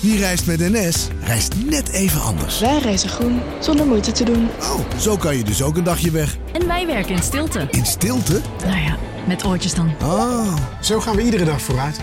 Wie 0.00 0.18
reist 0.18 0.46
met 0.46 0.58
NS, 0.60 1.08
reist 1.22 1.54
net 1.64 1.88
even 1.88 2.20
anders. 2.20 2.60
Wij 2.60 2.78
reizen 2.78 3.08
groen, 3.08 3.40
zonder 3.60 3.86
moeite 3.86 4.12
te 4.12 4.24
doen. 4.24 4.48
Oh, 4.60 4.80
zo 5.00 5.16
kan 5.16 5.36
je 5.36 5.44
dus 5.44 5.62
ook 5.62 5.76
een 5.76 5.84
dagje 5.84 6.10
weg. 6.10 6.36
En 6.52 6.66
wij 6.66 6.86
werken 6.86 7.14
in 7.14 7.22
stilte. 7.22 7.66
In 7.70 7.86
stilte? 7.86 8.40
Nou 8.66 8.80
ja, 8.80 8.96
met 9.26 9.44
oortjes 9.44 9.74
dan. 9.74 9.92
Ah, 10.00 10.54
Zo 10.80 11.00
gaan 11.00 11.16
we 11.16 11.22
iedere 11.22 11.44
dag 11.44 11.60
vooruit. 11.62 12.00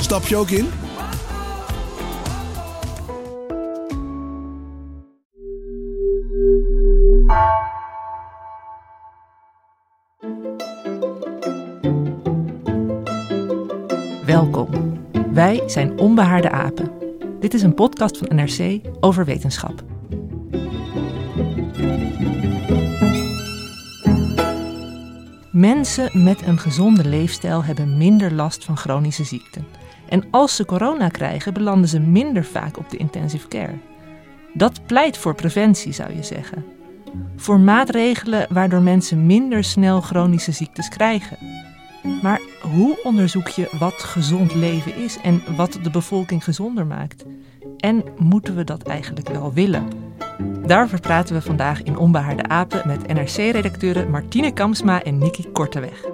stap 0.00 0.26
je 0.26 0.36
ook 0.36 0.50
in? 0.50 0.70
Wij 15.44 15.62
zijn 15.66 15.98
Onbehaarde 15.98 16.50
Apen. 16.50 16.92
Dit 17.40 17.54
is 17.54 17.62
een 17.62 17.74
podcast 17.74 18.18
van 18.18 18.36
NRC 18.36 18.80
over 19.00 19.24
wetenschap. 19.24 19.84
Mensen 25.52 26.24
met 26.24 26.46
een 26.46 26.58
gezonde 26.58 27.08
leefstijl 27.08 27.64
hebben 27.64 27.96
minder 27.96 28.32
last 28.32 28.64
van 28.64 28.76
chronische 28.76 29.24
ziekten. 29.24 29.66
En 30.08 30.24
als 30.30 30.56
ze 30.56 30.64
corona 30.64 31.08
krijgen, 31.08 31.54
belanden 31.54 31.88
ze 31.88 32.00
minder 32.00 32.44
vaak 32.44 32.78
op 32.78 32.90
de 32.90 32.96
intensive 32.96 33.48
care. 33.48 33.78
Dat 34.52 34.86
pleit 34.86 35.18
voor 35.18 35.34
preventie, 35.34 35.92
zou 35.92 36.14
je 36.14 36.22
zeggen. 36.22 36.64
Voor 37.36 37.60
maatregelen 37.60 38.46
waardoor 38.50 38.82
mensen 38.82 39.26
minder 39.26 39.64
snel 39.64 40.00
chronische 40.00 40.52
ziektes 40.52 40.88
krijgen. 40.88 41.38
Maar 42.22 42.40
hoe 42.60 43.02
onderzoek 43.02 43.48
je 43.48 43.68
wat 43.78 44.02
gezond 44.02 44.54
leven 44.54 44.96
is 44.96 45.18
en 45.22 45.42
wat 45.56 45.78
de 45.82 45.90
bevolking 45.90 46.44
gezonder 46.44 46.86
maakt? 46.86 47.24
En 47.78 48.04
moeten 48.18 48.56
we 48.56 48.64
dat 48.64 48.82
eigenlijk 48.82 49.28
wel 49.28 49.52
willen? 49.52 49.88
Daarover 50.66 51.00
praten 51.00 51.34
we 51.34 51.42
vandaag 51.42 51.82
in 51.82 51.96
Onbehaarde 51.96 52.48
Apen 52.48 52.82
met 52.86 53.06
NRC-redacteuren 53.06 54.10
Martine 54.10 54.52
Kamsma 54.52 55.02
en 55.02 55.18
Nikki 55.18 55.50
Korteweg. 55.52 56.04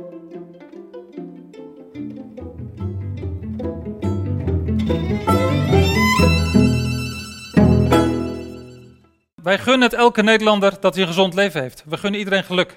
Wij 9.42 9.58
gunnen 9.58 9.88
het 9.88 9.92
elke 9.92 10.22
Nederlander 10.22 10.76
dat 10.80 10.94
hij 10.94 11.02
een 11.02 11.08
gezond 11.08 11.34
leven 11.34 11.62
heeft. 11.62 11.84
We 11.86 11.96
gunnen 11.96 12.18
iedereen 12.18 12.44
geluk. 12.44 12.76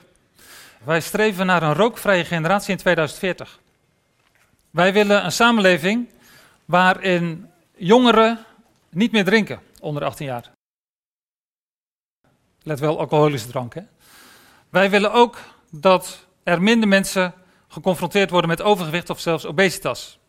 Wij 0.84 1.02
streven 1.02 1.46
naar 1.46 1.64
een 1.64 1.74
rookvrije 1.74 2.26
generatie 2.26 2.72
in 2.72 2.78
2040. 2.78 3.60
Wij 4.70 4.94
willen 4.94 5.26
een 5.26 5.32
samenleving 5.32 6.10
waarin 6.66 7.50
jongeren 7.76 8.40
niet 8.90 9.12
meer 9.12 9.24
drinken 9.24 9.60
onder 9.80 10.04
18 10.04 10.26
jaar. 10.26 10.52
Let 12.64 12.80
wel, 12.80 13.00
alcoholische 13.00 13.48
drank. 13.48 13.74
Wij 14.70 14.90
willen 14.90 15.14
ook 15.14 15.38
dat 15.70 16.26
er 16.44 16.62
minder 16.62 16.88
mensen 16.88 17.34
geconfronteerd 17.68 18.30
worden 18.30 18.50
met 18.50 18.62
overgewicht 18.62 19.10
of 19.10 19.20
zelfs 19.20 19.46
obesitas. 19.46 20.20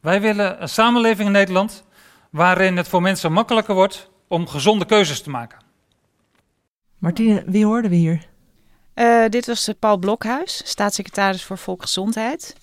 Wij 0.00 0.20
willen 0.20 0.62
een 0.62 0.68
samenleving 0.68 1.26
in 1.26 1.32
Nederland 1.32 1.84
waarin 2.30 2.76
het 2.76 2.88
voor 2.88 3.02
mensen 3.02 3.32
makkelijker 3.32 3.74
wordt 3.74 4.10
om 4.28 4.48
gezonde 4.48 4.84
keuzes 4.84 5.22
te 5.22 5.30
maken. 5.30 5.58
Martine, 6.98 7.42
wie 7.46 7.64
hoorden 7.64 7.90
we 7.90 7.96
hier? 7.96 8.34
Eh, 8.96 9.24
dit 9.28 9.46
was 9.46 9.70
Paul 9.78 9.96
Blokhuis, 9.96 10.62
staatssecretaris 10.64 11.42
voor 11.42 11.58
Volksgezondheid. 11.58 12.56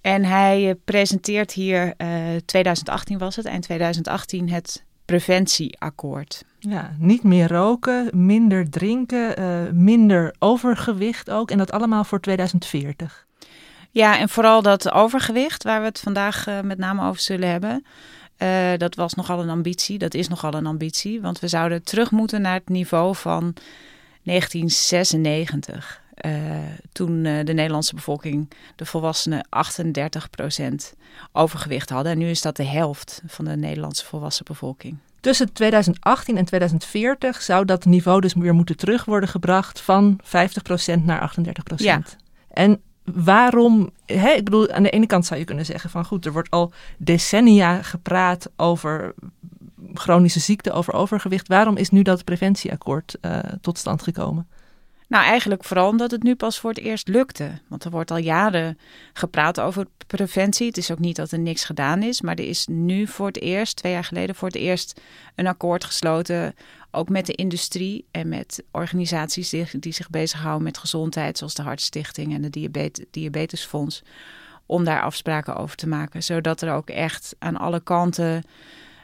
En 0.00 0.24
hij 0.24 0.68
eh, 0.68 0.74
presenteert 0.84 1.52
hier, 1.52 1.94
eh 1.96 2.08
2018 2.44 3.18
was 3.18 3.36
het, 3.36 3.46
eind 3.46 3.62
2018, 3.62 4.50
het 4.50 4.84
preventieakkoord. 5.04 6.44
Ja, 6.58 6.94
niet 6.98 7.22
meer 7.22 7.48
roken, 7.48 8.10
minder 8.12 8.70
drinken, 8.70 9.34
minder 9.84 10.34
overgewicht 10.38 11.30
ook. 11.30 11.50
En 11.50 11.58
dat 11.58 11.72
allemaal 11.72 12.04
voor 12.04 12.20
2040. 12.20 13.26
Ja, 13.90 14.18
en 14.18 14.28
vooral 14.28 14.62
dat 14.62 14.90
overgewicht, 14.90 15.62
waar 15.62 15.80
we 15.80 15.86
het 15.86 16.00
vandaag 16.00 16.46
met 16.62 16.78
name 16.78 17.08
over 17.08 17.20
zullen 17.20 17.48
hebben. 17.48 17.84
dat 18.78 18.94
was 18.94 19.14
nogal 19.14 19.42
een 19.42 19.50
ambitie, 19.50 19.98
dat 19.98 20.14
is 20.14 20.28
nogal 20.28 20.54
een 20.54 20.66
ambitie. 20.66 21.20
Want 21.20 21.38
we 21.38 21.48
zouden 21.48 21.82
terug 21.82 22.10
moeten 22.10 22.40
naar 22.40 22.54
het 22.54 22.68
niveau 22.68 23.16
van 23.16 23.54
1996. 24.24 26.02
eh, 26.14 26.32
toen 26.92 27.24
eh, 27.24 27.44
de 27.44 27.52
Nederlandse 27.52 27.94
bevolking, 27.94 28.50
de 28.76 28.86
volwassenen, 28.86 29.46
38% 29.48 30.94
overgewicht 31.32 31.90
hadden. 31.90 32.12
En 32.12 32.18
nu 32.18 32.28
is 32.28 32.42
dat 32.42 32.56
de 32.56 32.64
helft 32.64 33.22
van 33.26 33.44
de 33.44 33.56
Nederlandse 33.56 34.04
volwassen 34.04 34.44
bevolking. 34.44 34.96
Tussen 35.20 35.52
2018 35.52 36.36
en 36.36 36.44
2040 36.44 37.42
zou 37.42 37.64
dat 37.64 37.84
niveau 37.84 38.20
dus 38.20 38.34
weer 38.34 38.54
moeten 38.54 38.76
terug 38.76 39.04
worden 39.04 39.28
gebracht 39.28 39.80
van 39.80 40.20
50% 40.22 41.04
naar 41.04 41.34
38%. 41.38 41.74
Ja. 41.76 42.02
En 42.48 42.80
waarom, 43.04 43.90
hè, 44.06 44.30
ik 44.30 44.44
bedoel, 44.44 44.70
aan 44.70 44.82
de 44.82 44.90
ene 44.90 45.06
kant 45.06 45.26
zou 45.26 45.40
je 45.40 45.46
kunnen 45.46 45.64
zeggen 45.64 45.90
van 45.90 46.04
goed, 46.04 46.26
er 46.26 46.32
wordt 46.32 46.50
al 46.50 46.72
decennia 46.98 47.82
gepraat 47.82 48.50
over 48.56 49.14
chronische 49.94 50.40
ziekte, 50.40 50.72
over 50.72 50.94
overgewicht. 50.94 51.48
Waarom 51.48 51.76
is 51.76 51.90
nu 51.90 52.02
dat 52.02 52.24
preventieakkoord 52.24 53.16
eh, 53.20 53.38
tot 53.60 53.78
stand 53.78 54.02
gekomen? 54.02 54.48
Nou, 55.08 55.24
eigenlijk 55.24 55.64
vooral 55.64 55.88
omdat 55.88 56.10
het 56.10 56.22
nu 56.22 56.34
pas 56.34 56.58
voor 56.58 56.70
het 56.70 56.78
eerst 56.78 57.08
lukte. 57.08 57.50
Want 57.68 57.84
er 57.84 57.90
wordt 57.90 58.10
al 58.10 58.16
jaren 58.16 58.78
gepraat 59.12 59.60
over 59.60 59.86
preventie. 60.06 60.66
Het 60.66 60.76
is 60.76 60.90
ook 60.90 60.98
niet 60.98 61.16
dat 61.16 61.30
er 61.30 61.38
niks 61.38 61.64
gedaan 61.64 62.02
is, 62.02 62.20
maar 62.20 62.34
er 62.34 62.48
is 62.48 62.66
nu 62.66 63.06
voor 63.06 63.26
het 63.26 63.40
eerst, 63.40 63.76
twee 63.76 63.92
jaar 63.92 64.04
geleden 64.04 64.34
voor 64.34 64.48
het 64.48 64.56
eerst, 64.56 65.00
een 65.34 65.46
akkoord 65.46 65.84
gesloten. 65.84 66.54
Ook 66.90 67.08
met 67.08 67.26
de 67.26 67.32
industrie 67.32 68.06
en 68.10 68.28
met 68.28 68.64
organisaties 68.70 69.50
die, 69.50 69.92
zich 69.92 70.10
bezighouden 70.10 70.62
met 70.62 70.78
gezondheid, 70.78 71.38
zoals 71.38 71.54
de 71.54 71.62
Hartstichting 71.62 72.34
en 72.34 72.42
de 72.42 72.50
Diabete- 72.50 73.06
Diabetesfonds. 73.10 74.02
Om 74.66 74.84
daar 74.84 75.02
afspraken 75.02 75.56
over 75.56 75.76
te 75.76 75.88
maken, 75.88 76.22
zodat 76.22 76.60
er 76.60 76.72
ook 76.72 76.90
echt 76.90 77.36
aan 77.38 77.56
alle 77.56 77.80
kanten 77.80 78.42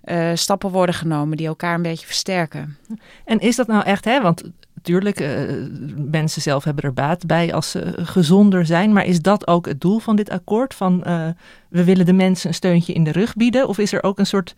eh, 0.03 0.31
stappen 0.35 0.71
worden 0.71 0.95
genomen 0.95 1.37
die 1.37 1.47
elkaar 1.47 1.75
een 1.75 1.83
beetje 1.83 2.07
versterken. 2.07 2.77
En 3.25 3.39
is 3.39 3.57
dat 3.57 3.67
nou 3.67 3.85
echt, 3.85 4.05
hè? 4.05 4.21
Want 4.21 4.43
natuurlijk, 4.81 5.21
eh, 5.21 5.55
mensen 5.97 6.43
zelf 6.43 6.65
hebben 6.65 6.85
er 6.85 6.93
baat 6.93 7.27
bij 7.27 7.55
als 7.55 7.71
ze 7.71 7.93
gezonder 7.97 8.67
zijn. 8.67 8.93
Maar 8.93 9.05
is 9.05 9.21
dat 9.21 9.47
ook 9.47 9.67
het 9.67 9.81
doel 9.81 9.99
van 9.99 10.17
dit 10.17 10.31
akkoord? 10.31 10.75
Van 10.75 11.05
eh, 11.05 11.29
we 11.69 11.85
willen 11.85 12.07
de 12.07 12.13
mensen 12.13 12.49
een 12.49 12.55
steuntje 12.55 12.93
in 12.93 13.05
de 13.05 13.13
rug 13.13 13.35
bieden? 13.35 13.69
Of 13.69 13.79
is 13.79 13.93
er 13.93 14.03
ook 14.03 14.19
een 14.19 14.27
soort 14.27 14.55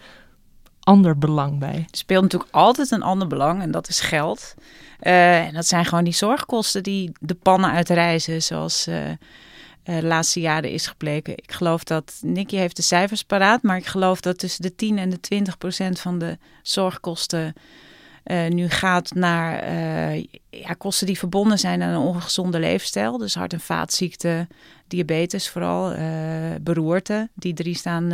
ander 0.80 1.18
belang 1.18 1.58
bij? 1.58 1.74
Er 1.74 1.96
speelt 1.96 2.22
natuurlijk 2.22 2.52
altijd 2.52 2.90
een 2.90 3.02
ander 3.02 3.28
belang 3.28 3.62
en 3.62 3.70
dat 3.70 3.88
is 3.88 4.00
geld. 4.00 4.54
Eh, 4.98 5.46
en 5.46 5.54
dat 5.54 5.66
zijn 5.66 5.84
gewoon 5.84 6.04
die 6.04 6.12
zorgkosten 6.12 6.82
die 6.82 7.12
de 7.20 7.34
pannen 7.34 7.70
uitreizen, 7.70 8.42
zoals 8.42 8.88
eh, 9.82 9.98
laatste 9.98 10.40
jaren 10.40 10.70
is 10.70 10.86
gebleken. 10.86 11.36
Ik 11.36 11.52
geloof 11.52 11.84
dat, 11.84 12.18
Nicky 12.20 12.56
heeft 12.56 12.76
de 12.76 12.82
cijfers 12.82 13.22
paraat, 13.22 13.62
maar 13.62 13.76
ik 13.76 13.86
geloof 13.86 14.20
dat 14.20 14.38
tussen 14.38 14.62
de 14.62 14.74
10 14.74 14.98
en 14.98 15.10
de 15.10 15.20
20 15.20 15.58
procent 15.58 16.00
van 16.00 16.18
de 16.18 16.38
zorgkosten 16.62 17.52
eh, 18.22 18.48
nu 18.48 18.68
gaat 18.68 19.14
naar 19.14 19.58
eh, 19.58 20.24
ja, 20.50 20.72
kosten 20.78 21.06
die 21.06 21.18
verbonden 21.18 21.58
zijn 21.58 21.82
aan 21.82 21.94
een 21.94 22.06
ongezonde 22.06 22.58
leefstijl. 22.58 23.18
Dus 23.18 23.34
hart- 23.34 23.52
en 23.52 23.60
vaatziekten, 23.60 24.48
diabetes 24.86 25.48
vooral, 25.48 25.94
beroerte. 26.60 27.28
Die 27.34 27.54
drie 27.54 27.76
staan, 27.76 28.12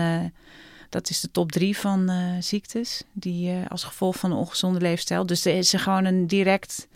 dat 0.89 1.11
is 1.11 1.21
de 1.21 1.31
top 1.31 1.53
drie 1.53 1.79
van 1.79 2.11
ziektes 2.41 3.03
die 3.13 3.55
als 3.69 3.85
gevolg 3.85 4.17
van 4.17 4.31
een 4.31 4.37
ongezonde 4.37 4.81
leefstijl. 4.81 5.27
Dus 5.27 5.45
er 5.45 5.55
is 5.55 5.73
gewoon 5.73 6.05
een 6.05 6.27
direct 6.27 6.89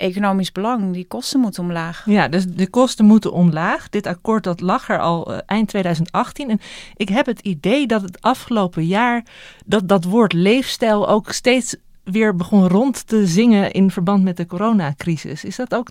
economisch 0.00 0.52
belang. 0.52 0.92
Die 0.92 1.06
kosten 1.06 1.40
moeten 1.40 1.62
omlaag. 1.62 2.02
Ja, 2.06 2.28
dus 2.28 2.46
de 2.46 2.68
kosten 2.68 3.04
moeten 3.04 3.32
omlaag. 3.32 3.88
Dit 3.88 4.06
akkoord 4.06 4.44
dat 4.44 4.60
lag 4.60 4.88
er 4.88 5.00
al 5.00 5.32
eh, 5.32 5.38
eind 5.46 5.68
2018. 5.68 6.50
En 6.50 6.60
ik 6.96 7.08
heb 7.08 7.26
het 7.26 7.40
idee 7.40 7.86
dat 7.86 8.02
het 8.02 8.20
afgelopen 8.20 8.86
jaar 8.86 9.24
dat 9.66 9.88
dat 9.88 10.04
woord 10.04 10.32
leefstijl 10.32 11.08
ook 11.08 11.32
steeds 11.32 11.76
weer 12.04 12.36
begon 12.36 12.68
rond 12.68 13.06
te 13.06 13.26
zingen 13.26 13.72
in 13.72 13.90
verband 13.90 14.22
met 14.22 14.36
de 14.36 14.46
coronacrisis. 14.46 15.44
Is 15.44 15.56
dat 15.56 15.74
ook 15.74 15.90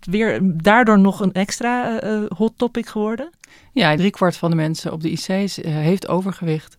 weer 0.00 0.40
daardoor 0.42 0.98
nog 0.98 1.20
een 1.20 1.32
extra 1.32 2.00
eh, 2.00 2.14
eh, 2.16 2.30
hot 2.36 2.52
topic 2.56 2.86
geworden? 2.86 3.30
Ja, 3.72 3.96
driekwart 3.96 4.36
van 4.36 4.50
de 4.50 4.56
mensen 4.56 4.92
op 4.92 5.02
de 5.02 5.10
IC's 5.10 5.56
heeft 5.62 6.08
overgewicht. 6.08 6.76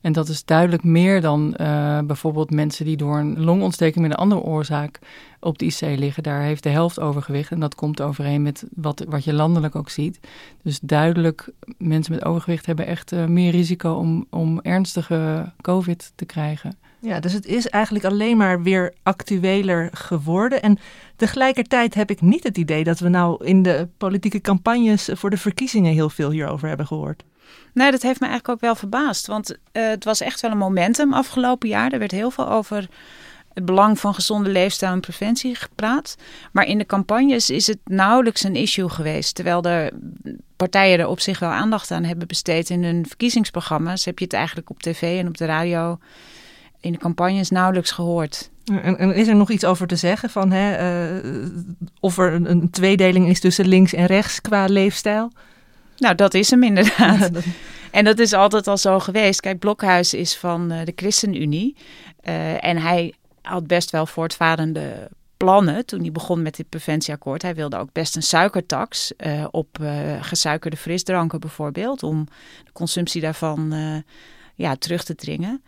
En 0.00 0.12
dat 0.12 0.28
is 0.28 0.44
duidelijk 0.44 0.84
meer 0.84 1.20
dan 1.20 1.54
eh, 1.54 1.98
bijvoorbeeld 2.00 2.50
mensen 2.50 2.84
die 2.84 2.96
door 2.96 3.18
een 3.18 3.40
longontsteking 3.40 4.02
met 4.02 4.10
een 4.10 4.22
andere 4.22 4.40
oorzaak 4.40 4.98
op 5.40 5.58
de 5.58 5.64
IC 5.64 5.80
liggen. 5.80 6.22
Daar 6.22 6.42
heeft 6.42 6.62
de 6.62 6.68
helft 6.68 7.00
overgewicht. 7.00 7.50
En 7.50 7.60
dat 7.60 7.74
komt 7.74 8.00
overeen 8.00 8.42
met 8.42 8.64
wat, 8.74 9.04
wat 9.08 9.24
je 9.24 9.32
landelijk 9.32 9.76
ook 9.76 9.90
ziet. 9.90 10.20
Dus 10.62 10.80
duidelijk, 10.80 11.50
mensen 11.78 12.12
met 12.12 12.24
overgewicht 12.24 12.66
hebben 12.66 12.86
echt 12.86 13.12
eh, 13.12 13.24
meer 13.24 13.50
risico 13.50 13.92
om, 13.92 14.26
om 14.30 14.60
ernstige 14.60 15.52
COVID 15.60 16.12
te 16.14 16.24
krijgen. 16.24 16.76
Ja, 17.00 17.20
dus 17.20 17.32
het 17.32 17.46
is 17.46 17.68
eigenlijk 17.68 18.04
alleen 18.04 18.36
maar 18.36 18.62
weer 18.62 18.94
actueler 19.02 19.90
geworden. 19.92 20.62
En 20.62 20.78
tegelijkertijd 21.16 21.94
heb 21.94 22.10
ik 22.10 22.20
niet 22.20 22.42
het 22.42 22.58
idee 22.58 22.84
dat 22.84 22.98
we 22.98 23.08
nou 23.08 23.44
in 23.44 23.62
de 23.62 23.88
politieke 23.96 24.40
campagnes 24.40 25.08
voor 25.12 25.30
de 25.30 25.36
verkiezingen 25.36 25.92
heel 25.92 26.10
veel 26.10 26.30
hierover 26.30 26.68
hebben 26.68 26.86
gehoord. 26.86 27.24
Nee, 27.74 27.90
dat 27.90 28.02
heeft 28.02 28.20
me 28.20 28.26
eigenlijk 28.26 28.54
ook 28.54 28.60
wel 28.60 28.74
verbaasd. 28.74 29.26
Want 29.26 29.50
uh, 29.50 29.56
het 29.88 30.04
was 30.04 30.20
echt 30.20 30.40
wel 30.40 30.50
een 30.50 30.58
momentum 30.58 31.12
afgelopen 31.12 31.68
jaar. 31.68 31.92
Er 31.92 31.98
werd 31.98 32.10
heel 32.10 32.30
veel 32.30 32.48
over 32.48 32.88
het 33.54 33.64
belang 33.64 33.98
van 33.98 34.14
gezonde 34.14 34.50
leefstijl 34.50 34.92
en 34.92 35.00
preventie 35.00 35.54
gepraat. 35.54 36.16
Maar 36.52 36.66
in 36.66 36.78
de 36.78 36.86
campagnes 36.86 37.50
is 37.50 37.66
het 37.66 37.78
nauwelijks 37.84 38.44
een 38.44 38.56
issue 38.56 38.88
geweest. 38.88 39.34
Terwijl 39.34 39.62
de 39.62 39.92
partijen 40.56 40.98
er 40.98 41.06
op 41.06 41.20
zich 41.20 41.38
wel 41.38 41.50
aandacht 41.50 41.90
aan 41.90 42.04
hebben 42.04 42.28
besteed 42.28 42.70
in 42.70 42.84
hun 42.84 43.06
verkiezingsprogramma's. 43.06 44.04
Heb 44.04 44.18
je 44.18 44.24
het 44.24 44.34
eigenlijk 44.34 44.70
op 44.70 44.82
tv 44.82 45.18
en 45.20 45.28
op 45.28 45.36
de 45.36 45.44
radio 45.44 45.98
in 46.80 46.92
de 46.92 46.98
campagnes 46.98 47.50
nauwelijks 47.50 47.90
gehoord. 47.90 48.50
En, 48.82 49.14
is 49.14 49.28
er 49.28 49.36
nog 49.36 49.50
iets 49.50 49.64
over 49.64 49.86
te 49.86 49.96
zeggen 49.96 50.30
van 50.30 50.50
hè, 50.50 50.92
uh, 51.22 51.48
of 52.00 52.18
er 52.18 52.32
een, 52.32 52.50
een, 52.50 52.70
tweedeling 52.70 53.28
is 53.28 53.40
tussen 53.40 53.68
links 53.68 53.92
en 53.92 54.06
rechts 54.06 54.40
qua 54.40 54.64
leefstijl? 54.66 55.32
Nou, 55.98 56.14
dat 56.14 56.34
is 56.34 56.50
hem 56.50 56.62
inderdaad. 56.62 57.30
En 57.90 58.04
dat 58.04 58.18
is 58.18 58.32
altijd 58.32 58.66
al 58.66 58.76
zo 58.76 58.98
geweest. 58.98 59.40
Kijk, 59.40 59.58
Blokhuis 59.58 60.14
is 60.14 60.36
van 60.36 60.72
uh, 60.72 60.84
de 60.84 60.92
ChristenUnie. 60.96 61.76
Uh, 62.24 62.64
en 62.64 62.76
hij 62.76 63.14
had 63.42 63.66
best 63.66 63.90
wel 63.90 64.06
voortvarende 64.06 65.10
plannen 65.36 65.86
toen 65.86 66.00
hij 66.00 66.12
begon 66.12 66.42
met 66.42 66.56
dit 66.56 66.68
preventieakkoord. 66.68 67.42
Hij 67.42 67.54
wilde 67.54 67.76
ook 67.76 67.92
best 67.92 68.16
een 68.16 68.22
suikertax 68.22 69.12
uh, 69.26 69.46
op 69.50 69.78
gesuikerde 70.20 70.76
frisdranken 70.76 71.40
bijvoorbeeld. 71.40 72.02
Om 72.02 72.26
de 72.64 72.72
consumptie 72.72 73.20
daarvan 73.20 73.74
ja, 74.54 74.76
terug 74.76 75.04
te 75.04 75.14
dringen. 75.14 75.62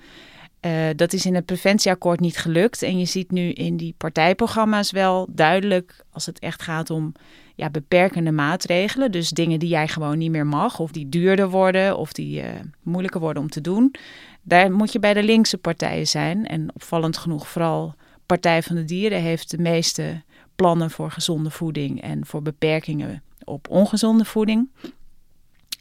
Uh, 0.61 0.89
dat 0.97 1.13
is 1.13 1.27
in 1.27 1.35
het 1.35 1.45
preventieakkoord 1.45 2.21
niet 2.21 2.39
gelukt. 2.39 2.83
En 2.83 2.99
je 2.99 3.05
ziet 3.05 3.31
nu 3.31 3.51
in 3.51 3.77
die 3.77 3.95
partijprogramma's 3.97 4.91
wel 4.91 5.27
duidelijk, 5.31 6.05
als 6.13 6.27
het 6.27 6.39
echt 6.39 6.63
gaat 6.63 6.91
om 6.91 7.13
ja, 7.61 7.71
beperkende 7.71 8.33
maatregelen. 8.33 9.13
Dus 9.13 9.31
dingen 9.31 9.59
die 9.59 9.69
jij 9.69 9.89
gewoon 9.89 10.19
niet 10.19 10.31
meer 10.31 10.47
mag, 10.47 10.79
of 10.79 10.91
die 10.91 11.09
duurder 11.09 11.51
worden, 11.51 11.99
of 11.99 12.13
die 12.13 12.43
uh, 12.43 12.49
moeilijker 12.83 13.21
worden 13.21 13.43
om 13.43 13.49
te 13.49 13.61
doen. 13.61 13.95
Daar 14.43 14.73
moet 14.73 14.93
je 14.93 14.99
bij 14.99 15.15
de 15.15 15.23
linkse 15.23 15.59
partijen 15.59 16.07
zijn. 16.07 16.47
En 16.47 16.75
opvallend 16.75 17.17
genoeg, 17.17 17.49
vooral 17.49 17.95
Partij 18.27 18.63
van 18.63 18.77
de 18.77 18.85
Dieren 18.85 19.21
heeft 19.21 19.51
de 19.51 19.59
meeste 19.59 20.23
plannen 20.57 20.91
voor 20.91 21.11
gezonde 21.11 21.51
voeding 21.51 22.03
en 22.03 22.27
voor 22.27 22.43
beperkingen 22.43 23.23
op 23.45 23.69
ongezonde 23.69 24.25
voeding. 24.25 24.69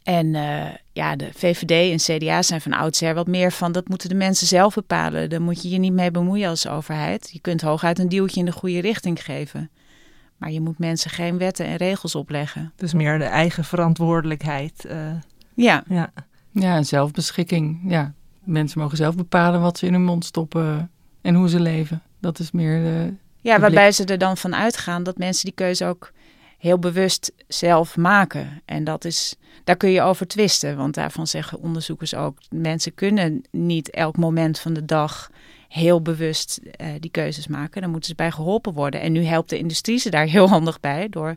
En 0.02 0.34
uh, 0.34 0.66
ja, 0.92 1.16
de 1.16 1.28
VVD 1.34 1.70
en 1.70 2.18
CDA 2.18 2.42
zijn 2.42 2.60
van 2.60 2.72
oudsher 2.72 3.14
wat 3.14 3.26
meer 3.26 3.52
van 3.52 3.72
dat 3.72 3.88
moeten 3.88 4.08
de 4.08 4.14
mensen 4.14 4.46
zelf 4.46 4.74
bepalen. 4.74 5.30
Daar 5.30 5.42
moet 5.42 5.62
je 5.62 5.68
je 5.68 5.78
niet 5.78 5.92
mee 5.92 6.10
bemoeien 6.10 6.48
als 6.48 6.68
overheid. 6.68 7.30
Je 7.32 7.40
kunt 7.40 7.60
hooguit 7.60 7.98
een 7.98 8.08
duwtje 8.08 8.40
in 8.40 8.46
de 8.46 8.52
goede 8.52 8.80
richting 8.80 9.24
geven. 9.24 9.70
Maar 10.40 10.50
je 10.50 10.60
moet 10.60 10.78
mensen 10.78 11.10
geen 11.10 11.38
wetten 11.38 11.66
en 11.66 11.76
regels 11.76 12.14
opleggen. 12.14 12.72
Dus 12.76 12.92
meer 12.92 13.18
de 13.18 13.24
eigen 13.24 13.64
verantwoordelijkheid. 13.64 14.84
Uh, 14.90 15.10
ja. 15.54 15.84
ja. 15.88 16.12
Ja, 16.50 16.76
en 16.76 16.84
zelfbeschikking. 16.84 17.80
Ja, 17.86 18.12
mensen 18.44 18.80
mogen 18.80 18.96
zelf 18.96 19.16
bepalen 19.16 19.60
wat 19.60 19.78
ze 19.78 19.86
in 19.86 19.92
hun 19.92 20.04
mond 20.04 20.24
stoppen 20.24 20.90
en 21.20 21.34
hoe 21.34 21.48
ze 21.48 21.60
leven. 21.60 22.02
Dat 22.20 22.38
is 22.38 22.50
meer 22.50 22.82
de. 22.82 23.14
Ja, 23.40 23.54
de 23.54 23.60
waarbij 23.60 23.92
ze 23.92 24.04
er 24.04 24.18
dan 24.18 24.36
van 24.36 24.54
uitgaan 24.54 25.02
dat 25.02 25.18
mensen 25.18 25.44
die 25.44 25.54
keuze 25.54 25.84
ook 25.84 26.12
heel 26.58 26.78
bewust 26.78 27.32
zelf 27.48 27.96
maken. 27.96 28.62
En 28.64 28.84
dat 28.84 29.04
is, 29.04 29.36
daar 29.64 29.76
kun 29.76 29.90
je 29.90 30.02
over 30.02 30.26
twisten, 30.26 30.76
want 30.76 30.94
daarvan 30.94 31.26
zeggen 31.26 31.60
onderzoekers 31.60 32.14
ook: 32.14 32.38
mensen 32.50 32.94
kunnen 32.94 33.42
niet 33.50 33.90
elk 33.90 34.16
moment 34.16 34.58
van 34.58 34.72
de 34.72 34.84
dag 34.84 35.30
heel 35.70 36.02
bewust 36.02 36.60
uh, 36.62 36.86
die 37.00 37.10
keuzes 37.10 37.46
maken. 37.46 37.80
Dan 37.80 37.90
moeten 37.90 38.08
ze 38.08 38.14
bij 38.14 38.30
geholpen 38.30 38.72
worden. 38.72 39.00
En 39.00 39.12
nu 39.12 39.24
helpt 39.24 39.50
de 39.50 39.58
industrie 39.58 39.98
ze 39.98 40.10
daar 40.10 40.26
heel 40.36 40.48
handig 40.48 40.80
bij 40.80 41.08
door 41.08 41.36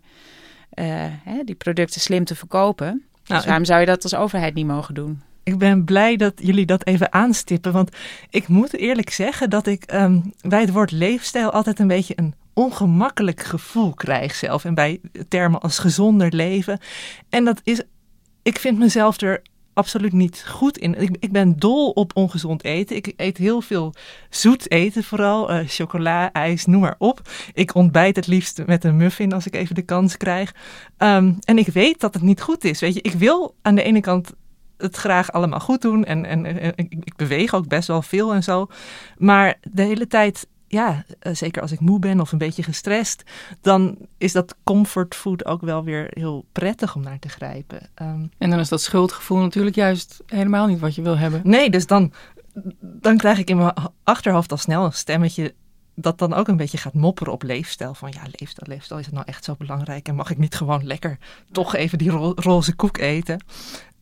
uh, 0.74 0.85
hè, 1.24 1.44
die 1.44 1.56
producten 1.56 2.01
slim 2.01 2.25
te 2.25 2.35
verkopen. 2.35 2.88
Nou, 2.88 3.39
dus 3.39 3.45
waarom 3.45 3.65
zou 3.65 3.80
je 3.80 3.85
dat 3.85 4.03
als 4.03 4.15
overheid 4.15 4.53
niet 4.53 4.65
mogen 4.65 4.94
doen? 4.94 5.21
Ik 5.44 5.57
ben 5.57 5.83
blij 5.83 6.15
dat 6.15 6.33
jullie 6.35 6.65
dat 6.65 6.85
even 6.85 7.13
aanstippen. 7.13 7.71
Want 7.71 7.95
ik 8.30 8.47
moet 8.47 8.74
eerlijk 8.74 9.09
zeggen 9.09 9.50
dat 9.50 9.68
ik 9.68 9.94
um, 9.94 10.33
bij 10.41 10.62
het 10.62 10.71
woord 10.71 10.91
leefstijl 10.91 11.51
altijd 11.51 11.79
een 11.79 11.88
beetje 11.88 12.13
een 12.15 12.33
ongemakkelijk 12.53 13.44
gevoel 13.44 13.94
krijg 13.94 14.36
zelf. 14.36 14.65
En 14.65 14.74
bij 14.74 15.01
termen 15.27 15.62
als 15.62 15.79
gezonder 15.79 16.33
leven. 16.33 16.79
En 17.29 17.45
dat 17.45 17.62
is, 17.63 17.81
ik 18.41 18.59
vind 18.59 18.77
mezelf 18.77 19.21
er 19.21 19.41
absoluut 19.74 20.14
niet 20.14 20.46
goed 20.48 20.78
in. 20.78 21.02
Ik, 21.02 21.18
ik 21.20 21.31
ben 21.31 21.60
dol 21.60 21.90
op 21.90 22.12
ongezond 22.16 22.64
eten. 22.64 22.96
Ik 22.96 23.14
eet 23.16 23.38
heel 23.38 23.62
veel 23.62 23.94
zoet 24.30 24.72
eten, 24.72 25.04
vooral 25.04 25.52
uh, 25.52 25.60
chocola, 25.68 26.31
ijs, 26.31 26.66
noem 26.66 26.81
maar 26.81 26.96
op. 26.98 27.22
Ik 27.54 27.75
ontbijt 27.75 28.16
het 28.16 28.28
liefst 28.28 28.66
met 28.66 28.84
een 28.84 28.98
muffin 28.98 29.34
als 29.34 29.46
ik 29.46 29.56
even 29.56 29.75
de 29.75 29.81
kans 29.81 30.18
krijg. 30.18 30.54
Um, 30.98 31.38
en 31.40 31.58
ik 31.58 31.68
weet 31.68 32.00
dat 32.00 32.14
het 32.14 32.24
niet 32.24 32.42
goed 32.42 32.64
is. 32.64 32.80
Weet 32.80 32.94
je, 32.94 33.02
ik 33.02 33.14
wil 33.14 33.56
aan 33.62 33.75
de 33.75 33.84
ene 33.84 34.02
kant 34.02 34.34
het 34.78 34.96
graag 34.96 35.31
allemaal 35.31 35.60
goed 35.60 35.81
doen 35.81 36.06
en, 36.06 36.25
en, 36.25 36.46
ik 36.75 37.16
beweeg 37.16 37.54
ook 37.54 37.68
best 37.68 37.88
wel 37.88 38.02
veel 38.02 38.34
en 38.34 38.44
zo. 38.44 38.68
Maar 39.18 39.56
de 39.72 39.81
hele 39.81 40.08
tijd 40.08 40.48
ja, 40.74 41.06
uh, 41.22 41.34
zeker 41.34 41.62
als 41.62 41.72
ik 41.72 41.80
moe 41.80 42.00
ben 42.00 42.20
of 42.20 42.31
een 42.31 42.38
beetje 42.38 42.64
gestrest, 42.64 43.24
dan 43.62 43.98
is 44.18 44.31
dat 44.31 44.56
comfortfood 44.64 45.46
ook 45.46 45.62
wel 45.62 45.84
weer 45.84 46.08
heel 46.10 46.46
prettig 46.52 46.96
om 46.96 47.04
naar 47.04 47.20
te 47.20 47.30
grijpen. 47.30 47.90
Um, 48.02 48.31
en 48.38 48.50
dan 48.50 48.60
is 48.60 48.70
dat 48.70 48.81
schuldgevoel 48.81 49.38
natuurlijk 49.38 49.75
juist 49.75 50.22
helemaal 50.25 50.68
niet 50.68 50.80
wat 50.80 50.96
je 50.96 51.02
wil 51.02 51.18
hebben. 51.18 51.42
Nee, 51.44 51.70
dus 51.70 51.88
dan, 51.88 52.14
dan 52.80 53.18
krijg 53.18 53.38
ik 53.38 53.50
in 53.50 53.58
mijn 53.58 53.74
achterhoofd 54.04 54.52
al 54.52 54.58
snel 54.58 54.86
een 54.86 54.94
stemmetje 54.94 55.54
dat 55.96 56.18
dan 56.20 56.34
ook 56.34 56.48
een 56.48 56.58
beetje 56.58 56.78
gaat 56.78 56.94
mopperen 56.94 57.34
op 57.34 57.44
leefstijl. 57.44 57.94
Van 57.94 58.12
ja, 58.12 58.22
leefstijl, 58.24 58.74
leefstijl, 58.74 59.00
is 59.00 59.06
het 59.06 59.16
nou 59.16 59.28
echt 59.28 59.44
zo 59.44 59.56
belangrijk? 59.58 60.08
En 60.08 60.16
mag 60.16 60.30
ik 60.30 60.38
niet 60.38 60.56
gewoon 60.56 60.86
lekker 60.86 61.18
toch 61.52 61.75
even 61.75 61.98
die 61.98 62.10
ro 62.10 62.34
roze 62.36 62.75
koek 62.75 62.98
eten? 62.98 63.44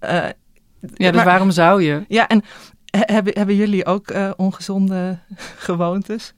Uh, 0.02 0.10
ja, 0.10 0.34
dus 0.80 1.12
maar, 1.12 1.26
waarom 1.26 1.52
zou 1.52 1.84
je? 1.84 2.06
Ja, 2.08 2.28
en 2.28 2.44
hebben, 2.86 3.34
hebben 3.34 3.56
jullie 3.56 3.86
ook 3.86 4.12
uh, 4.12 4.32
ongezonde 4.36 5.20
gewoontes? 5.68 6.34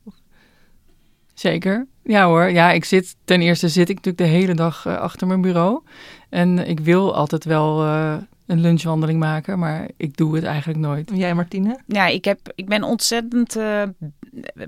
Zeker. 1.33 1.87
Ja 2.03 2.25
hoor. 2.25 2.49
Ja, 2.49 2.71
ik 2.71 2.85
zit 2.85 3.15
ten 3.25 3.41
eerste 3.41 3.69
zit 3.69 3.89
ik 3.89 3.95
natuurlijk 3.95 4.23
de 4.23 4.37
hele 4.37 4.53
dag 4.53 4.85
uh, 4.85 4.97
achter 4.97 5.27
mijn 5.27 5.41
bureau. 5.41 5.81
En 6.29 6.67
ik 6.67 6.79
wil 6.79 7.15
altijd 7.15 7.45
wel 7.45 7.85
uh, 7.85 8.15
een 8.45 8.61
lunchwandeling 8.61 9.19
maken, 9.19 9.59
maar 9.59 9.89
ik 9.97 10.17
doe 10.17 10.35
het 10.35 10.43
eigenlijk 10.43 10.79
nooit. 10.79 11.11
En 11.11 11.17
jij, 11.17 11.33
Martine? 11.33 11.79
Ja, 11.87 12.07
ik, 12.07 12.25
heb, 12.25 12.39
ik 12.55 12.67
ben 12.67 12.83
ontzettend 12.83 13.57
uh, 13.57 13.83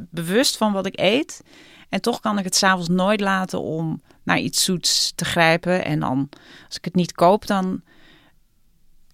bewust 0.10 0.58
van 0.58 0.74
wat 0.74 0.86
ik 0.86 1.00
eet. 1.00 1.44
En 1.90 2.02
toch 2.02 2.20
kan 2.20 2.38
ik 2.38 2.44
het 2.44 2.56
s'avonds 2.56 2.90
nooit 2.90 3.22
laten 3.22 3.62
om 3.62 4.02
naar 4.24 4.40
iets 4.40 4.64
zoets 4.64 5.14
te 5.16 5.26
grijpen. 5.26 5.86
En 5.86 6.00
dan, 6.00 6.30
als 6.68 6.78
ik 6.78 6.86
het 6.86 6.96
niet 6.96 7.12
koop, 7.12 7.48
dan 7.48 7.82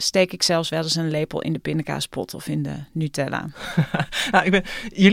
steek 0.01 0.33
ik 0.33 0.43
zelfs 0.43 0.69
wel 0.69 0.83
eens 0.83 0.95
een 0.95 1.09
lepel 1.09 1.41
in 1.41 1.53
de 1.53 1.59
pindakaaspot 1.59 2.33
of 2.33 2.47
in 2.47 2.63
de 2.63 2.75
Nutella. 2.91 3.45
nou, 4.31 4.45
ik 4.45 4.51
ben, 4.51 4.63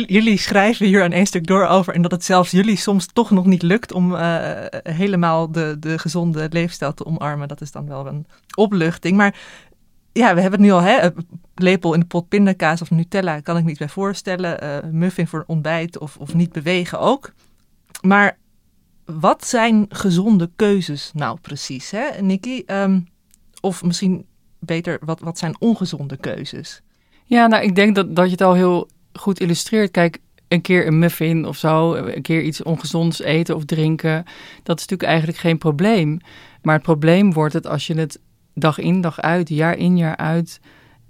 jullie, 0.07 0.39
schrijven 0.39 0.87
hier 0.87 1.03
aan 1.03 1.13
één 1.13 1.27
stuk 1.27 1.47
door 1.47 1.67
over 1.67 1.95
en 1.95 2.03
dat 2.03 2.11
het 2.11 2.25
zelfs 2.25 2.51
jullie 2.51 2.77
soms 2.77 3.07
toch 3.13 3.31
nog 3.31 3.47
niet 3.47 3.63
lukt 3.63 3.93
om 3.93 4.15
uh, 4.15 4.65
helemaal 4.83 5.53
de, 5.53 5.77
de 5.81 5.99
gezonde 5.99 6.47
leefstijl 6.51 6.95
te 6.95 7.07
omarmen. 7.07 7.49
Dat 7.49 7.61
is 7.61 7.73
dan 7.73 7.89
wel 7.89 8.07
een 8.07 8.27
opluchting. 8.55 9.17
Maar 9.17 9.35
ja, 10.13 10.35
we 10.35 10.41
hebben 10.41 10.61
het 10.61 10.69
nu 10.69 10.75
al, 10.75 10.83
hè, 10.83 11.09
lepel 11.55 11.95
in 11.95 12.01
de 12.01 12.07
pot 12.07 12.29
pindakaas 12.29 12.83
of 12.83 12.91
Nutella 12.91 13.41
kan 13.41 13.57
ik 13.57 13.65
me 13.65 13.75
bij 13.79 13.89
voorstellen. 13.89 14.65
Uh, 14.65 14.91
muffin 14.93 15.27
voor 15.27 15.45
ontbijt 15.47 15.99
of, 15.99 16.17
of 16.17 16.35
niet 16.35 16.53
bewegen 16.53 17.01
ook. 17.01 17.33
Maar 18.01 18.39
wat 19.05 19.47
zijn 19.47 19.87
gezonde 19.89 20.51
keuzes 20.57 21.11
nou 21.15 21.39
precies, 21.41 21.91
hè, 21.91 22.23
Nikki? 22.23 22.63
Um, 22.67 23.07
of 23.61 23.83
misschien 23.83 24.27
beter, 24.59 24.99
wat, 25.05 25.21
wat 25.21 25.39
zijn 25.39 25.61
ongezonde 25.61 26.17
keuzes? 26.17 26.83
Ja, 27.25 27.47
nou, 27.47 27.63
ik 27.63 27.75
denk 27.75 27.95
dat, 27.95 28.17
dat 28.17 28.25
je 28.25 28.31
het 28.31 28.41
al 28.41 28.55
heel 28.55 28.89
goed 29.13 29.41
illustreert. 29.41 29.91
Kijk, 29.91 30.19
een 30.49 30.61
keer 30.61 30.87
een 30.87 30.99
muffin 30.99 31.47
of 31.47 31.57
zo, 31.57 31.95
een 31.95 32.23
keer 32.23 32.43
iets 32.43 32.63
ongezonds 32.63 33.21
eten 33.21 33.57
of 33.57 33.65
drinken, 33.65 34.25
dat 34.63 34.79
is 34.79 34.87
natuurlijk 34.87 35.09
eigenlijk 35.09 35.39
geen 35.39 35.59
probleem. 35.59 36.19
Maar 36.63 36.75
het 36.75 36.83
probleem 36.83 37.33
wordt 37.33 37.55
het 37.55 37.67
als 37.67 37.87
je 37.87 37.95
het 37.95 38.21
dag 38.55 38.79
in, 38.79 39.01
dag 39.01 39.21
uit, 39.21 39.49
jaar 39.49 39.77
in, 39.77 39.97
jaar 39.97 40.17
uit, 40.17 40.61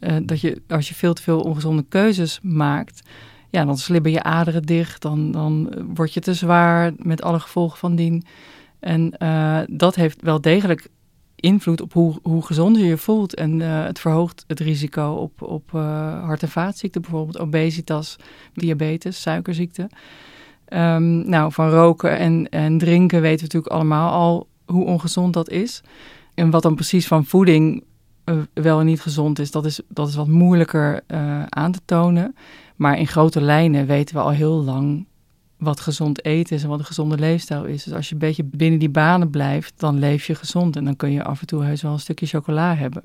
uh, 0.00 0.16
dat 0.22 0.40
je 0.40 0.62
als 0.68 0.88
je 0.88 0.94
veel 0.94 1.12
te 1.12 1.22
veel 1.22 1.40
ongezonde 1.40 1.84
keuzes 1.88 2.38
maakt, 2.42 3.08
ja, 3.50 3.64
dan 3.64 3.78
slibben 3.78 4.12
je 4.12 4.22
aderen 4.22 4.62
dicht, 4.62 5.02
dan, 5.02 5.30
dan 5.30 5.74
word 5.94 6.14
je 6.14 6.20
te 6.20 6.34
zwaar 6.34 6.92
met 6.96 7.22
alle 7.22 7.40
gevolgen 7.40 7.78
van 7.78 7.96
dien. 7.96 8.24
En 8.80 9.14
uh, 9.18 9.60
dat 9.66 9.94
heeft 9.94 10.22
wel 10.22 10.40
degelijk 10.40 10.88
invloed 11.40 11.80
op 11.80 11.92
hoe, 11.92 12.14
hoe 12.22 12.46
gezonder 12.46 12.84
je 12.84 12.96
voelt. 12.96 13.34
En 13.34 13.60
uh, 13.60 13.84
het 13.84 13.98
verhoogt 13.98 14.44
het 14.46 14.60
risico 14.60 15.10
op, 15.10 15.42
op 15.42 15.70
uh, 15.74 16.24
hart- 16.24 16.42
en 16.42 16.48
vaatziekten, 16.48 17.00
bijvoorbeeld 17.00 17.38
obesitas, 17.38 18.16
diabetes, 18.54 19.20
suikerziekte. 19.20 19.88
Um, 20.72 21.28
nou, 21.28 21.52
van 21.52 21.70
roken 21.70 22.18
en, 22.18 22.48
en 22.48 22.78
drinken 22.78 23.20
weten 23.20 23.36
we 23.38 23.42
natuurlijk 23.42 23.72
allemaal 23.72 24.10
al 24.12 24.48
hoe 24.66 24.84
ongezond 24.84 25.32
dat 25.32 25.50
is. 25.50 25.82
En 26.34 26.50
wat 26.50 26.62
dan 26.62 26.74
precies 26.74 27.06
van 27.06 27.24
voeding 27.24 27.84
uh, 28.24 28.36
wel 28.54 28.80
en 28.80 28.86
niet 28.86 29.00
gezond 29.00 29.38
is, 29.38 29.50
dat 29.50 29.64
is, 29.64 29.80
dat 29.88 30.08
is 30.08 30.14
wat 30.14 30.28
moeilijker 30.28 31.02
aan 31.48 31.72
te 31.72 31.80
tonen. 31.84 32.34
Maar 32.76 32.98
in 32.98 33.06
grote 33.06 33.40
lijnen 33.40 33.86
weten 33.86 34.14
we 34.14 34.20
al 34.20 34.30
heel 34.30 34.64
lang 34.64 35.06
wat 35.58 35.80
gezond 35.80 36.24
eten 36.24 36.56
is 36.56 36.62
en 36.62 36.68
wat 36.68 36.78
een 36.78 36.84
gezonde 36.84 37.18
leefstijl 37.18 37.64
is. 37.64 37.84
Dus 37.84 37.94
als 37.94 38.08
je 38.08 38.12
een 38.12 38.20
beetje 38.20 38.44
binnen 38.44 38.78
die 38.78 38.88
banen 38.88 39.30
blijft, 39.30 39.72
dan 39.76 39.98
leef 39.98 40.26
je 40.26 40.34
gezond. 40.34 40.76
En 40.76 40.84
dan 40.84 40.96
kun 40.96 41.12
je 41.12 41.24
af 41.24 41.40
en 41.40 41.46
toe 41.46 41.64
heus 41.64 41.82
wel 41.82 41.92
een 41.92 41.98
stukje 41.98 42.26
chocola 42.26 42.74
hebben. 42.74 43.02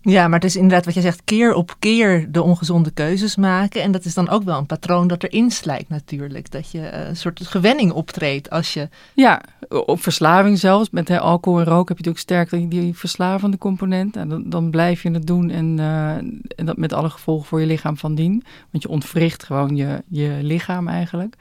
Ja, 0.00 0.28
maar 0.28 0.38
het 0.38 0.48
is 0.48 0.56
inderdaad 0.56 0.84
wat 0.84 0.94
je 0.94 1.00
zegt, 1.00 1.24
keer 1.24 1.54
op 1.54 1.74
keer 1.78 2.32
de 2.32 2.42
ongezonde 2.42 2.90
keuzes 2.90 3.36
maken. 3.36 3.82
En 3.82 3.92
dat 3.92 4.04
is 4.04 4.14
dan 4.14 4.28
ook 4.28 4.42
wel 4.42 4.58
een 4.58 4.66
patroon 4.66 5.08
dat 5.08 5.22
erin 5.22 5.50
slijt 5.50 5.88
natuurlijk. 5.88 6.50
Dat 6.50 6.70
je 6.70 6.80
eh, 6.80 7.08
een 7.08 7.16
soort 7.16 7.46
gewenning 7.46 7.92
optreedt 7.92 8.50
als 8.50 8.74
je... 8.74 8.88
Ja, 9.14 9.42
op 9.68 10.02
verslaving 10.02 10.58
zelfs. 10.58 10.90
Met 10.90 11.08
hè, 11.08 11.20
alcohol 11.20 11.58
en 11.58 11.64
rook 11.64 11.88
heb 11.88 11.98
je 11.98 12.04
natuurlijk 12.04 12.18
sterk 12.18 12.50
die, 12.50 12.68
die 12.68 12.94
verslavende 12.94 13.58
component. 13.58 14.16
En 14.16 14.28
dan, 14.28 14.50
dan 14.50 14.70
blijf 14.70 15.02
je 15.02 15.10
het 15.10 15.26
doen 15.26 15.50
en, 15.50 15.78
uh, 15.78 16.10
en 16.56 16.64
dat 16.64 16.76
met 16.76 16.92
alle 16.92 17.10
gevolgen 17.10 17.46
voor 17.46 17.60
je 17.60 17.66
lichaam 17.66 17.96
van 17.96 18.14
dien. 18.14 18.44
Want 18.70 18.82
je 18.82 18.88
ontwricht 18.88 19.42
gewoon 19.42 19.76
je, 19.76 20.02
je 20.08 20.38
lichaam 20.42 20.88
eigenlijk. 20.88 21.36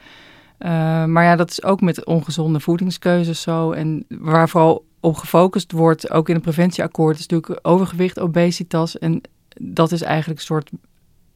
Uh, 0.59 0.69
maar 1.05 1.23
ja, 1.23 1.35
dat 1.35 1.49
is 1.49 1.63
ook 1.63 1.81
met 1.81 2.05
ongezonde 2.05 2.59
voedingskeuzes 2.59 3.41
zo. 3.41 3.71
En 3.71 4.05
waar 4.07 4.49
vooral 4.49 4.85
op 4.99 5.15
gefocust 5.15 5.71
wordt, 5.71 6.11
ook 6.11 6.29
in 6.29 6.35
het 6.35 6.43
preventieakkoord, 6.43 7.19
is 7.19 7.27
natuurlijk 7.27 7.67
overgewicht, 7.67 8.19
obesitas. 8.19 8.99
En 8.99 9.21
dat 9.61 9.91
is 9.91 10.01
eigenlijk 10.01 10.39
een 10.39 10.45
soort 10.45 10.69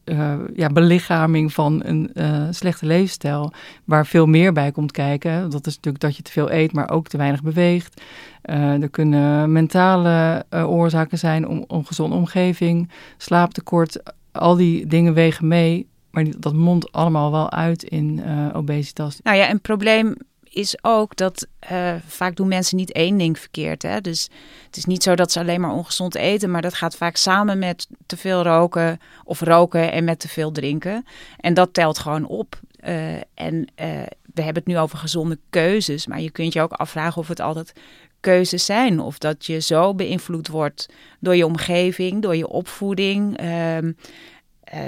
uh, 0.06 0.34
ja, 0.56 0.70
belichaming 0.70 1.54
van 1.54 1.82
een 1.84 2.12
uh, 2.14 2.48
slechte 2.50 2.86
leefstijl, 2.86 3.54
waar 3.86 4.06
veel 4.06 4.26
meer 4.26 4.54
bij 4.54 4.72
komt 4.72 4.92
kijken. 4.92 5.50
Dat 5.50 5.68
is 5.68 5.76
natuurlijk 5.76 6.04
dat 6.04 6.16
je 6.16 6.24
te 6.24 6.32
veel 6.32 6.52
eet, 6.52 6.74
maar 6.74 6.90
ook 6.90 7.08
te 7.08 7.18
weinig 7.18 7.44
beweegt. 7.44 8.02
Er 8.42 8.90
kunnen 8.90 9.52
mentale 9.52 10.46
oorzaken 10.52 11.18
zijn, 11.18 11.48
om, 11.48 11.64
ongezonde 11.68 12.16
omgeving, 12.16 12.90
slaaptekort. 13.18 14.14
Al 14.32 14.56
die 14.56 14.88
dingen 14.88 15.14
wegen 15.14 15.48
mee, 15.48 15.88
maar 16.12 16.26
dat 16.38 16.54
mondt 16.54 16.92
allemaal 16.92 17.32
wel 17.32 17.52
uit 17.52 17.84
in 17.84 18.24
obesitas. 18.54 19.20
Nou 19.24 19.38
ja, 19.38 19.50
een 19.50 19.62
probleem 19.62 20.16
is 20.54 20.76
ook 20.82 21.16
dat 21.16 21.48
uh, 21.72 21.94
vaak 22.08 22.36
doen 22.36 22.48
mensen 22.48 22.78
niet 22.78 22.92
één 22.92 23.18
ding 23.18 23.40
verkeerd. 23.40 23.82
Hè? 23.82 24.02
Dus 24.02 24.30
het 24.66 24.78
is 24.78 24.86
niet 24.86 25.04
zo 25.04 25.16
dat 25.16 25.32
ze 25.32 25.40
alleen 25.40 25.62
maar 25.62 25.72
ongezond 25.72 26.16
eten, 26.16 26.52
maar 26.52 26.62
dat 26.62 26.74
gaat 26.74 26.96
vaak 26.96 27.16
samen 27.16 27.60
met 27.60 27.88
te 28.06 28.18
veel 28.18 28.44
roken 28.44 29.00
of 29.24 29.42
roken 29.42 29.92
en 29.92 30.04
met 30.04 30.20
te 30.20 30.28
veel 30.28 30.52
drinken. 30.52 31.06
En 31.38 31.54
dat 31.54 31.74
telt 31.74 32.00
gewoon 32.00 32.26
op. 32.26 32.60
Uh, 32.88 33.14
en 33.34 33.68
we 34.34 34.42
hebben 34.42 34.64
het 34.64 34.66
nu 34.66 34.78
over 34.78 34.98
gezonde 34.98 35.40
keuzes, 35.50 36.08
maar 36.08 36.22
je 36.22 36.32
kunt 36.32 36.54
je 36.54 36.62
ook 36.62 36.72
afvragen 36.72 37.22
of 37.22 37.28
het 37.28 37.40
altijd 37.40 37.74
keuzes 38.20 38.66
zijn. 38.66 39.00
Of 39.00 39.18
dat 39.18 39.46
je 39.46 39.60
zo 39.60 39.94
beïnvloed 39.94 40.48
wordt 40.48 40.86
door 41.20 41.36
je 41.36 41.46
omgeving, 41.46 42.22
door 42.22 42.36
je 42.36 42.48
opvoeding. 42.48 43.38
Ehm, 43.38 43.92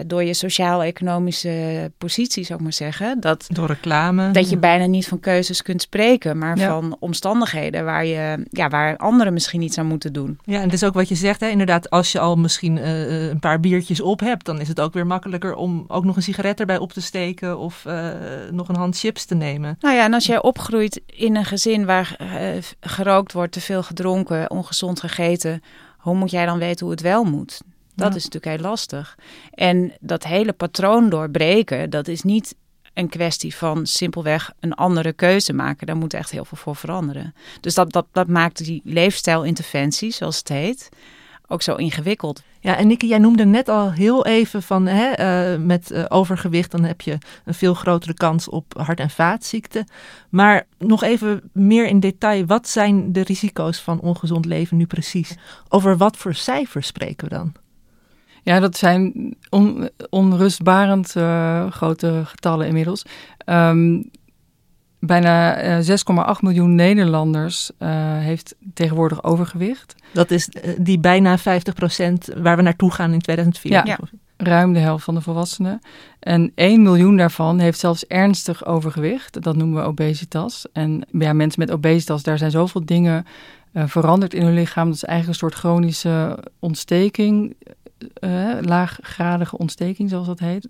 door 0.05 0.23
je 0.23 0.33
sociaal-economische 0.33 1.91
positie, 1.97 2.43
zou 2.43 2.57
ik 2.57 2.63
maar 2.63 2.73
zeggen. 2.73 3.19
Dat, 3.19 3.47
door 3.51 3.67
reclame. 3.67 4.31
Dat 4.31 4.49
je 4.49 4.57
bijna 4.57 4.85
niet 4.85 5.07
van 5.07 5.19
keuzes 5.19 5.61
kunt 5.61 5.81
spreken, 5.81 6.37
maar 6.37 6.57
ja. 6.57 6.69
van 6.69 6.95
omstandigheden 6.99 7.85
waar, 7.85 8.05
je, 8.05 8.45
ja, 8.49 8.69
waar 8.69 8.97
anderen 8.97 9.33
misschien 9.33 9.61
iets 9.61 9.77
aan 9.77 9.85
moeten 9.85 10.13
doen. 10.13 10.39
Ja, 10.43 10.57
en 10.57 10.63
het 10.63 10.73
is 10.73 10.83
ook 10.83 10.93
wat 10.93 11.09
je 11.09 11.15
zegt, 11.15 11.39
hè? 11.39 11.47
inderdaad, 11.47 11.89
als 11.89 12.11
je 12.11 12.19
al 12.19 12.35
misschien 12.35 12.77
uh, 12.77 13.29
een 13.29 13.39
paar 13.39 13.59
biertjes 13.59 14.01
op 14.01 14.19
hebt, 14.19 14.45
dan 14.45 14.59
is 14.59 14.67
het 14.67 14.81
ook 14.81 14.93
weer 14.93 15.07
makkelijker 15.07 15.55
om 15.55 15.85
ook 15.87 16.03
nog 16.03 16.15
een 16.15 16.23
sigaret 16.23 16.59
erbij 16.59 16.77
op 16.77 16.93
te 16.93 17.01
steken 17.01 17.57
of 17.57 17.83
uh, 17.87 18.09
nog 18.51 18.69
een 18.69 18.75
hand 18.75 18.99
chips 18.99 19.25
te 19.25 19.35
nemen. 19.35 19.77
Nou 19.79 19.95
ja, 19.95 20.03
en 20.03 20.13
als 20.13 20.25
jij 20.25 20.41
opgroeit 20.41 21.01
in 21.05 21.35
een 21.35 21.45
gezin 21.45 21.85
waar 21.85 22.17
gerookt 22.79 23.33
wordt, 23.33 23.51
te 23.51 23.61
veel 23.61 23.83
gedronken, 23.83 24.51
ongezond 24.51 24.99
gegeten, 24.99 25.61
hoe 25.97 26.15
moet 26.15 26.31
jij 26.31 26.45
dan 26.45 26.59
weten 26.59 26.85
hoe 26.85 26.95
het 26.95 27.03
wel 27.03 27.23
moet? 27.23 27.61
Dat 27.95 28.11
ja. 28.11 28.15
is 28.15 28.23
natuurlijk 28.23 28.55
heel 28.55 28.69
lastig. 28.69 29.17
En 29.53 29.93
dat 29.99 30.23
hele 30.23 30.53
patroon 30.53 31.09
doorbreken, 31.09 31.89
dat 31.89 32.07
is 32.07 32.21
niet 32.21 32.55
een 32.93 33.09
kwestie 33.09 33.55
van 33.55 33.85
simpelweg 33.85 34.51
een 34.59 34.73
andere 34.73 35.13
keuze 35.13 35.53
maken. 35.53 35.87
Daar 35.87 35.97
moet 35.97 36.13
echt 36.13 36.31
heel 36.31 36.45
veel 36.45 36.57
voor 36.57 36.75
veranderen. 36.75 37.33
Dus 37.61 37.73
dat, 37.73 37.91
dat, 37.91 38.05
dat 38.11 38.27
maakt 38.27 38.65
die 38.65 38.81
leefstijlinterventie, 38.83 40.11
zoals 40.11 40.37
het 40.37 40.47
heet, 40.47 40.89
ook 41.47 41.61
zo 41.61 41.75
ingewikkeld. 41.75 42.43
Ja, 42.59 42.77
en 42.77 42.87
Nikke, 42.87 43.07
jij 43.07 43.17
noemde 43.17 43.45
net 43.45 43.69
al 43.69 43.91
heel 43.91 44.25
even 44.25 44.63
van 44.63 44.85
hè, 44.85 45.53
uh, 45.53 45.59
met 45.65 45.91
uh, 45.91 46.05
overgewicht, 46.07 46.71
dan 46.71 46.83
heb 46.83 47.01
je 47.01 47.17
een 47.45 47.53
veel 47.53 47.73
grotere 47.73 48.13
kans 48.13 48.49
op 48.49 48.73
hart- 48.77 48.99
en 48.99 49.09
vaatziekten. 49.09 49.87
Maar 50.29 50.67
nog 50.77 51.03
even 51.03 51.49
meer 51.51 51.87
in 51.87 51.99
detail, 51.99 52.45
wat 52.45 52.67
zijn 52.67 53.11
de 53.11 53.21
risico's 53.21 53.79
van 53.79 53.99
ongezond 53.99 54.45
leven 54.45 54.77
nu 54.77 54.85
precies? 54.85 55.35
Over 55.69 55.97
wat 55.97 56.17
voor 56.17 56.33
cijfers 56.33 56.87
spreken 56.87 57.29
we 57.29 57.35
dan? 57.35 57.53
Ja, 58.43 58.59
dat 58.59 58.77
zijn 58.77 59.35
on, 59.49 59.89
onrustbarend 60.09 61.13
uh, 61.17 61.71
grote 61.71 62.21
getallen 62.25 62.67
inmiddels. 62.67 63.05
Um, 63.45 64.09
bijna 64.99 65.63
uh, 65.79 65.87
6,8 66.35 66.39
miljoen 66.39 66.75
Nederlanders 66.75 67.71
uh, 67.79 67.89
heeft 68.17 68.55
tegenwoordig 68.73 69.23
overgewicht. 69.23 69.95
Dat 70.13 70.31
is 70.31 70.49
die 70.77 70.99
bijna 70.99 71.37
50 71.37 71.73
procent 71.73 72.29
waar 72.37 72.55
we 72.55 72.61
naartoe 72.61 72.91
gaan 72.91 73.13
in 73.13 73.19
2004. 73.19 73.71
Ja, 73.71 73.83
ja, 73.85 73.97
ruim 74.37 74.73
de 74.73 74.79
helft 74.79 75.03
van 75.03 75.15
de 75.15 75.21
volwassenen. 75.21 75.79
En 76.19 76.51
1 76.55 76.81
miljoen 76.81 77.17
daarvan 77.17 77.59
heeft 77.59 77.79
zelfs 77.79 78.05
ernstig 78.05 78.65
overgewicht. 78.65 79.41
Dat 79.41 79.55
noemen 79.55 79.81
we 79.81 79.87
obesitas. 79.87 80.65
En 80.73 81.05
ja, 81.11 81.33
mensen 81.33 81.59
met 81.59 81.71
obesitas, 81.71 82.23
daar 82.23 82.37
zijn 82.37 82.51
zoveel 82.51 82.85
dingen 82.85 83.25
veranderd 83.73 84.33
in 84.33 84.45
hun 84.45 84.53
lichaam. 84.53 84.85
Dat 84.85 84.95
is 84.95 85.03
eigenlijk 85.03 85.41
een 85.41 85.49
soort 85.49 85.59
chronische 85.59 86.37
ontsteking 86.59 87.55
uh, 88.19 88.53
laaggradige 88.61 89.57
ontsteking, 89.57 90.09
zoals 90.09 90.27
dat 90.27 90.39
heet. 90.39 90.69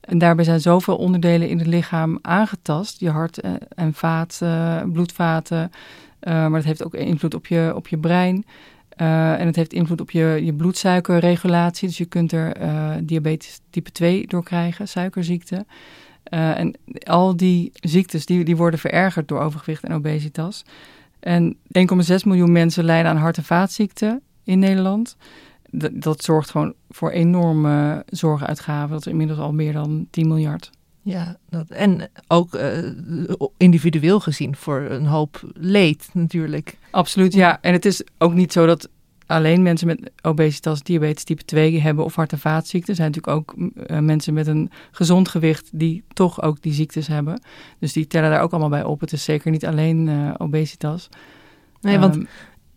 En 0.00 0.18
daarbij 0.18 0.44
zijn 0.44 0.60
zoveel 0.60 0.96
onderdelen 0.96 1.48
in 1.48 1.58
het 1.58 1.66
lichaam 1.66 2.18
aangetast. 2.22 3.00
Je 3.00 3.10
hart 3.10 3.40
en 3.68 3.94
vaat, 3.94 4.40
uh, 4.42 4.82
bloedvaten. 4.92 5.70
Uh, 6.20 6.32
maar 6.32 6.54
het 6.54 6.64
heeft 6.64 6.84
ook 6.84 6.94
invloed 6.94 7.34
op 7.34 7.46
je, 7.46 7.72
op 7.74 7.88
je 7.88 7.98
brein. 7.98 8.44
En 8.96 9.46
het 9.46 9.56
heeft 9.56 9.72
invloed 9.72 10.00
op 10.00 10.10
je, 10.10 10.40
je 10.42 10.54
bloedsuikerregulatie. 10.54 11.88
Dus 11.88 11.98
je 11.98 12.04
kunt 12.04 12.32
er 12.32 12.56
diabetes 13.06 13.60
type 13.70 13.92
2 13.92 14.26
door 14.26 14.42
krijgen, 14.42 14.88
suikerziekte. 14.88 15.66
en 16.24 16.74
al 17.02 17.36
die 17.36 17.72
ziektes 17.74 18.26
die, 18.26 18.44
die 18.44 18.56
worden 18.56 18.80
verergerd 18.80 19.28
door 19.28 19.40
overgewicht 19.40 19.84
en 19.84 19.94
obesitas. 19.94 20.64
En 21.20 21.56
1,6 21.56 22.14
miljoen 22.24 22.52
mensen 22.52 22.84
lijden 22.84 23.10
aan 23.10 23.16
hart- 23.16 23.36
en 23.36 23.44
vaatziekten 23.44 24.22
in 24.44 24.58
Nederland 24.58 25.16
dat, 25.72 26.24
zorgt 26.24 26.50
gewoon 26.50 26.74
voor 26.90 27.10
enorme 27.10 28.04
zorguitgaven. 28.06 28.90
Dat 28.90 29.06
is 29.06 29.12
inmiddels 29.12 29.38
al 29.38 29.52
meer 29.52 29.72
dan 29.72 30.06
10 30.10 30.28
miljard. 30.28 30.70
Ja, 31.02 31.36
dat, 31.48 31.68
en 31.68 32.10
ook 32.28 32.54
uh, 32.54 32.78
individueel 33.56 34.20
gezien 34.20 34.56
voor 34.56 34.80
een 34.80 35.06
hoop 35.06 35.40
leed 35.54 36.08
natuurlijk. 36.12 36.76
Absoluut, 36.90 37.32
ja. 37.32 37.58
En 37.60 37.72
het 37.72 37.84
is 37.84 38.02
ook 38.18 38.34
niet 38.34 38.52
zo 38.52 38.66
dat 38.66 38.88
alleen 39.26 39.62
mensen 39.62 39.86
met 39.86 40.10
obesitas, 40.22 40.82
diabetes 40.82 41.24
type 41.24 41.44
2 41.44 41.80
hebben 41.80 42.04
of 42.04 42.14
hart- 42.14 42.32
en 42.32 42.38
vaatziekten. 42.38 42.90
Er 42.90 42.96
zijn 42.96 43.10
natuurlijk 43.10 43.36
ook 43.36 43.54
uh, 43.56 43.98
mensen 43.98 44.34
met 44.34 44.46
een 44.46 44.70
gezond 44.90 45.28
gewicht 45.28 45.68
die 45.72 46.04
toch 46.12 46.42
ook 46.42 46.62
die 46.62 46.72
ziektes 46.72 47.06
hebben. 47.06 47.42
Dus 47.78 47.92
die 47.92 48.06
tellen 48.06 48.30
daar 48.30 48.42
ook 48.42 48.50
allemaal 48.50 48.68
bij 48.68 48.84
op. 48.84 49.00
Het 49.00 49.12
is 49.12 49.24
zeker 49.24 49.50
niet 49.50 49.66
alleen 49.66 50.06
uh, 50.06 50.34
obesitas. 50.38 51.08
Nee, 51.80 51.98
want 51.98 52.14
um, 52.14 52.28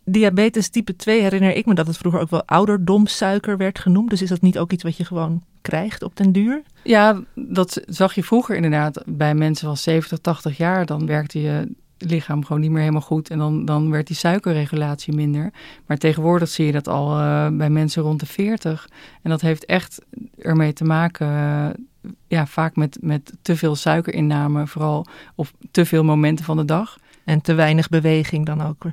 diabetes 0.06 0.70
type 0.70 0.96
2 0.96 1.22
herinner 1.22 1.56
ik 1.56 1.66
me 1.66 1.74
dat 1.74 1.88
het 1.88 1.98
vroeger 1.98 2.22
ook 2.22 2.30
wel 2.30 2.46
ouderdomsuiker 2.46 3.58
werd 3.58 3.80
genoemd. 3.80 4.10
Dus 4.10 4.22
is 4.22 4.30
dat 4.30 4.42
niet 4.42 4.60
ook 4.60 4.72
iets 4.72 4.84
wat 4.84 4.98
je 4.98 5.06
gewoon 5.06 5.44
krijgt 5.62 6.04
op 6.04 6.16
den 6.16 6.32
duur? 6.32 6.62
Ja, 6.84 7.22
dat 7.36 7.82
zag 7.86 8.16
je 8.16 8.24
vroeger 8.24 8.56
inderdaad 8.56 9.04
bij 9.06 9.36
mensen 9.36 9.68
van 9.68 9.78
70, 9.78 10.20
80 10.20 10.58
jaar. 10.58 10.86
Dan 10.86 11.06
werkte 11.06 11.42
je 11.42 11.68
lichaam 11.98 12.46
gewoon 12.46 12.62
niet 12.62 12.72
meer 12.72 12.80
helemaal 12.80 13.02
goed 13.02 13.30
en 13.30 13.38
dan, 13.38 13.66
dan 13.66 13.92
werd 13.92 14.08
die 14.08 14.16
suikerregulatie 14.16 15.14
minder. 15.14 15.52
Maar 15.86 15.98
tegenwoordig 15.98 16.50
zie 16.50 16.66
je 16.66 16.72
dat 16.72 16.88
al 16.88 17.20
uh, 17.20 17.48
bij 17.52 17.70
mensen 17.70 18.04
rond 18.04 18.20
de 18.20 18.26
40. 18.26 18.90
En 19.22 19.30
dat 19.30 19.42
heeft 19.42 19.66
echt 19.66 20.02
ermee 20.38 20.74
te 20.74 20.84
maken, 20.84 21.28
uh, 21.28 22.10
ja, 22.28 22.46
vaak 22.46 22.76
met, 22.76 22.98
met 23.02 23.34
te 23.42 23.56
veel 23.56 23.76
suikerinname, 23.76 24.68
vooral 24.68 25.06
of 25.36 25.54
te 25.72 25.86
veel 25.86 26.04
momenten 26.04 26.46
van 26.46 26.58
de 26.58 26.66
dag. 26.66 26.98
En 27.24 27.42
te 27.42 27.54
weinig 27.54 27.90
beweging 27.90 28.46
dan 28.46 28.62
ook. 28.62 28.86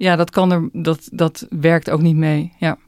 Ja, 0.00 0.16
dat 0.16 0.30
kan 0.30 0.52
er, 0.52 0.68
dat, 0.72 1.08
dat 1.12 1.46
werkt 1.50 1.90
ook 1.90 2.00
niet 2.00 2.16
mee. 2.16 2.52
Ja. 2.58 2.78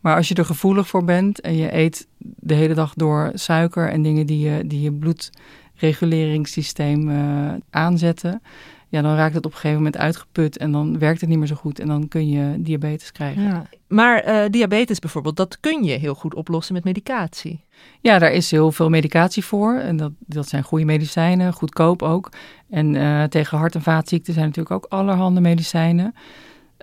Maar 0.00 0.16
als 0.16 0.28
je 0.28 0.34
er 0.34 0.44
gevoelig 0.44 0.88
voor 0.88 1.04
bent 1.04 1.40
en 1.40 1.56
je 1.56 1.74
eet 1.74 2.06
de 2.18 2.54
hele 2.54 2.74
dag 2.74 2.94
door 2.94 3.30
suiker 3.34 3.88
en 3.88 4.02
dingen 4.02 4.26
die 4.26 4.50
je, 4.50 4.66
die 4.66 4.80
je 4.80 4.92
bloedreguleringssysteem 4.92 7.08
uh, 7.08 7.52
aanzetten, 7.70 8.42
ja, 8.88 9.02
dan 9.02 9.14
raakt 9.14 9.34
het 9.34 9.44
op 9.44 9.50
een 9.52 9.56
gegeven 9.56 9.82
moment 9.82 9.96
uitgeput 9.96 10.56
en 10.58 10.72
dan 10.72 10.98
werkt 10.98 11.20
het 11.20 11.28
niet 11.28 11.38
meer 11.38 11.46
zo 11.46 11.54
goed 11.54 11.78
en 11.78 11.86
dan 11.86 12.08
kun 12.08 12.28
je 12.28 12.62
diabetes 12.62 13.12
krijgen. 13.12 13.42
Ja. 13.42 13.66
Maar 13.88 14.28
uh, 14.28 14.50
diabetes 14.50 14.98
bijvoorbeeld, 14.98 15.36
dat 15.36 15.60
kun 15.60 15.84
je 15.84 15.98
heel 15.98 16.14
goed 16.14 16.34
oplossen 16.34 16.74
met 16.74 16.84
medicatie. 16.84 17.64
Ja, 18.00 18.18
daar 18.18 18.32
is 18.32 18.50
heel 18.50 18.72
veel 18.72 18.88
medicatie 18.88 19.44
voor. 19.44 19.74
En 19.74 19.96
dat, 19.96 20.12
dat 20.18 20.48
zijn 20.48 20.62
goede 20.62 20.84
medicijnen, 20.84 21.52
goedkoop 21.52 22.02
ook. 22.02 22.32
En 22.70 22.94
uh, 22.94 23.24
tegen 23.24 23.58
hart- 23.58 23.74
en 23.74 23.82
vaatziekten 23.82 24.34
zijn 24.34 24.46
natuurlijk 24.46 24.74
ook 24.74 24.92
allerhande 24.92 25.40
medicijnen. 25.40 26.14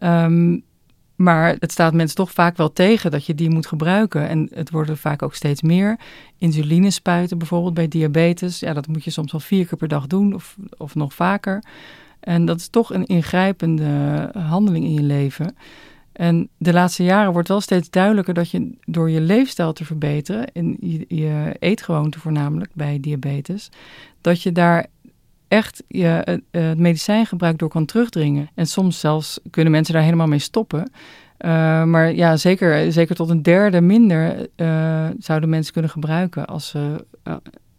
Um, 0.03 0.63
maar 1.15 1.55
het 1.59 1.71
staat 1.71 1.93
mensen 1.93 2.15
toch 2.15 2.31
vaak 2.31 2.57
wel 2.57 2.73
tegen 2.73 3.11
dat 3.11 3.25
je 3.25 3.35
die 3.35 3.49
moet 3.49 3.67
gebruiken. 3.67 4.27
En 4.27 4.49
het 4.53 4.71
worden 4.71 4.97
vaak 4.97 5.21
ook 5.21 5.35
steeds 5.35 5.61
meer. 5.61 5.99
Insuline 6.37 6.89
spuiten 6.89 7.37
bijvoorbeeld 7.37 7.73
bij 7.73 7.87
diabetes. 7.87 8.59
Ja, 8.59 8.73
dat 8.73 8.87
moet 8.87 9.03
je 9.03 9.11
soms 9.11 9.33
al 9.33 9.39
vier 9.39 9.65
keer 9.65 9.77
per 9.77 9.87
dag 9.87 10.07
doen 10.07 10.33
of, 10.33 10.55
of 10.77 10.95
nog 10.95 11.13
vaker. 11.13 11.63
En 12.19 12.45
dat 12.45 12.59
is 12.59 12.67
toch 12.67 12.93
een 12.93 13.05
ingrijpende 13.05 14.29
handeling 14.33 14.85
in 14.85 14.93
je 14.93 15.03
leven. 15.03 15.55
En 16.11 16.49
de 16.57 16.73
laatste 16.73 17.03
jaren 17.03 17.33
wordt 17.33 17.47
wel 17.47 17.61
steeds 17.61 17.89
duidelijker 17.89 18.33
dat 18.33 18.49
je 18.49 18.71
door 18.85 19.09
je 19.09 19.21
leefstijl 19.21 19.73
te 19.73 19.85
verbeteren, 19.85 20.51
en 20.51 20.77
je, 20.79 21.05
je 21.07 21.55
eetgewoonte 21.59 22.19
voornamelijk 22.19 22.71
bij 22.73 22.99
diabetes, 22.99 23.69
dat 24.21 24.41
je 24.41 24.51
daar 24.51 24.87
echt 25.47 25.83
je, 25.87 26.39
het 26.51 26.77
medicijngebruik 26.77 27.57
door 27.57 27.69
kan 27.69 27.85
terugdringen. 27.85 28.49
En 28.55 28.67
soms 28.67 28.99
zelfs 28.99 29.39
kunnen 29.49 29.71
mensen 29.71 29.93
daar 29.93 30.03
helemaal 30.03 30.27
mee 30.27 30.39
stoppen. 30.39 30.91
Uh, 31.39 31.83
maar 31.83 32.13
ja, 32.13 32.37
zeker, 32.37 32.91
zeker 32.91 33.15
tot 33.15 33.29
een 33.29 33.43
derde 33.43 33.81
minder 33.81 34.47
zouden 35.19 35.49
mensen 35.49 35.73
kunnen 35.73 35.91
gebruiken 35.91 36.45
als 36.45 36.67
ze 36.67 37.05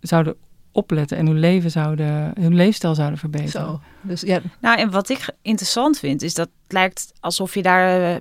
zouden 0.00 0.36
opletten 0.76 1.16
en 1.16 1.26
hun 1.26 1.38
leven 1.38 1.70
zouden, 1.70 2.32
hun 2.40 2.54
leefstijl 2.54 2.94
zouden 2.94 3.18
verbeteren. 3.18 3.50
Zo, 3.50 3.80
dus 4.00 4.20
ja. 4.20 4.40
Nou, 4.60 4.78
en 4.78 4.90
wat 4.90 5.08
ik 5.08 5.28
interessant 5.42 5.98
vind, 5.98 6.22
is 6.22 6.34
dat 6.34 6.48
het 6.62 6.72
lijkt 6.72 7.12
alsof 7.20 7.54
je 7.54 7.62
daar 7.62 8.20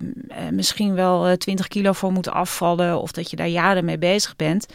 misschien 0.52 0.94
wel 0.94 1.38
20 1.38 1.68
kilo 1.68 1.92
voor 1.92 2.12
moet 2.12 2.30
afvallen 2.30 3.02
of 3.02 3.12
dat 3.12 3.30
je 3.30 3.36
daar 3.36 3.48
jaren 3.48 3.86
mee 3.86 3.98
bezig 3.98 4.36
bent. 4.36 4.66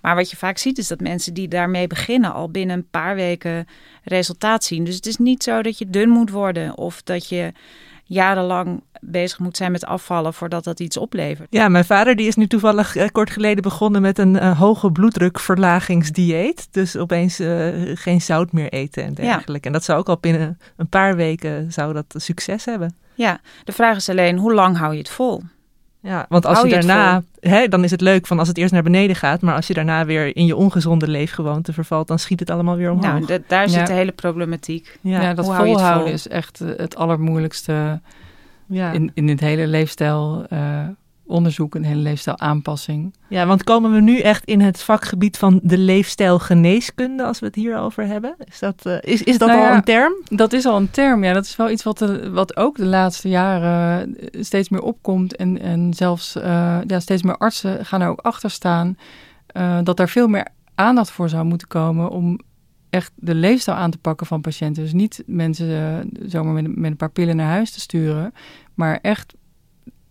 Maar 0.00 0.14
wat 0.14 0.30
je 0.30 0.36
vaak 0.36 0.58
ziet 0.58 0.78
is 0.78 0.88
dat 0.88 1.00
mensen 1.00 1.34
die 1.34 1.48
daarmee 1.48 1.86
beginnen 1.86 2.32
al 2.32 2.50
binnen 2.50 2.76
een 2.76 2.88
paar 2.90 3.14
weken 3.14 3.66
resultaat 4.02 4.64
zien. 4.64 4.84
Dus 4.84 4.94
het 4.94 5.06
is 5.06 5.16
niet 5.16 5.42
zo 5.42 5.62
dat 5.62 5.78
je 5.78 5.90
dun 5.90 6.08
moet 6.08 6.30
worden 6.30 6.78
of 6.78 7.02
dat 7.02 7.28
je 7.28 7.52
jarenlang 8.04 8.82
bezig 9.00 9.38
moet 9.38 9.56
zijn 9.56 9.72
met 9.72 9.86
afvallen 9.86 10.34
voordat 10.34 10.64
dat 10.64 10.80
iets 10.80 10.96
oplevert. 10.96 11.48
Ja, 11.50 11.68
mijn 11.68 11.84
vader 11.84 12.16
die 12.16 12.26
is 12.26 12.34
nu 12.34 12.46
toevallig 12.46 12.96
uh, 12.96 13.08
kort 13.12 13.30
geleden 13.30 13.62
begonnen 13.62 14.02
met 14.02 14.18
een 14.18 14.34
uh, 14.34 14.58
hoge 14.58 14.92
bloeddrukverlagingsdieet. 14.92 16.68
Dus 16.70 16.96
opeens 16.96 17.40
uh, 17.40 17.68
geen 17.94 18.20
zout 18.20 18.52
meer 18.52 18.72
eten 18.72 19.04
en 19.04 19.14
dergelijke. 19.14 19.52
Ja. 19.52 19.60
En 19.66 19.72
dat 19.72 19.84
zou 19.84 19.98
ook 19.98 20.08
al 20.08 20.18
binnen 20.20 20.58
een 20.76 20.88
paar 20.88 21.16
weken 21.16 21.72
zou 21.72 21.92
dat 21.92 22.14
succes 22.16 22.64
hebben. 22.64 22.96
Ja, 23.14 23.40
de 23.64 23.72
vraag 23.72 23.96
is 23.96 24.08
alleen 24.08 24.38
hoe 24.38 24.54
lang 24.54 24.76
hou 24.76 24.92
je 24.92 24.98
het 24.98 25.08
vol? 25.08 25.42
Ja, 26.04 26.26
want 26.28 26.46
als 26.46 26.62
je, 26.62 26.68
daarna, 26.68 27.22
hè, 27.40 27.68
dan 27.68 27.84
is 27.84 27.90
het 27.90 28.00
leuk 28.00 28.26
van 28.26 28.38
als 28.38 28.48
het 28.48 28.58
eerst 28.58 28.72
naar 28.72 28.82
beneden 28.82 29.16
gaat, 29.16 29.40
maar 29.40 29.54
als 29.54 29.66
je 29.66 29.74
daarna 29.74 30.04
weer 30.04 30.36
in 30.36 30.46
je 30.46 30.56
ongezonde 30.56 31.08
leefgewoonte 31.08 31.72
vervalt, 31.72 32.08
dan 32.08 32.18
schiet 32.18 32.40
het 32.40 32.50
allemaal 32.50 32.76
weer 32.76 32.90
omhoog. 32.90 33.28
Nou, 33.28 33.42
daar 33.46 33.68
zit 33.68 33.86
de 33.86 33.92
hele 33.92 34.12
problematiek. 34.12 34.98
Ja, 35.00 35.20
ja 35.20 35.34
dat 35.34 35.54
volhouden 35.54 36.12
is 36.12 36.28
echt 36.28 36.58
het 36.58 36.96
allermoeilijkste 36.96 38.00
ja. 38.66 38.92
in, 38.92 39.10
in 39.14 39.26
dit 39.26 39.40
hele 39.40 39.66
leefstijl 39.66 40.46
uh, 40.52 40.88
onderzoek, 41.26 41.74
een 41.74 41.84
hele 41.84 42.00
leefstijlaanpassing. 42.00 43.14
Ja, 43.28 43.46
want 43.46 43.64
komen 43.64 43.92
we 43.92 44.00
nu 44.00 44.18
echt 44.18 44.44
in 44.44 44.60
het 44.60 44.82
vakgebied 44.82 45.38
van 45.38 45.60
de 45.62 45.78
leefstijlgeneeskunde 45.78 47.24
als 47.24 47.38
we 47.38 47.46
het 47.46 47.54
hier 47.54 47.78
over 47.78 48.06
hebben? 48.06 48.34
Is 48.44 48.58
dat, 48.58 48.82
uh, 48.86 48.96
is, 49.00 49.22
is 49.22 49.38
dat 49.38 49.48
nou 49.48 49.68
al 49.68 49.74
een 49.74 49.84
term? 49.84 50.12
Dat 50.24 50.52
is 50.52 50.66
al 50.66 50.76
een 50.76 50.90
term, 50.90 51.24
ja. 51.24 51.32
Dat 51.32 51.44
is 51.44 51.56
wel 51.56 51.70
iets 51.70 51.82
wat, 51.82 51.98
de, 51.98 52.30
wat 52.30 52.56
ook 52.56 52.76
de 52.76 52.84
laatste 52.84 53.28
jaren 53.28 54.16
eh, 54.16 54.42
steeds 54.42 54.68
meer 54.68 54.82
opkomt. 54.82 55.36
En, 55.36 55.60
en 55.60 55.94
zelfs 55.94 56.36
uh, 56.36 56.78
ja, 56.86 57.00
steeds 57.00 57.22
meer 57.22 57.36
artsen 57.36 57.86
gaan 57.86 58.00
er 58.00 58.08
ook 58.08 58.20
achter 58.20 58.50
staan. 58.50 58.98
Uh, 59.56 59.78
dat 59.82 60.00
er 60.00 60.08
veel 60.08 60.28
meer 60.28 60.48
aandacht 60.74 61.10
voor 61.10 61.28
zou 61.28 61.44
moeten 61.44 61.68
komen 61.68 62.10
om 62.10 62.40
echt 62.90 63.12
de 63.14 63.34
leefstijl 63.34 63.76
aan 63.76 63.90
te 63.90 63.98
pakken 63.98 64.26
van 64.26 64.40
patiënten. 64.40 64.82
Dus 64.82 64.92
niet 64.92 65.22
mensen 65.26 66.10
zomaar 66.26 66.52
met, 66.52 66.76
met, 66.76 66.90
een 66.90 66.96
paar 66.96 67.10
pillen 67.10 67.36
naar 67.36 67.50
huis 67.50 67.70
te 67.70 67.80
sturen, 67.80 68.32
maar 68.74 68.98
echt 69.02 69.34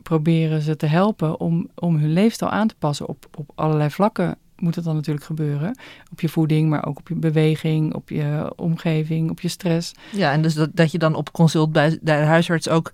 proberen 0.04 0.62
ze 0.62 0.76
te 0.76 0.86
helpen 0.86 1.40
om, 1.40 1.70
om 1.76 1.96
hun 1.96 2.14
leefstijl 2.14 2.52
aan 2.52 2.68
te 2.68 2.76
passen. 2.80 3.08
Op, 3.08 3.26
op 3.38 3.52
allerlei 3.56 3.90
vlakken 3.90 4.38
moet 4.64 4.76
het 4.76 4.84
dan 4.84 4.96
natuurlijk 4.96 5.26
gebeuren. 5.26 5.78
Op 6.12 6.22
je 6.22 6.30
voeding, 6.30 6.70
maar 6.70 6.86
ook 6.86 6.98
op 6.98 7.08
je 7.08 7.16
beweging, 7.16 7.94
op 7.94 8.10
je 8.10 8.54
omgeving, 8.56 9.30
op 9.30 9.40
je 9.40 9.48
stress. 9.48 9.92
Ja, 10.12 10.32
en 10.32 10.42
dus 10.42 10.54
dat, 10.54 10.70
dat 10.74 10.92
je 10.92 10.98
dan 10.98 11.16
op 11.16 11.32
consult 11.32 11.72
bij 11.72 12.00
de 12.02 12.12
huisarts 12.12 12.70
ook 12.70 12.92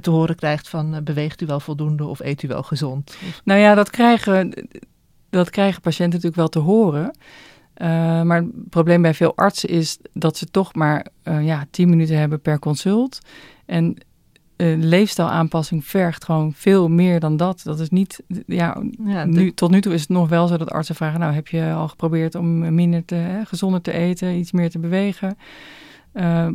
te 0.00 0.10
horen 0.10 0.36
krijgt 0.36 0.68
van 0.68 0.94
uh, 0.94 1.00
beweegt 1.00 1.40
u 1.40 1.46
wel 1.46 1.60
voldoende 1.60 2.04
of 2.04 2.20
eet 2.20 2.42
u 2.42 2.48
wel 2.48 2.62
gezond? 2.62 3.16
Nou 3.44 3.60
ja, 3.60 3.74
dat 3.74 3.90
krijgen, 3.90 4.68
dat 5.30 5.50
krijgen 5.50 5.80
patiënten 5.80 6.20
natuurlijk 6.20 6.36
wel 6.36 6.48
te 6.48 6.70
horen. 6.70 7.16
Uh, 7.76 7.88
maar 8.22 8.36
het 8.36 8.68
probleem 8.68 9.02
bij 9.02 9.14
veel 9.14 9.36
artsen 9.36 9.68
is 9.68 9.98
dat 10.12 10.36
ze 10.36 10.46
toch 10.46 10.74
maar 10.74 11.06
uh, 11.24 11.44
ja, 11.44 11.66
10 11.70 11.88
minuten 11.88 12.18
hebben 12.18 12.40
per 12.40 12.58
consult. 12.58 13.18
En 13.66 13.96
uh, 14.62 14.78
leefstijlaanpassing 14.78 15.84
vergt 15.84 16.24
gewoon 16.24 16.52
veel 16.54 16.88
meer 16.88 17.20
dan 17.20 17.36
dat. 17.36 17.60
Dat 17.64 17.80
is 17.80 17.90
niet, 17.90 18.22
ja, 18.46 18.82
ja 19.04 19.24
nu, 19.24 19.54
tot 19.54 19.70
nu 19.70 19.80
toe 19.80 19.94
is 19.94 20.00
het 20.00 20.08
nog 20.08 20.28
wel 20.28 20.46
zo 20.46 20.56
dat 20.56 20.70
artsen 20.70 20.94
vragen: 20.94 21.20
Nou, 21.20 21.34
heb 21.34 21.48
je 21.48 21.72
al 21.72 21.88
geprobeerd 21.88 22.34
om 22.34 22.74
minder 22.74 23.04
te, 23.04 23.14
hè, 23.14 23.44
gezonder 23.44 23.80
te 23.80 23.92
eten, 23.92 24.36
iets 24.36 24.52
meer 24.52 24.70
te 24.70 24.78
bewegen? 24.78 25.36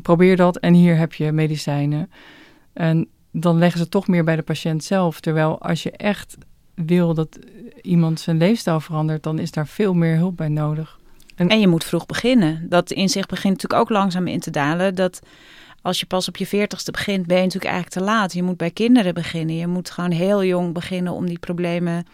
probeer 0.01 0.35
dat 0.35 0.57
en 0.57 0.73
hier 0.73 0.97
heb 0.97 1.13
je 1.13 1.31
medicijnen. 1.31 2.11
En 2.73 3.07
dan 3.31 3.57
leggen 3.57 3.79
ze 3.79 3.89
toch 3.89 4.07
meer 4.07 4.23
bij 4.23 4.35
de 4.35 4.41
patiënt 4.41 4.83
zelf. 4.83 5.19
Terwijl 5.19 5.61
als 5.61 5.83
je 5.83 5.91
echt 5.91 6.37
wil 6.75 7.13
dat 7.13 7.39
iemand 7.81 8.19
zijn 8.19 8.37
leefstijl 8.37 8.79
verandert, 8.79 9.23
dan 9.23 9.39
is 9.39 9.51
daar 9.51 9.67
veel 9.67 9.93
meer 9.93 10.15
hulp 10.15 10.37
bij 10.37 10.47
nodig. 10.47 10.99
En, 11.35 11.49
en 11.49 11.59
je 11.59 11.67
moet 11.67 11.83
vroeg 11.83 12.05
beginnen. 12.05 12.65
Dat 12.69 12.91
inzicht 12.91 13.29
begint 13.29 13.53
natuurlijk 13.53 13.81
ook 13.81 13.97
langzaam 13.97 14.27
in 14.27 14.39
te 14.39 14.51
dalen. 14.51 14.95
Dat 14.95 15.19
als 15.87 15.99
je 15.99 16.05
pas 16.05 16.27
op 16.27 16.37
je 16.37 16.47
veertigste 16.47 16.91
begint, 16.91 17.25
ben 17.25 17.37
je 17.37 17.43
natuurlijk 17.43 17.73
eigenlijk 17.73 18.05
te 18.05 18.11
laat. 18.11 18.33
Je 18.33 18.43
moet 18.43 18.57
bij 18.57 18.71
kinderen 18.71 19.13
beginnen. 19.13 19.55
Je 19.55 19.67
moet 19.67 19.89
gewoon 19.89 20.11
heel 20.11 20.43
jong 20.43 20.73
beginnen 20.73 21.13
om 21.13 21.25
die 21.25 21.39
problemen 21.39 22.05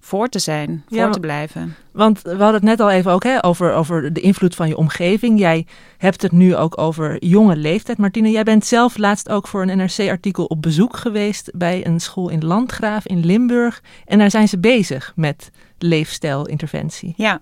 voor 0.00 0.28
te 0.28 0.38
zijn, 0.38 0.84
voor 0.88 1.10
te 1.10 1.20
blijven. 1.20 1.74
Want 1.92 2.22
we 2.22 2.28
hadden 2.28 2.54
het 2.54 2.62
net 2.62 2.80
al 2.80 2.90
even 2.90 3.12
ook 3.12 3.24
hè, 3.24 3.44
over, 3.44 3.72
over 3.72 4.12
de 4.12 4.20
invloed 4.20 4.54
van 4.54 4.68
je 4.68 4.76
omgeving. 4.76 5.38
Jij 5.38 5.66
hebt 5.98 6.22
het 6.22 6.32
nu 6.32 6.56
ook 6.56 6.78
over 6.78 7.24
jonge 7.24 7.56
leeftijd. 7.56 7.98
Martine, 7.98 8.30
jij 8.30 8.42
bent 8.42 8.64
zelf 8.64 8.96
laatst 8.96 9.28
ook 9.28 9.48
voor 9.48 9.62
een 9.62 9.76
NRC-artikel 9.76 10.44
op 10.44 10.62
bezoek 10.62 10.96
geweest 10.96 11.50
bij 11.54 11.86
een 11.86 12.00
school 12.00 12.28
in 12.28 12.44
Landgraaf 12.44 13.06
in 13.06 13.26
Limburg. 13.26 13.82
En 14.04 14.18
daar 14.18 14.30
zijn 14.30 14.48
ze 14.48 14.58
bezig 14.58 15.12
met 15.14 15.50
leefstijlinterventie. 15.78 17.14
Ja, 17.16 17.40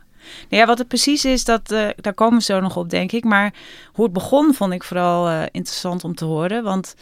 nou 0.48 0.62
ja, 0.62 0.66
wat 0.66 0.78
het 0.78 0.88
precies 0.88 1.24
is, 1.24 1.44
dat, 1.44 1.72
uh, 1.72 1.88
daar 1.96 2.14
komen 2.14 2.38
we 2.38 2.44
zo 2.44 2.60
nog 2.60 2.76
op, 2.76 2.90
denk 2.90 3.12
ik. 3.12 3.24
Maar 3.24 3.54
hoe 3.92 4.04
het 4.04 4.12
begon, 4.12 4.54
vond 4.54 4.72
ik 4.72 4.84
vooral 4.84 5.28
uh, 5.28 5.42
interessant 5.42 6.04
om 6.04 6.14
te 6.14 6.24
horen. 6.24 6.62
Want 6.62 6.94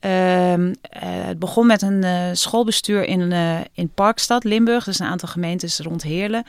uh, 0.00 0.54
het 0.98 1.38
begon 1.38 1.66
met 1.66 1.82
een 1.82 2.36
schoolbestuur 2.36 3.04
in, 3.04 3.32
in 3.72 3.90
Parkstad, 3.94 4.44
Limburg. 4.44 4.84
Dus 4.84 4.98
een 4.98 5.06
aantal 5.06 5.28
gemeentes 5.28 5.78
rond 5.78 6.02
Heerlen. 6.02 6.44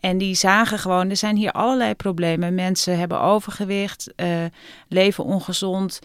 En 0.00 0.18
die 0.18 0.34
zagen 0.34 0.78
gewoon, 0.78 1.10
er 1.10 1.16
zijn 1.16 1.36
hier 1.36 1.52
allerlei 1.52 1.94
problemen. 1.94 2.54
Mensen 2.54 2.98
hebben 2.98 3.20
overgewicht, 3.20 4.14
leven 4.88 5.24
ongezond, 5.24 5.98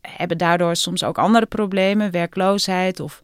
hebben 0.00 0.38
daardoor 0.38 0.76
soms 0.76 1.04
ook 1.04 1.18
andere 1.18 1.46
problemen, 1.46 2.10
werkloosheid 2.10 3.00
of... 3.00 3.22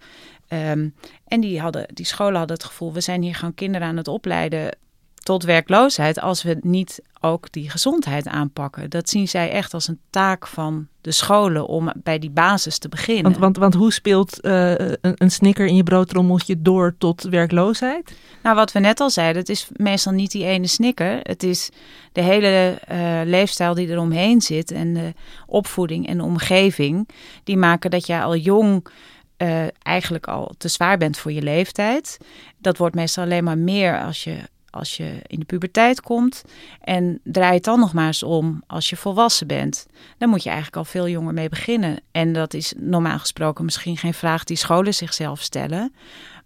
Um, 0.49 0.95
en 1.27 1.41
die, 1.41 1.61
hadden, 1.61 1.87
die 1.95 2.07
scholen 2.07 2.37
hadden 2.37 2.57
het 2.57 2.67
gevoel, 2.67 2.93
we 2.93 3.01
zijn 3.01 3.23
hier 3.23 3.35
gewoon 3.35 3.55
kinderen 3.55 3.89
aan 3.89 3.97
het 3.97 4.09
opleiden 4.09 4.77
tot 5.23 5.43
werkloosheid 5.43 6.21
als 6.21 6.43
we 6.43 6.59
niet 6.61 7.03
ook 7.21 7.53
die 7.53 7.71
gezondheid 7.71 8.29
aanpakken. 8.29 8.91
Dat 8.91 9.09
zien 9.09 9.29
zij 9.29 9.51
echt 9.51 9.75
als 9.75 9.89
een 9.89 10.01
taak 10.11 10.47
van 10.47 10.87
de 11.01 11.13
scholen 11.13 11.67
om 11.67 11.93
bij 11.97 12.19
die 12.19 12.31
basis 12.31 12.79
te 12.79 12.89
beginnen. 12.89 13.23
Want, 13.23 13.39
want, 13.39 13.57
want 13.57 13.75
hoe 13.75 13.93
speelt 13.93 14.39
uh, 14.45 14.71
een, 14.79 14.99
een 15.01 15.31
snicker 15.31 15.67
in 15.67 15.77
je 15.77 15.83
broodrommeltje 15.83 16.63
door 16.63 16.95
tot 16.99 17.23
werkloosheid? 17.23 18.15
Nou, 18.43 18.57
wat 18.57 18.73
we 18.73 18.79
net 18.79 19.01
al 19.01 19.11
zeiden, 19.11 19.41
het 19.41 19.51
is 19.51 19.69
meestal 19.73 20.13
niet 20.13 20.31
die 20.31 20.45
ene 20.45 20.67
snicker. 20.67 21.21
Het 21.23 21.43
is 21.43 21.71
de 22.13 22.21
hele 22.21 22.79
uh, 22.91 23.21
leefstijl 23.25 23.75
die 23.75 23.89
eromheen 23.89 24.41
zit 24.41 24.71
en 24.71 24.95
de 24.95 25.15
opvoeding 25.47 26.07
en 26.07 26.17
de 26.17 26.25
omgeving. 26.25 27.09
Die 27.45 27.57
maken 27.57 27.91
dat 27.91 28.07
jij 28.07 28.23
al 28.23 28.37
jong 28.37 28.87
uh, 29.39 29.65
eigenlijk 29.79 30.27
al 30.27 30.55
te 30.59 30.69
zwaar 30.69 30.99
bent 30.99 31.19
voor 31.19 31.33
je 31.33 31.43
leeftijd. 31.43 32.19
Dat 32.59 32.77
wordt 32.77 32.95
meestal 32.95 33.25
alleen 33.25 33.45
maar 33.45 33.59
meer 33.59 34.03
als 34.03 34.25
je 34.25 34.37
als 34.73 34.97
je 34.97 35.21
in 35.27 35.39
de 35.39 35.45
puberteit 35.45 36.01
komt. 36.01 36.45
En 36.81 37.21
draai 37.25 37.55
het 37.55 37.65
dan 37.65 37.81
nog 37.81 37.93
maar 37.93 38.07
eens 38.07 38.23
om 38.23 38.63
als 38.67 38.91
je 38.91 38.97
volwassen 38.97 39.47
bent. 39.47 39.87
Dan 40.19 40.29
moet 40.29 40.43
je 40.43 40.49
eigenlijk 40.49 40.79
al 40.79 40.85
veel 40.85 41.09
jonger 41.09 41.35
mee 41.35 41.49
beginnen. 41.49 42.01
En 42.11 42.33
dat 42.33 42.55
is 42.55 42.75
normaal 42.77 43.19
gesproken 43.19 43.65
misschien 43.65 43.97
geen 43.97 44.15
vraag 44.15 44.45
die 44.45 44.57
scholen 44.57 44.95
zichzelf 44.95 45.41
stellen. 45.41 45.93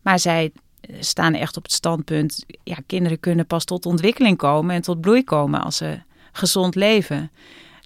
Maar 0.02 0.18
zij 0.18 0.52
eh, 0.80 0.96
staan 1.00 1.34
echt 1.34 1.56
op 1.56 1.62
het 1.62 1.72
standpunt: 1.72 2.44
ja, 2.64 2.76
kinderen 2.86 3.20
kunnen 3.20 3.46
pas 3.46 3.64
tot 3.64 3.86
ontwikkeling 3.86 4.36
komen 4.36 4.74
en 4.74 4.82
tot 4.82 5.00
bloei 5.00 5.24
komen 5.24 5.62
als 5.62 5.76
ze 5.76 5.98
gezond 6.32 6.74
leven. 6.74 7.30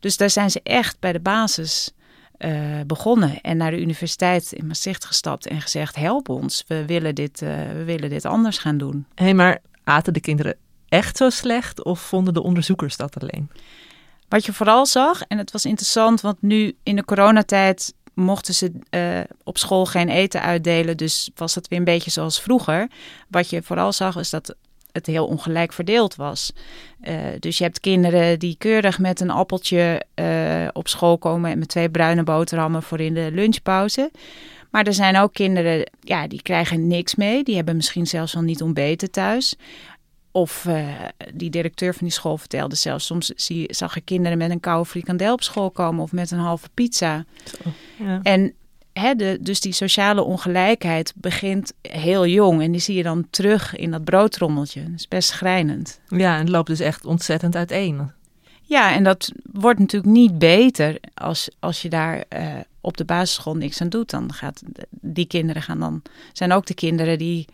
Dus 0.01 0.17
daar 0.17 0.31
zijn 0.31 0.51
ze 0.51 0.61
echt 0.63 0.97
bij 1.01 1.13
de 1.13 1.21
basis 1.21 1.93
uh, 2.39 2.81
begonnen 2.87 3.41
en 3.41 3.57
naar 3.57 3.71
de 3.71 3.81
universiteit 3.81 4.53
in 4.53 4.67
Maastricht 4.67 5.05
gestapt 5.05 5.47
en 5.47 5.61
gezegd: 5.61 5.97
help 5.97 6.29
ons, 6.29 6.65
we 6.67 6.85
willen 6.87 7.15
dit, 7.15 7.43
uh, 7.43 7.49
we 7.73 7.85
willen 7.85 8.11
dit 8.11 8.25
anders 8.25 8.59
gaan 8.59 8.79
doen. 8.79 9.07
Hé, 9.15 9.25
hey, 9.25 9.35
maar 9.35 9.61
aten 9.91 10.13
de 10.13 10.21
kinderen 10.21 10.57
echt 10.89 11.17
zo 11.17 11.31
slecht 11.31 11.85
of 11.85 12.01
vonden 12.01 12.35
de 12.35 12.43
onderzoekers 12.43 12.97
dat 12.97 13.21
alleen? 13.21 13.51
Wat 14.29 14.45
je 14.45 14.53
vooral 14.53 14.87
zag, 14.87 15.23
en 15.23 15.39
het 15.39 15.53
was 15.53 15.65
interessant, 15.65 16.21
want 16.21 16.43
nu 16.43 16.77
in 16.83 16.97
de 16.97 17.05
coronatijd 17.05 17.95
mochten 18.15 18.55
ze 18.55 18.73
uh, 18.91 19.21
op 19.45 19.59
school 19.59 19.87
geen 19.87 20.09
eten 20.09 20.43
uitdelen, 20.43 20.97
dus 20.97 21.31
was 21.35 21.55
het 21.55 21.69
weer 21.69 21.79
een 21.79 21.85
beetje 21.85 22.11
zoals 22.11 22.41
vroeger. 22.41 22.89
Wat 23.29 23.51
je 23.51 23.63
vooral 23.63 23.93
zag 23.93 24.17
is 24.17 24.31
dat 24.31 24.55
het 24.93 25.07
heel 25.07 25.27
ongelijk 25.27 25.73
verdeeld 25.73 26.15
was. 26.15 26.53
Uh, 27.03 27.17
dus 27.39 27.59
je 27.59 27.65
hebt 27.65 27.81
kinderen 27.81 28.39
die 28.39 28.55
keurig 28.59 28.99
met 28.99 29.21
een 29.21 29.31
appeltje 29.31 30.05
uh, 30.15 30.69
op 30.73 30.89
school 30.89 31.19
komen 31.19 31.51
en 31.51 31.59
met 31.59 31.69
twee 31.69 31.91
bruine 31.91 32.23
boterhammen 32.23 32.83
voor 32.83 33.01
in 33.01 33.15
de 33.15 33.29
lunchpauze. 33.33 34.11
Maar 34.71 34.87
er 34.87 34.95
zijn 34.95 35.17
ook 35.17 35.33
kinderen, 35.33 35.91
ja, 36.01 36.27
die 36.27 36.43
krijgen 36.43 36.87
niks 36.87 37.15
mee. 37.15 37.45
Die 37.45 37.57
hebben 37.57 37.77
misschien 37.77 38.07
zelfs 38.07 38.37
al 38.37 38.43
niet 38.43 38.63
ontbeten 38.63 39.11
thuis. 39.11 39.57
Of 40.33 40.65
uh, 40.69 40.89
die 41.35 41.51
directeur 41.51 41.95
van 41.95 42.07
die 42.07 42.17
school 42.17 42.37
vertelde 42.37 42.75
zelfs, 42.75 43.07
soms 43.07 43.27
zie, 43.27 43.75
zag 43.75 43.97
ik 43.97 44.05
kinderen 44.05 44.39
met 44.39 44.51
een 44.51 44.61
koude 44.61 44.89
frikandel 44.89 45.33
op 45.33 45.43
school 45.43 45.71
komen 45.71 46.03
of 46.03 46.13
met 46.13 46.31
een 46.31 46.39
halve 46.39 46.69
pizza. 46.75 47.25
Ja. 47.99 48.21
En 48.23 48.55
hè, 48.93 49.15
de, 49.15 49.39
dus 49.41 49.61
die 49.61 49.73
sociale 49.73 50.23
ongelijkheid 50.23 51.13
begint 51.17 51.73
heel 51.83 52.27
jong 52.27 52.63
en 52.63 52.73
die 52.73 52.81
zie 52.81 52.97
je 52.97 53.03
dan 53.03 53.27
terug 53.31 53.77
in 53.77 53.91
dat 53.91 54.05
broodtrommeltje. 54.05 54.83
Dat 54.83 54.99
is 54.99 55.09
best 55.09 55.29
schrijnend. 55.29 56.01
Ja, 56.09 56.35
en 56.35 56.41
het 56.41 56.49
loopt 56.49 56.69
dus 56.69 56.81
echt 56.81 57.05
ontzettend 57.05 57.57
uiteen. 57.57 58.13
Ja, 58.71 58.95
en 58.95 59.05
dat 59.05 59.33
wordt 59.53 59.79
natuurlijk 59.79 60.13
niet 60.13 60.39
beter 60.39 60.99
als, 61.15 61.49
als 61.59 61.83
je 61.83 61.89
daar 61.89 62.25
uh, 62.37 62.53
op 62.81 62.97
de 62.97 63.05
basisschool 63.05 63.57
niks 63.57 63.81
aan 63.81 63.89
doet. 63.89 64.11
Dan 64.11 64.33
gaat 64.33 64.63
die 64.91 65.27
kinderen 65.27 65.63
gaan 65.63 65.79
dan 65.79 66.03
zijn 66.33 66.53
ook 66.53 66.67
de 66.67 66.75
kinderen 66.75 67.19
die 67.19 67.47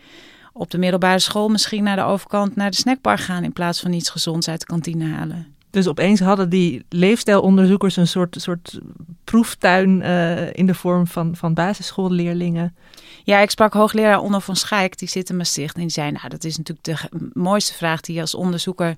op 0.52 0.70
de 0.70 0.78
middelbare 0.78 1.18
school 1.18 1.48
misschien 1.48 1.82
naar 1.84 1.96
de 1.96 2.02
overkant 2.02 2.56
naar 2.56 2.70
de 2.70 2.76
snackbar 2.76 3.18
gaan 3.18 3.44
in 3.44 3.52
plaats 3.52 3.80
van 3.80 3.92
iets 3.92 4.10
gezonds 4.10 4.48
uit 4.48 4.60
de 4.60 4.66
kantine 4.66 5.04
halen. 5.04 5.54
Dus 5.70 5.88
opeens 5.88 6.20
hadden 6.20 6.48
die 6.48 6.84
leefstijlonderzoekers 6.88 7.96
een 7.96 8.08
soort, 8.08 8.36
soort 8.40 8.78
proeftuin 9.24 10.00
uh, 10.00 10.52
in 10.52 10.66
de 10.66 10.74
vorm 10.74 11.06
van, 11.06 11.36
van 11.36 11.54
basisschoolleerlingen. 11.54 12.76
Ja, 13.24 13.38
ik 13.38 13.50
sprak 13.50 13.72
hoogleraar 13.72 14.20
Onno 14.20 14.38
van 14.38 14.56
Schaik, 14.56 14.98
die 14.98 15.08
zit 15.08 15.30
in 15.30 15.36
Maastricht. 15.36 15.74
En 15.74 15.80
die 15.80 15.90
zei, 15.90 16.10
nou 16.10 16.28
dat 16.28 16.44
is 16.44 16.56
natuurlijk 16.56 16.86
de 17.10 17.30
mooiste 17.32 17.74
vraag 17.74 18.00
die 18.00 18.14
je 18.14 18.20
als 18.20 18.34
onderzoeker 18.34 18.96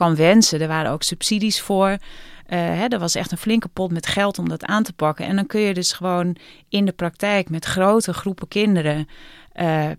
kan 0.00 0.16
wensen. 0.16 0.60
Er 0.60 0.68
waren 0.68 0.90
ook 0.90 1.02
subsidies 1.02 1.60
voor. 1.60 1.88
Uh, 1.90 1.98
hè, 2.48 2.86
er 2.86 2.98
was 2.98 3.14
echt 3.14 3.32
een 3.32 3.38
flinke 3.38 3.68
pot 3.68 3.92
met 3.92 4.06
geld 4.06 4.38
om 4.38 4.48
dat 4.48 4.64
aan 4.64 4.82
te 4.82 4.92
pakken. 4.92 5.26
En 5.26 5.36
dan 5.36 5.46
kun 5.46 5.60
je 5.60 5.74
dus 5.74 5.92
gewoon 5.92 6.36
in 6.68 6.84
de 6.84 6.92
praktijk 6.92 7.50
met 7.50 7.64
grote 7.64 8.12
groepen 8.12 8.48
kinderen 8.48 9.08
uh, 9.56 9.90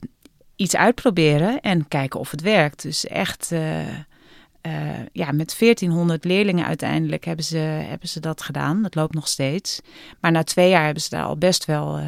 iets 0.56 0.76
uitproberen 0.76 1.60
en 1.62 1.88
kijken 1.88 2.20
of 2.20 2.32
het 2.32 2.42
werkt. 2.42 2.82
Dus 2.82 3.08
echt, 3.08 3.52
uh, 3.52 3.88
ja, 5.12 5.32
met 5.32 5.56
1400 5.60 6.26
leerlingen 6.26 6.66
uiteindelijk 6.66 7.26
hebben 7.26 7.46
ze, 7.46 7.58
hebben 7.58 8.10
ze 8.10 8.20
dat 8.20 8.42
gedaan. 8.42 8.82
Dat 8.82 8.96
loopt 8.96 9.14
nog 9.14 9.28
steeds. 9.28 9.82
Maar 10.20 10.32
na 10.32 10.44
twee 10.44 10.70
jaar 10.70 10.86
hebben 10.86 11.04
ze 11.04 11.10
daar 11.10 11.26
al 11.26 11.38
best 11.38 11.66
wel 11.66 12.00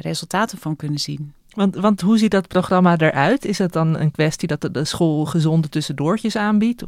resultaten 0.00 0.58
van 0.58 0.76
kunnen 0.76 1.00
zien. 1.00 1.32
Want, 1.54 1.74
want 1.74 2.00
hoe 2.00 2.18
ziet 2.18 2.30
dat 2.30 2.48
programma 2.48 2.96
eruit? 2.96 3.44
Is 3.44 3.58
het 3.58 3.72
dan 3.72 3.98
een 3.98 4.10
kwestie 4.10 4.48
dat 4.48 4.68
de 4.72 4.84
school 4.84 5.24
gezonde 5.24 5.68
tussendoortjes 5.68 6.36
aanbiedt? 6.36 6.84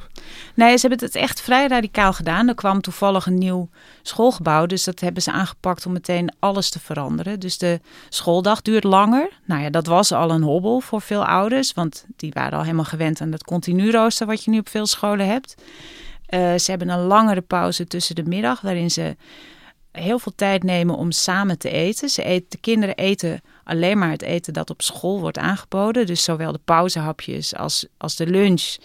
Nee, 0.55 0.77
ze 0.77 0.87
hebben 0.87 1.07
het 1.07 1.17
echt 1.17 1.41
vrij 1.41 1.67
radicaal 1.67 2.13
gedaan. 2.13 2.49
Er 2.49 2.55
kwam 2.55 2.81
toevallig 2.81 3.27
een 3.27 3.39
nieuw 3.39 3.69
schoolgebouw, 4.03 4.67
dus 4.67 4.85
dat 4.85 5.01
hebben 5.01 5.23
ze 5.23 5.33
aangepakt 5.33 5.87
om 5.87 5.93
meteen 5.93 6.33
alles 6.39 6.71
te 6.71 6.81
veranderen. 6.81 7.41
Dus 7.41 7.59
de 7.59 7.81
schooldag 8.09 8.63
duurt 8.63 8.85
langer. 8.85 9.29
Nou 9.45 9.63
ja, 9.63 9.71
dat 9.71 9.87
was 9.87 10.13
al 10.13 10.31
een 10.31 10.43
hobbel 10.43 10.81
voor 10.81 11.01
veel 11.01 11.25
ouders, 11.27 11.73
want 11.73 12.05
die 12.17 12.33
waren 12.33 12.59
al 12.59 12.65
helemaal 12.65 12.85
gewend 12.85 13.21
aan 13.21 13.31
dat 13.31 13.45
continu 13.45 13.91
rooster 13.91 14.27
wat 14.27 14.45
je 14.45 14.51
nu 14.51 14.59
op 14.59 14.69
veel 14.69 14.87
scholen 14.87 15.27
hebt. 15.27 15.55
Uh, 16.31 16.55
ze 16.55 16.71
hebben 16.71 16.89
een 16.89 17.07
langere 17.07 17.41
pauze 17.41 17.87
tussen 17.87 18.15
de 18.15 18.25
middag, 18.25 18.61
waarin 18.61 18.91
ze 18.91 19.17
heel 19.93 20.19
veel 20.19 20.33
tijd 20.37 20.63
nemen 20.63 20.97
om 20.97 21.11
samen 21.11 21.59
te 21.59 21.71
eten. 21.71 22.09
Ze 22.09 22.23
eten 22.23 22.47
de 22.49 22.59
kinderen 22.59 22.97
eten 22.97 23.41
alleen 23.67 23.99
maar 23.99 24.11
het 24.11 24.23
eten 24.23 24.53
dat 24.53 24.71
op 24.71 24.83
school 24.83 25.21
wordt 25.21 25.39
aangeboden. 25.39 26.07
Dus 26.07 26.25
zowel 26.25 26.53
de 26.53 26.61
pauzehapjes 26.65 27.57
als, 27.57 27.87
als 27.97 28.17
de 28.17 28.27
lunch. 28.27 28.77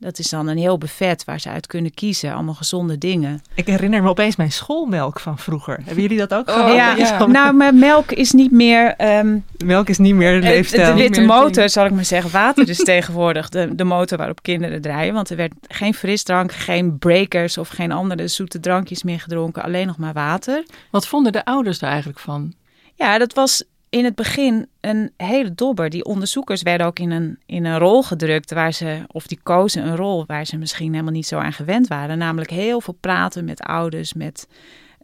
Dat 0.00 0.18
is 0.18 0.28
dan 0.28 0.46
een 0.46 0.58
heel 0.58 0.78
buffet 0.78 1.24
waar 1.24 1.40
ze 1.40 1.48
uit 1.48 1.66
kunnen 1.66 1.94
kiezen. 1.94 2.32
Allemaal 2.32 2.54
gezonde 2.54 2.98
dingen. 2.98 3.42
Ik 3.54 3.66
herinner 3.66 4.02
me 4.02 4.08
opeens 4.08 4.36
mijn 4.36 4.52
schoolmelk 4.52 5.20
van 5.20 5.38
vroeger. 5.38 5.80
Hebben 5.84 6.02
jullie 6.02 6.18
dat 6.18 6.34
ook 6.34 6.48
oh, 6.48 6.54
gehad? 6.54 6.98
Ja, 6.98 7.26
nou, 7.26 7.54
mijn 7.54 7.78
melk 7.78 8.12
is 8.12 8.32
niet 8.32 8.50
meer... 8.50 8.94
Um, 9.18 9.44
melk 9.64 9.88
is 9.88 9.98
niet 9.98 10.14
meer 10.14 10.40
de 10.40 10.46
leefstijl. 10.46 10.94
De 10.94 11.02
witte 11.02 11.20
motor, 11.20 11.68
zal 11.68 11.84
ik 11.84 11.92
maar 11.92 12.04
zeggen. 12.04 12.30
Water 12.30 12.68
is 12.68 12.78
tegenwoordig 12.94 13.48
de, 13.48 13.74
de 13.74 13.84
motor 13.84 14.18
waarop 14.18 14.42
kinderen 14.42 14.80
draaien. 14.80 15.14
Want 15.14 15.30
er 15.30 15.36
werd 15.36 15.52
geen 15.68 15.94
frisdrank, 15.94 16.52
geen 16.52 16.98
breakers 16.98 17.58
of 17.58 17.68
geen 17.68 17.92
andere 17.92 18.28
zoete 18.28 18.60
drankjes 18.60 19.02
meer 19.02 19.20
gedronken. 19.20 19.62
Alleen 19.62 19.86
nog 19.86 19.98
maar 19.98 20.12
water. 20.12 20.64
Wat 20.90 21.06
vonden 21.06 21.32
de 21.32 21.44
ouders 21.44 21.78
daar 21.78 21.90
eigenlijk 21.90 22.20
van? 22.20 22.52
Ja, 22.94 23.18
dat 23.18 23.34
was 23.34 23.64
in 23.90 24.04
het 24.04 24.14
begin 24.14 24.68
een 24.80 25.12
hele 25.16 25.54
dobber. 25.54 25.90
Die 25.90 26.04
onderzoekers 26.04 26.62
werden 26.62 26.86
ook 26.86 26.98
in 26.98 27.10
een, 27.10 27.38
in 27.46 27.64
een 27.64 27.78
rol 27.78 28.02
gedrukt 28.02 28.50
waar 28.50 28.72
ze, 28.72 29.02
of 29.06 29.26
die 29.26 29.40
kozen 29.42 29.86
een 29.86 29.96
rol 29.96 30.24
waar 30.26 30.46
ze 30.46 30.56
misschien 30.56 30.92
helemaal 30.92 31.12
niet 31.12 31.26
zo 31.26 31.38
aan 31.38 31.52
gewend 31.52 31.86
waren. 31.86 32.18
Namelijk 32.18 32.50
heel 32.50 32.80
veel 32.80 32.96
praten 33.00 33.44
met 33.44 33.60
ouders, 33.60 34.12
met, 34.12 34.48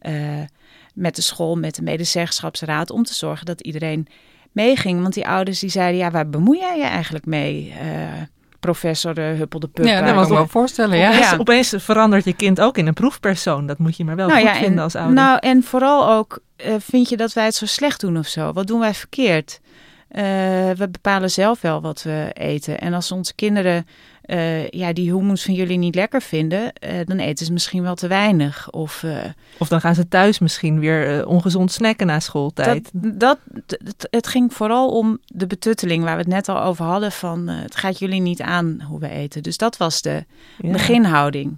uh, 0.02 0.40
met 0.94 1.16
de 1.16 1.22
school, 1.22 1.56
met 1.56 1.74
de 1.74 1.82
medezeggenschapsraad. 1.82 2.90
Om 2.90 3.02
te 3.02 3.14
zorgen 3.14 3.46
dat 3.46 3.60
iedereen 3.60 4.06
meeging. 4.52 5.02
Want 5.02 5.14
die 5.14 5.26
ouders 5.26 5.58
die 5.58 5.70
zeiden, 5.70 6.00
ja, 6.00 6.10
waar 6.10 6.28
bemoei 6.28 6.58
jij 6.58 6.76
je 6.78 6.84
eigenlijk 6.84 7.26
mee? 7.26 7.74
Uh, 7.82 8.22
professor 8.64 9.18
uh, 9.18 9.38
Huppel 9.38 9.60
de 9.60 9.68
Pup. 9.68 9.84
Ja, 9.84 10.00
dat 10.00 10.14
kan 10.14 10.22
ik 10.22 10.28
me 10.28 10.48
voorstellen. 10.48 10.98
Ja. 10.98 11.08
Opeens, 11.08 11.30
ja. 11.30 11.36
opeens 11.36 11.74
verandert 11.78 12.24
je 12.24 12.32
kind 12.32 12.60
ook 12.60 12.78
in 12.78 12.86
een 12.86 12.94
proefpersoon. 12.94 13.66
Dat 13.66 13.78
moet 13.78 13.96
je 13.96 14.04
maar 14.04 14.16
wel 14.16 14.28
nou, 14.28 14.40
goed 14.40 14.48
ja, 14.48 14.56
vinden 14.56 14.84
als 14.84 14.94
ouder. 14.94 15.14
Nou, 15.14 15.38
en 15.40 15.62
vooral 15.62 16.10
ook 16.10 16.38
uh, 16.66 16.74
vind 16.78 17.08
je 17.08 17.16
dat 17.16 17.32
wij 17.32 17.44
het 17.44 17.54
zo 17.54 17.66
slecht 17.66 18.00
doen 18.00 18.18
of 18.18 18.26
zo? 18.26 18.52
Wat 18.52 18.66
doen 18.66 18.80
wij 18.80 18.94
verkeerd? 18.94 19.60
Uh, 20.10 20.22
we 20.70 20.88
bepalen 20.90 21.30
zelf 21.30 21.60
wel 21.60 21.80
wat 21.80 22.02
we 22.02 22.30
eten. 22.32 22.80
En 22.80 22.94
als 22.94 23.12
onze 23.12 23.34
kinderen 23.34 23.86
uh, 24.26 24.68
ja, 24.68 24.92
die 24.92 25.10
hummus 25.10 25.44
van 25.44 25.54
jullie 25.54 25.78
niet 25.78 25.94
lekker 25.94 26.22
vinden, 26.22 26.72
dan 27.04 27.18
eten 27.18 27.46
ze 27.46 27.52
misschien 27.52 27.82
wel 27.82 27.94
te 27.94 28.06
weinig. 28.06 28.70
Of, 28.70 29.04
of 29.58 29.68
dan 29.68 29.80
gaan 29.80 29.94
ze 29.94 30.08
thuis 30.08 30.38
misschien 30.38 30.80
weer 30.80 31.26
ongezond 31.26 31.72
snacken 31.72 32.06
na 32.06 32.20
schooltijd. 32.20 32.90
Dat, 32.92 33.18
dat, 33.20 33.38
het, 33.66 34.08
het, 34.10 34.26
ging 34.26 34.54
vooral 34.54 34.88
om 34.88 35.18
de 35.26 35.46
betutteling 35.46 36.04
waar 36.04 36.16
we 36.16 36.22
het 36.22 36.30
net 36.30 36.48
al 36.48 36.62
over 36.62 36.84
hadden. 36.84 37.12
Van 37.12 37.48
het 37.48 37.76
gaat 37.76 37.98
jullie 37.98 38.20
niet 38.20 38.42
aan 38.42 38.80
hoe 38.88 39.00
we 39.00 39.08
eten. 39.08 39.42
Dus 39.42 39.56
dat 39.56 39.76
was 39.76 40.02
de 40.02 40.24
ja. 40.58 40.70
beginhouding. 40.70 41.56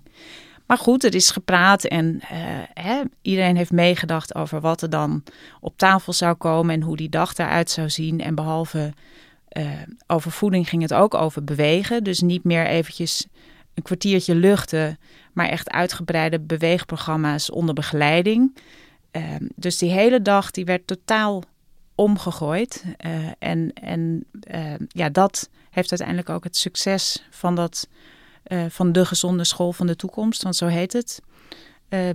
Maar 0.67 0.79
goed, 0.79 1.05
er 1.05 1.15
is 1.15 1.31
gepraat 1.31 1.85
en 1.85 2.15
uh, 2.15 2.29
hè, 2.75 3.03
iedereen 3.23 3.57
heeft 3.57 3.73
meegedacht 3.73 4.35
over 4.35 4.61
wat 4.61 4.83
er 4.83 4.91
dan 4.91 5.23
op 5.61 5.79
tafel 5.79 6.13
zou 6.13 6.35
komen 6.35 6.75
en 6.75 6.83
hoe 6.83 6.97
die 6.97 7.09
dag 7.09 7.37
eruit 7.37 7.71
zou 7.71 7.91
zien. 7.91 8.21
En 8.21 8.35
behalve 8.35 8.93
uh, 9.57 9.71
over 10.07 10.31
voeding 10.31 10.69
ging 10.69 10.83
het 10.83 10.95
ook 10.95 11.15
over 11.15 11.45
bewegen. 11.45 12.05
Dus 12.05 12.21
niet 12.21 12.45
meer 12.45 12.67
eventjes 12.67 13.27
een 13.75 13.83
kwartiertje 13.83 14.35
luchten, 14.35 14.99
maar 15.33 15.49
echt 15.49 15.71
uitgebreide 15.71 16.41
beweegprogramma's 16.41 17.51
onder 17.51 17.75
begeleiding. 17.75 18.57
Uh, 19.13 19.23
dus 19.55 19.79
die 19.79 19.91
hele 19.91 20.23
dag 20.23 20.51
die 20.51 20.65
werd 20.65 20.87
totaal 20.87 21.43
omgegooid. 21.95 22.85
en 23.39 23.73
en 23.73 24.25
ja, 24.89 25.09
dat 25.09 25.49
heeft 25.71 25.91
uiteindelijk 25.91 26.29
ook 26.29 26.45
het 26.45 26.57
succes 26.57 27.27
van 27.31 27.55
dat 27.55 27.89
uh, 28.47 28.65
van 28.69 28.93
de 28.93 29.05
gezonde 29.07 29.45
school 29.45 29.73
van 29.73 29.87
de 29.87 29.97
toekomst, 29.97 30.43
want 30.43 30.57
zo 30.57 30.67
heet 30.67 30.93
het, 30.93 31.21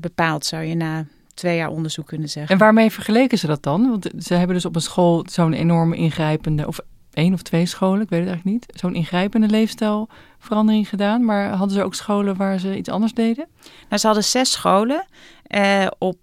bepaald, 0.01 0.45
zou 0.45 0.63
je 0.63 0.75
na 0.75 1.05
twee 1.33 1.57
jaar 1.57 1.69
onderzoek 1.69 2.07
kunnen 2.07 2.29
zeggen. 2.29 2.53
En 2.53 2.57
waarmee 2.57 2.91
vergeleken 2.91 3.37
ze 3.37 3.47
dat 3.47 3.63
dan? 3.63 3.89
Want 3.89 4.09
ze 4.19 4.33
hebben 4.33 4.55
dus 4.55 4.65
op 4.65 4.75
een 4.75 4.81
school 4.81 5.25
zo'n 5.29 5.53
enorme 5.53 5.95
ingrijpende, 5.95 6.67
of 6.67 6.79
één 7.13 7.33
of 7.33 7.41
twee 7.41 7.65
scholen, 7.65 8.01
ik 8.01 8.09
weet 8.09 8.19
het 8.19 8.29
eigenlijk 8.29 8.67
niet, 8.67 8.79
zo'n 8.79 8.95
ingrijpende 8.95 9.47
leefstijlverandering 9.47 10.89
gedaan. 10.89 11.25
Maar 11.25 11.49
hadden 11.49 11.77
ze 11.77 11.83
ook 11.83 11.95
scholen 11.95 12.35
waar 12.35 12.59
ze 12.59 12.77
iets 12.77 12.89
anders 12.89 13.13
deden? 13.13 13.47
Nou, 13.89 13.97
ze 13.97 14.05
hadden 14.05 14.23
zes 14.23 14.51
scholen. 14.51 15.05
Uh, 15.47 15.87
op 15.97 16.17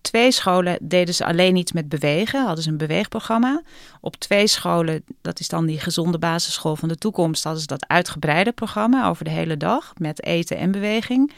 twee 0.00 0.32
scholen 0.32 0.78
deden 0.82 1.14
ze 1.14 1.24
alleen 1.24 1.56
iets 1.56 1.72
met 1.72 1.88
bewegen, 1.88 2.44
hadden 2.44 2.64
ze 2.64 2.70
een 2.70 2.76
beweegprogramma. 2.76 3.62
Op 4.00 4.16
twee 4.16 4.46
scholen, 4.46 5.04
dat 5.20 5.40
is 5.40 5.48
dan 5.48 5.66
die 5.66 5.80
gezonde 5.80 6.18
basisschool 6.18 6.76
van 6.76 6.88
de 6.88 6.96
toekomst, 6.96 7.44
hadden 7.44 7.60
ze 7.62 7.66
dat 7.66 7.88
uitgebreide 7.88 8.52
programma 8.52 9.08
over 9.08 9.24
de 9.24 9.30
hele 9.30 9.56
dag 9.56 9.92
met 9.96 10.24
eten 10.24 10.56
en 10.56 10.70
beweging. 10.70 11.32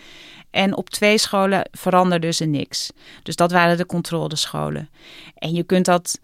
En 0.50 0.76
op 0.76 0.90
twee 0.90 1.18
scholen 1.18 1.68
veranderde 1.70 2.32
ze 2.32 2.44
niks. 2.44 2.92
Dus 3.22 3.36
dat 3.36 3.52
waren 3.52 3.76
de 3.76 3.86
controlescholen. 3.86 4.88
En 5.34 5.52
je 5.52 5.62
kunt 5.62 5.84
dat 5.84 6.20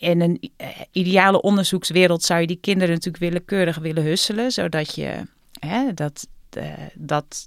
in 0.00 0.20
een 0.20 0.50
eh, 0.56 0.68
ideale 0.90 1.42
onderzoekswereld 1.42 2.22
zou 2.22 2.40
je 2.40 2.46
die 2.46 2.58
kinderen 2.60 2.94
natuurlijk 2.94 3.22
willekeurig 3.22 3.78
willen 3.78 4.04
husselen, 4.04 4.52
zodat 4.52 4.94
je 4.94 5.26
hè, 5.58 5.94
dat, 5.94 6.26
uh, 6.56 6.64
dat 6.94 7.46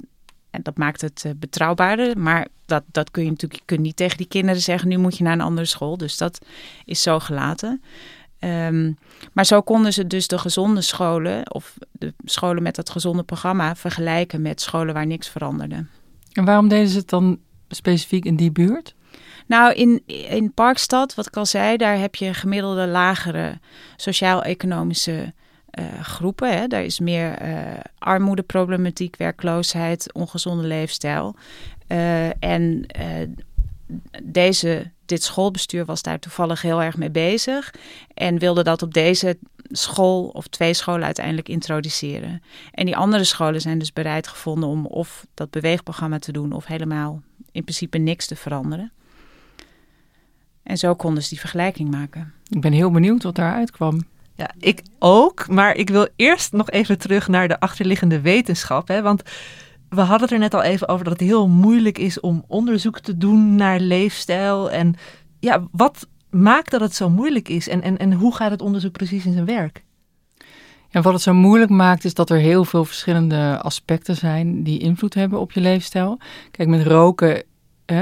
en 0.50 0.64
dat 0.64 0.78
maakt 0.78 1.02
het 1.02 1.24
uh, 1.26 1.32
betrouwbaarder. 1.36 2.18
Maar 2.18 2.48
dat, 2.66 2.84
dat 2.92 3.12
kun 3.12 3.24
je 3.24 3.30
natuurlijk 3.30 3.60
je 3.60 3.66
kunt 3.66 3.80
niet 3.80 3.96
tegen 3.96 4.18
die 4.18 4.28
kinderen 4.28 4.62
zeggen: 4.62 4.90
nu 4.90 4.98
moet 4.98 5.18
je 5.18 5.24
naar 5.24 5.34
een 5.34 5.42
andere 5.42 5.68
school. 5.68 5.98
Dus 5.98 6.18
dat 6.18 6.46
is 6.86 7.02
zo 7.02 7.20
gelaten. 7.20 7.82
Um, 8.40 8.98
maar 9.32 9.46
zo 9.46 9.62
konden 9.62 9.94
ze 9.94 10.08
dus 10.08 10.28
de 10.28 10.38
gezonde 10.38 10.82
scholen, 10.82 11.54
of 11.54 11.78
de 11.92 12.14
scholen 12.26 12.64
met 12.64 12.76
dat 12.76 12.90
gezonde 12.90 13.24
programma, 13.24 13.76
vergelijken 13.76 14.42
met 14.42 14.62
scholen 14.62 14.94
waar 14.94 15.08
niks 15.08 15.30
veranderde. 15.30 15.86
En 16.32 16.46
waarom 16.46 16.68
deden 16.68 16.88
ze 16.88 16.98
het 16.98 17.10
dan 17.10 17.40
specifiek 17.70 18.26
in 18.26 18.36
die 18.36 18.52
buurt? 18.52 18.96
Nou, 19.48 19.74
in, 19.74 20.04
in 20.06 20.54
Parkstad, 20.54 21.16
wat 21.16 21.28
ik 21.28 21.38
al 21.38 21.46
zei, 21.46 21.78
daar 21.78 21.98
heb 21.98 22.16
je 22.16 22.34
gemiddelde 22.34 22.88
lagere 22.88 23.60
sociaal-economische 23.96 25.34
uh, 25.80 25.86
groepen. 26.02 26.58
Hè. 26.58 26.68
Daar 26.68 26.84
is 26.84 27.00
meer 27.00 27.42
uh, 27.42 27.58
armoedeproblematiek, 27.98 29.16
werkloosheid, 29.16 30.14
ongezonde 30.14 30.68
leefstijl. 30.68 31.36
Uh, 31.88 32.44
en 32.44 32.86
deze 34.24 34.92
dit 35.06 35.24
schoolbestuur 35.24 35.86
was 35.86 36.02
daar 36.02 36.20
toevallig 36.20 36.62
heel 36.62 36.82
erg 36.82 36.98
mee 36.98 37.12
bezig. 37.12 37.74
En 38.14 38.40
wilde 38.40 38.64
dat 38.64 38.82
op 38.82 38.94
deze 38.94 39.38
school 39.70 40.28
of 40.28 40.48
twee 40.48 40.74
scholen 40.74 41.06
uiteindelijk 41.06 41.50
introduceren. 41.50 42.44
En 42.72 42.86
die 42.86 42.98
andere 42.98 43.24
scholen 43.24 43.62
zijn 43.62 43.80
dus 43.80 43.94
bereid 43.94 44.28
gevonden 44.28 44.70
om 44.70 44.86
of 44.86 45.26
dat 45.34 45.50
beweegprogramma 45.50 46.20
te 46.20 46.32
doen 46.32 46.52
of 46.52 46.66
helemaal 46.66 47.22
in 47.52 47.64
principe 47.64 47.98
niks 47.98 48.28
te 48.28 48.36
veranderen. 48.36 48.92
En 50.64 50.78
zo 50.78 50.96
konden 50.96 51.24
ze 51.24 51.30
die 51.30 51.40
vergelijking 51.40 51.92
maken. 51.92 52.34
Ik 52.50 52.62
ben 52.62 52.72
heel 52.72 52.92
benieuwd 52.92 53.24
wat 53.24 53.36
daaruit 53.36 53.72
kwam. 53.72 54.04
Ja, 54.36 54.52
ik 54.60 54.82
ook. 55.00 55.48
Maar 55.48 55.76
ik 55.76 55.90
wil 55.90 56.08
eerst 56.16 56.52
nog 56.52 56.70
even 56.70 56.98
terug 56.98 57.28
naar 57.28 57.48
de 57.48 57.60
achterliggende 57.60 58.22
wetenschap. 58.22 58.88
Hè, 58.88 59.02
want 59.02 59.24
we 59.90 60.02
hadden 60.02 60.22
het 60.22 60.32
er 60.32 60.40
net 60.40 60.54
al 60.54 60.62
even 60.62 60.88
over 60.88 61.04
dat 61.04 61.20
het 61.20 61.30
heel 61.30 61.48
moeilijk 61.48 61.98
is 61.98 62.20
om 62.20 62.44
onderzoek 62.48 63.00
te 63.00 63.18
doen 63.18 63.56
naar 63.56 63.80
leefstijl. 63.80 64.72
En 64.72 64.96
ja, 65.40 65.68
wat 65.72 66.08
maakt 66.30 66.72
dat 66.72 66.82
het 66.82 66.96
zo 66.96 67.10
moeilijk 67.10 67.50
is? 67.50 67.68
En, 67.68 67.82
en, 67.82 67.98
en 67.98 68.14
hoe 68.14 68.36
gaat 68.36 68.52
het 68.52 68.62
onderzoek 68.62 68.92
precies 68.92 69.26
in 69.26 69.34
zijn 69.34 69.46
werk? 69.46 69.84
Ja, 70.90 71.02
wat 71.02 71.14
het 71.14 71.22
zo 71.22 71.34
moeilijk 71.34 71.72
maakt 71.72 72.06
is 72.06 72.14
dat 72.14 72.30
er 72.30 72.38
heel 72.38 72.66
veel 72.66 72.86
verschillende 72.86 73.60
aspecten 73.62 74.16
zijn 74.16 74.64
die 74.64 74.80
invloed 74.80 75.14
hebben 75.14 75.40
op 75.40 75.52
je 75.52 75.62
leefstijl. 75.62 76.20
Kijk, 76.52 76.70
met 76.70 76.88
roken 76.88 77.44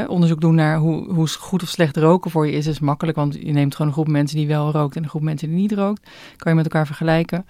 onderzoek 0.08 0.42
doen 0.42 0.56
naar 0.56 0.78
hoe, 0.78 1.14
hoe 1.14 1.28
goed 1.28 1.64
of 1.64 1.70
slecht 1.70 1.98
roken 1.98 2.32
voor 2.32 2.48
je 2.48 2.52
is, 2.52 2.68
is 2.68 2.80
makkelijk. 2.80 3.18
Want 3.18 3.34
je 3.34 3.52
neemt 3.52 3.76
gewoon 3.76 3.88
een 3.88 3.94
groep 3.94 4.08
mensen 4.08 4.38
die 4.38 4.48
wel 4.48 4.72
rookt 4.72 4.96
en 4.96 5.04
een 5.04 5.10
groep 5.10 5.22
mensen 5.22 5.48
die 5.48 5.58
niet 5.58 5.72
rookt. 5.72 6.10
Kan 6.38 6.52
je 6.52 6.58
met 6.58 6.66
elkaar 6.66 6.86
vergelijken. 6.86 7.46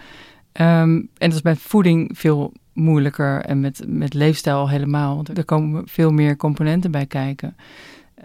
Ehm, 0.51 0.91
en 0.95 1.07
dat 1.17 1.33
is 1.33 1.41
bij 1.41 1.55
voeding 1.55 2.17
veel 2.17 2.53
moeilijker 2.73 3.41
en 3.41 3.59
met, 3.59 3.83
met 3.87 4.13
leefstijl 4.13 4.69
helemaal. 4.69 5.15
Want 5.15 5.37
er 5.37 5.45
komen 5.45 5.87
veel 5.87 6.11
meer 6.11 6.35
componenten 6.35 6.91
bij 6.91 7.05
kijken. 7.05 7.55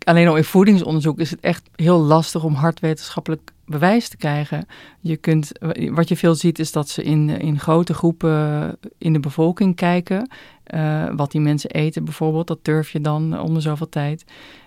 Alleen 0.05 0.29
al 0.29 0.37
in 0.37 0.45
voedingsonderzoek 0.45 1.19
is 1.19 1.31
het 1.31 1.40
echt 1.40 1.69
heel 1.75 1.99
lastig 1.99 2.45
om 2.45 2.55
hard 2.55 2.81
wetenschappelijk 2.81 3.53
bewijs 3.66 4.09
te 4.09 4.16
krijgen. 4.16 4.66
Je 5.00 5.16
kunt, 5.16 5.52
wat 5.90 6.09
je 6.09 6.16
veel 6.16 6.35
ziet 6.35 6.59
is 6.59 6.72
dat 6.72 6.88
ze 6.88 7.02
in, 7.02 7.29
in 7.29 7.59
grote 7.59 7.94
groepen 7.94 8.76
in 8.98 9.12
de 9.12 9.20
bevolking 9.20 9.76
kijken. 9.76 10.31
Uh, 10.74 11.05
wat 11.16 11.31
die 11.31 11.40
mensen 11.40 11.70
eten 11.70 12.05
bijvoorbeeld, 12.05 12.46
dat 12.46 12.64
durf 12.64 12.90
je 12.90 13.00
dan 13.00 13.40
om 13.40 13.55
de 13.55 13.61
zoveel 13.61 13.88
tijd. 13.88 14.24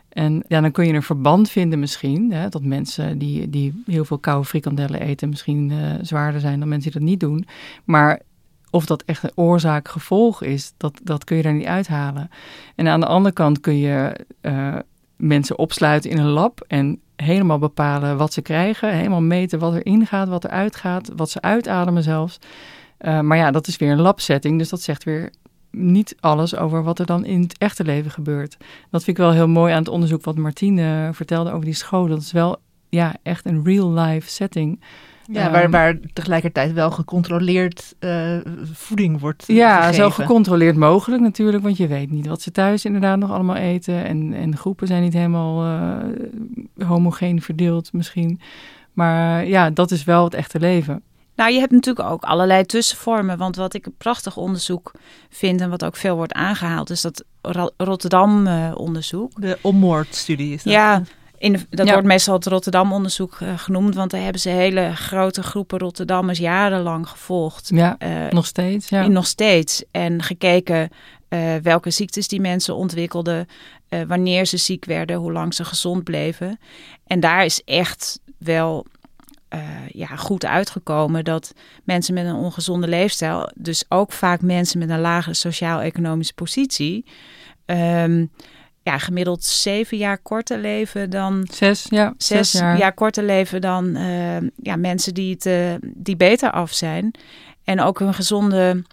En 0.10 0.44
ja, 0.48 0.62
dan 0.62 0.72
kun 0.72 0.88
je 0.88 0.94
een 0.94 1.04
verband 1.04 1.50
vinden 1.50 1.80
misschien. 1.80 2.32
Hè, 2.32 2.50
dat 2.50 2.64
mensen 2.64 3.18
die, 3.18 3.50
die 3.50 3.84
heel 3.86 4.06
veel 4.06 4.20
koude 4.20 4.48
frikandellen 4.48 5.02
eten 5.02 5.30
misschien 5.30 5.70
uh, 5.70 5.94
zwaarder 6.02 6.42
zijn 6.42 6.60
dan 6.60 6.70
mensen 6.70 6.92
die 6.92 7.00
dat 7.00 7.10
niet 7.10 7.20
doen. 7.20 7.46
Maar 7.84 8.22
of 8.72 8.86
dat 8.86 9.04
echt 9.04 9.24
een 9.24 9.32
oorzaak-gevolg 9.36 10.44
is, 10.44 10.74
dat, 10.78 11.00
dat 11.04 11.24
kun 11.24 11.38
je 11.38 11.44
daar 11.44 11.54
niet 11.54 11.66
uithalen. 11.66 12.30
En 12.76 12.88
aan 12.88 13.00
de 13.00 13.06
andere 13.06 13.34
kant 13.34 13.60
kun 13.60 13.78
je 13.78 14.26
uh, 14.42 14.76
mensen 15.16 15.58
opsluiten 15.58 16.10
in 16.10 16.18
een 16.18 16.30
lab 16.30 16.64
en 16.68 17.00
helemaal 17.24 17.60
bepalen 17.60 18.18
wat 18.18 18.34
ze 18.34 18.42
krijgen. 18.42 18.94
Helemaal 18.94 19.22
meten 19.22 19.60
wat 19.60 19.74
er 19.74 19.86
ingaat, 19.86 20.28
wat 20.28 20.44
er 20.44 20.50
uitgaat, 20.50 21.12
wat 21.16 21.30
ze 21.30 21.42
uitademen 21.42 22.04
zelfs. 22.04 22.40
Uh, 23.02 23.20
maar 23.20 23.38
ja, 23.38 23.52
dat 23.52 23.68
is 23.68 23.78
weer 23.78 23.92
een 23.92 24.02
labsetting, 24.02 24.58
dus 24.58 24.70
dat 24.70 24.82
zegt 24.82 25.04
weer 25.04 25.32
niet 25.72 26.16
alles 26.20 26.56
over 26.56 26.84
wat 26.84 27.00
er 27.00 27.06
dan 27.06 27.26
in 27.26 27.42
het 27.42 27.58
echte 27.58 27.84
leven 27.84 28.12
gebeurt. 28.12 28.58
Dat 28.90 29.04
vind 29.04 29.18
ik 29.18 29.24
wel 29.24 29.34
heel 29.34 29.48
mooi 29.48 29.74
aan 29.74 29.80
het 29.80 29.88
onderzoek 29.88 30.24
wat 30.24 30.38
Martine 30.38 31.10
vertelde 31.14 31.52
over 31.52 31.66
die 31.66 31.74
scholen. 31.74 32.10
Dat 32.10 32.22
is 32.22 32.32
wel 32.32 32.58
ja, 32.90 33.16
echt 33.24 33.46
een 33.46 33.64
real-life 33.64 34.30
setting. 34.30 34.82
Ja, 35.32 35.52
waar, 35.52 35.70
waar 35.70 35.98
tegelijkertijd 36.14 36.74
wel 36.74 36.92
gecontroleerd 36.92 37.96
uh, 38.00 38.38
voeding 38.74 39.20
wordt 39.20 39.44
Ja, 39.48 39.76
gegeven. 39.76 39.96
zo 39.96 40.10
gecontroleerd 40.10 40.76
mogelijk 40.76 41.22
natuurlijk, 41.22 41.64
want 41.64 41.78
je 41.78 41.88
weet 41.88 42.12
niet 42.12 42.28
wat 42.28 42.42
ze 42.42 42.52
thuis 42.52 42.86
inderdaad 42.86 43.18
nog 43.18 43.32
allemaal 43.32 43.56
eten. 43.56 44.06
En, 44.06 44.34
en 44.34 44.58
groepen 44.58 44.88
zijn 44.88 45.02
niet 45.02 45.14
helemaal 45.14 45.66
uh, 45.66 45.98
homogeen 46.88 47.42
verdeeld 47.42 47.94
misschien. 47.94 48.40
Maar 48.94 49.46
ja, 49.48 49.70
dat 49.70 49.92
is 49.92 50.04
wel 50.04 50.24
het 50.24 50.34
echte 50.34 50.60
leven. 50.60 51.02
Nou, 51.36 51.52
je 51.52 51.60
hebt 51.60 51.72
natuurlijk 51.72 52.10
ook 52.10 52.24
allerlei 52.24 52.66
tussenvormen. 52.66 53.38
Want 53.38 53.56
wat 53.56 53.74
ik 53.74 53.86
een 53.86 53.96
prachtig 53.98 54.38
onderzoek 54.38 54.92
vind 55.30 55.62
en 55.62 55.70
wat 55.70 55.86
ook 55.86 55.96
veel 55.96 56.16
wordt 56.16 56.34
aangehaald, 56.34 56.90
is 56.90 57.02
dat 57.02 57.24
Rotterdam-onderzoek. 57.78 59.42
de 59.42 59.58
ommoordstudie 59.62 60.54
is 60.54 60.64
dat. 60.64 60.74
Ja, 60.74 61.02
in, 61.40 61.66
dat 61.70 61.86
Ja. 61.88 61.92
wordt 61.94 62.08
meestal 62.08 62.34
het 62.36 62.46
Rotterdam-onderzoek 62.46 63.38
eh, 63.40 63.58
genoemd, 63.58 63.96
want 63.96 64.12
daar 64.12 64.22
hebben 64.22 64.42
ze 64.42 64.50
hele 64.50 64.92
grote 64.96 65.44
groepen 65.44 65.80
Rotterdammers 65.80 66.38
jarenlang 66.40 67.10
gevolgd. 67.10 67.70
Ja, 67.74 67.96
Eh, 67.98 68.30
nog 68.30 68.46
steeds. 68.46 68.90
Ja. 68.90 69.08
Nog 69.08 69.28
steeds. 69.28 69.84
En 69.92 70.22
gekeken 70.24 70.90
eh, 71.28 71.56
welke 71.62 71.90
ziektes 71.90 72.28
die 72.28 72.42
mensen 72.42 72.76
ontwikkelden, 72.76 73.48
wanneer 74.08 74.46
ze 74.46 74.58
ziek 74.58 74.86
werden, 74.86 75.16
hoe 75.16 75.32
lang 75.32 75.54
ze 75.54 75.66
gezond 75.66 76.04
bleven. 76.04 76.60
En 77.08 77.20
daar 77.20 77.46
is 77.46 77.62
echt 77.66 78.20
wel 78.38 78.86
ja, 79.92 80.08
goed 80.16 80.46
uitgekomen 80.46 81.24
dat 81.24 81.54
mensen 81.84 82.14
met 82.14 82.26
een 82.26 82.36
ongezonde 82.36 82.88
leefstijl, 82.88 83.50
dus 83.56 83.84
ook 83.88 84.12
vaak 84.12 84.42
mensen 84.42 84.80
met 84.80 84.90
een 84.90 85.00
lage 85.00 85.34
sociaal-economische 85.34 86.34
positie, 86.34 87.06
ehm, 87.66 88.26
ja, 88.92 88.98
gemiddeld 88.98 89.44
zeven 89.44 89.98
jaar 89.98 90.18
korter 90.18 90.58
leven 90.60 91.10
dan 91.10 91.48
Zes, 91.52 91.86
ja, 91.90 92.14
zes 92.18 92.52
zes 92.52 92.62
jaar. 92.62 92.78
jaar 92.78 92.94
korter 92.94 93.24
leven 93.24 93.62
dan 93.62 93.96
eh, 93.96 94.38
ja, 94.56 94.76
mensen 94.76 95.14
die, 95.14 95.34
het, 95.34 95.46
eh, 95.46 95.74
die 95.82 96.16
beter 96.16 96.52
af 96.52 96.74
zijn. 96.74 97.12
En 97.64 97.82
ook 97.82 98.00
een 98.00 98.14
gezonde, 98.14 98.84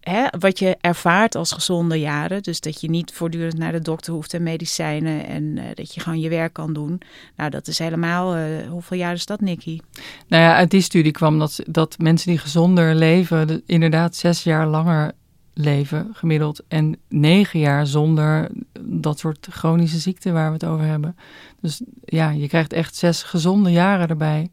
hè, 0.00 0.26
wat 0.38 0.58
je 0.58 0.76
ervaart 0.80 1.34
als 1.34 1.52
gezonde 1.52 2.00
jaren. 2.00 2.42
Dus 2.42 2.60
dat 2.60 2.80
je 2.80 2.90
niet 2.90 3.12
voortdurend 3.12 3.58
naar 3.58 3.72
de 3.72 3.80
dokter 3.80 4.12
hoeft 4.12 4.34
en 4.34 4.42
medicijnen. 4.42 5.26
En 5.26 5.58
eh, 5.58 5.64
dat 5.74 5.94
je 5.94 6.00
gewoon 6.00 6.20
je 6.20 6.28
werk 6.28 6.52
kan 6.52 6.72
doen. 6.72 7.00
Nou, 7.36 7.50
dat 7.50 7.66
is 7.68 7.78
helemaal, 7.78 8.36
hoeveel 8.68 8.96
jaar 8.98 9.12
is 9.12 9.26
dat, 9.26 9.40
Nicky? 9.40 9.80
Nou 10.28 10.42
ja, 10.42 10.54
uit 10.56 10.70
die 10.70 10.80
studie 10.80 11.12
kwam 11.12 11.38
dat, 11.38 11.60
dat 11.66 11.98
mensen 11.98 12.28
die 12.30 12.38
gezonder 12.38 12.94
leven, 12.94 13.46
de- 13.46 13.62
inderdaad 13.66 14.16
zes 14.16 14.42
jaar 14.42 14.66
langer 14.66 15.12
leven 15.54 16.08
gemiddeld. 16.12 16.62
En 16.68 16.96
negen 17.08 17.60
jaar 17.60 17.86
zonder 17.86 18.50
dat 18.80 19.18
soort 19.18 19.46
chronische 19.50 19.98
ziekten 19.98 20.32
waar 20.32 20.46
we 20.46 20.52
het 20.52 20.64
over 20.64 20.86
hebben. 20.86 21.16
Dus 21.60 21.82
ja, 22.04 22.30
je 22.30 22.48
krijgt 22.48 22.72
echt 22.72 22.96
zes 22.96 23.22
gezonde 23.22 23.70
jaren 23.70 24.08
erbij. 24.08 24.50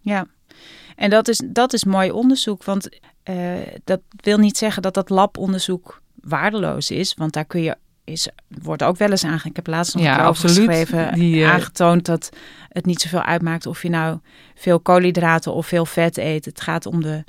Ja, 0.00 0.26
en 0.96 1.10
dat 1.10 1.28
is, 1.28 1.42
dat 1.46 1.72
is 1.72 1.84
mooi 1.84 2.10
onderzoek. 2.10 2.64
Want 2.64 2.88
eh, 3.22 3.36
dat 3.84 4.00
wil 4.16 4.38
niet 4.38 4.56
zeggen 4.56 4.82
dat 4.82 4.94
dat 4.94 5.10
labonderzoek 5.10 6.02
waardeloos 6.14 6.90
is. 6.90 7.14
Want 7.14 7.32
daar 7.32 7.44
kun 7.44 7.62
je, 7.62 7.76
is, 8.04 8.28
wordt 8.48 8.82
ook 8.82 8.96
wel 8.96 9.10
eens 9.10 9.24
aange... 9.24 9.40
Ik 9.44 9.56
heb 9.56 9.66
laatst 9.66 9.94
nog 9.94 10.02
Ja, 10.02 10.32
geschreven. 10.32 11.14
Die, 11.14 11.44
eh, 11.44 11.52
aangetoond 11.52 12.04
dat 12.04 12.30
het 12.68 12.86
niet 12.86 13.00
zoveel 13.00 13.22
uitmaakt 13.22 13.66
of 13.66 13.82
je 13.82 13.88
nou 13.88 14.18
veel 14.54 14.80
koolhydraten 14.80 15.54
of 15.54 15.66
veel 15.66 15.86
vet 15.86 16.16
eet. 16.16 16.44
Het 16.44 16.60
gaat 16.60 16.86
om 16.86 17.02
de 17.02 17.24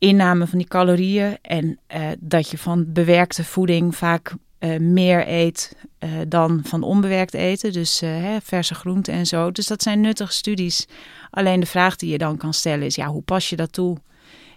inname 0.00 0.46
van 0.46 0.58
die 0.58 0.68
calorieën. 0.68 1.38
En 1.42 1.78
eh, 1.86 2.08
dat 2.18 2.50
je 2.50 2.58
van 2.58 2.92
bewerkte 2.92 3.44
voeding 3.44 3.96
vaak 3.96 4.34
eh, 4.58 4.78
meer 4.78 5.28
eet 5.28 5.76
eh, 5.98 6.10
dan 6.28 6.60
van 6.64 6.82
onbewerkt 6.82 7.34
eten. 7.34 7.72
Dus 7.72 8.00
hè, 8.00 8.36
verse 8.42 8.74
groenten 8.74 9.14
en 9.14 9.26
zo. 9.26 9.50
Dus 9.50 9.66
dat 9.66 9.82
zijn 9.82 10.00
nuttige 10.00 10.32
studies. 10.32 10.86
Alleen 11.30 11.60
de 11.60 11.66
vraag 11.66 11.96
die 11.96 12.10
je 12.10 12.18
dan 12.18 12.36
kan 12.36 12.54
stellen 12.54 12.86
is, 12.86 12.94
ja, 12.94 13.06
hoe 13.06 13.22
pas 13.22 13.50
je 13.50 13.56
dat 13.56 13.72
toe 13.72 13.96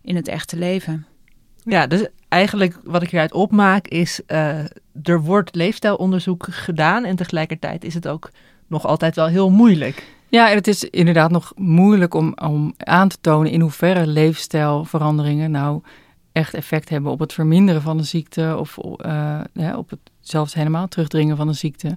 in 0.01 0.15
het 0.15 0.27
echte 0.27 0.57
leven? 0.57 1.05
Ja, 1.63 1.87
dus 1.87 2.07
eigenlijk 2.27 2.79
wat 2.83 3.01
ik 3.01 3.09
hieruit 3.09 3.33
opmaak 3.33 3.87
is, 3.87 4.21
er 5.03 5.21
wordt 5.21 5.55
leefstijlonderzoek 5.55 6.47
gedaan 6.49 7.05
en 7.05 7.15
tegelijkertijd 7.15 7.83
is 7.83 7.93
het 7.93 8.07
ook 8.07 8.31
nog 8.67 8.85
altijd 8.85 9.15
wel 9.15 9.27
heel 9.27 9.49
moeilijk. 9.49 10.03
Ja, 10.33 10.49
en 10.49 10.55
het 10.55 10.67
is 10.67 10.83
inderdaad 10.83 11.31
nog 11.31 11.51
moeilijk 11.55 12.13
om, 12.13 12.33
om 12.41 12.73
aan 12.77 13.07
te 13.07 13.17
tonen 13.21 13.51
in 13.51 13.61
hoeverre 13.61 14.07
leefstijlveranderingen 14.07 15.51
nou 15.51 15.81
echt 16.31 16.53
effect 16.53 16.89
hebben 16.89 17.11
op 17.11 17.19
het 17.19 17.33
verminderen 17.33 17.81
van 17.81 17.97
de 17.97 18.03
ziekte 18.03 18.55
of 18.59 18.77
eh, 18.97 19.41
op 19.77 19.89
het 19.89 19.99
zelfs 20.21 20.53
helemaal 20.53 20.87
terugdringen 20.87 21.37
van 21.37 21.47
de 21.47 21.53
ziekte. 21.53 21.95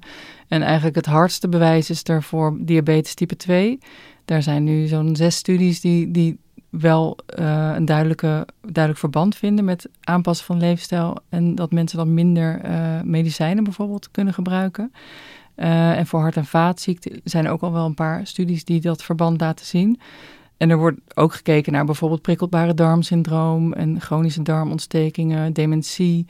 En 0.48 0.62
eigenlijk 0.62 0.96
het 0.96 1.06
hardste 1.06 1.48
bewijs 1.48 1.90
is 1.90 2.04
er 2.04 2.22
voor 2.22 2.56
diabetes 2.60 3.14
type 3.14 3.36
2. 3.36 3.78
Daar 4.24 4.42
zijn 4.42 4.64
nu 4.64 4.86
zo'n 4.86 5.16
zes 5.16 5.36
studies 5.36 5.80
die, 5.80 6.10
die 6.10 6.38
wel 6.70 7.18
eh, 7.26 7.72
een 7.74 7.84
duidelijke, 7.84 8.46
duidelijk 8.60 8.98
verband 8.98 9.36
vinden 9.36 9.64
met 9.64 9.88
aanpassen 10.00 10.46
van 10.46 10.58
leefstijl. 10.58 11.16
En 11.28 11.54
dat 11.54 11.72
mensen 11.72 11.98
dan 11.98 12.14
minder 12.14 12.60
eh, 12.60 13.00
medicijnen 13.02 13.64
bijvoorbeeld 13.64 14.10
kunnen 14.10 14.34
gebruiken. 14.34 14.92
Uh, 15.56 15.98
en 15.98 16.06
voor 16.06 16.20
hart- 16.20 16.36
en 16.36 16.44
vaatziekten 16.44 17.20
zijn 17.24 17.48
ook 17.48 17.60
al 17.60 17.72
wel 17.72 17.84
een 17.84 17.94
paar 17.94 18.26
studies 18.26 18.64
die 18.64 18.80
dat 18.80 19.02
verband 19.02 19.40
laten 19.40 19.66
zien. 19.66 20.00
En 20.56 20.70
er 20.70 20.78
wordt 20.78 21.00
ook 21.14 21.34
gekeken 21.34 21.72
naar 21.72 21.84
bijvoorbeeld 21.84 22.22
prikkelbare 22.22 22.74
darmsyndroom 22.74 23.72
en 23.72 24.00
chronische 24.00 24.42
darmontstekingen, 24.42 25.52
dementie, 25.52 26.26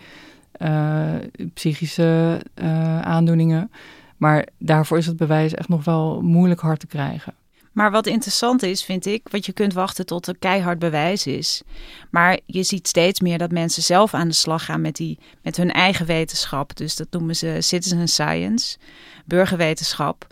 uh, 0.62 1.14
psychische 1.54 2.40
uh, 2.54 3.00
aandoeningen. 3.00 3.70
Maar 4.16 4.46
daarvoor 4.58 4.98
is 4.98 5.06
het 5.06 5.16
bewijs 5.16 5.54
echt 5.54 5.68
nog 5.68 5.84
wel 5.84 6.22
moeilijk 6.22 6.60
hard 6.60 6.80
te 6.80 6.86
krijgen. 6.86 7.34
Maar 7.76 7.90
wat 7.90 8.06
interessant 8.06 8.62
is, 8.62 8.84
vind 8.84 9.06
ik, 9.06 9.28
want 9.30 9.46
je 9.46 9.52
kunt 9.52 9.72
wachten 9.72 10.06
tot 10.06 10.26
er 10.26 10.38
keihard 10.38 10.78
bewijs 10.78 11.26
is. 11.26 11.62
Maar 12.10 12.38
je 12.46 12.62
ziet 12.62 12.88
steeds 12.88 13.20
meer 13.20 13.38
dat 13.38 13.50
mensen 13.50 13.82
zelf 13.82 14.14
aan 14.14 14.28
de 14.28 14.34
slag 14.34 14.64
gaan 14.64 14.80
met, 14.80 14.96
die, 14.96 15.18
met 15.42 15.56
hun 15.56 15.72
eigen 15.72 16.06
wetenschap. 16.06 16.76
Dus 16.76 16.96
dat 16.96 17.06
noemen 17.10 17.36
ze 17.36 17.56
citizen 17.60 18.08
science, 18.08 18.78
burgerwetenschap. 19.24 20.26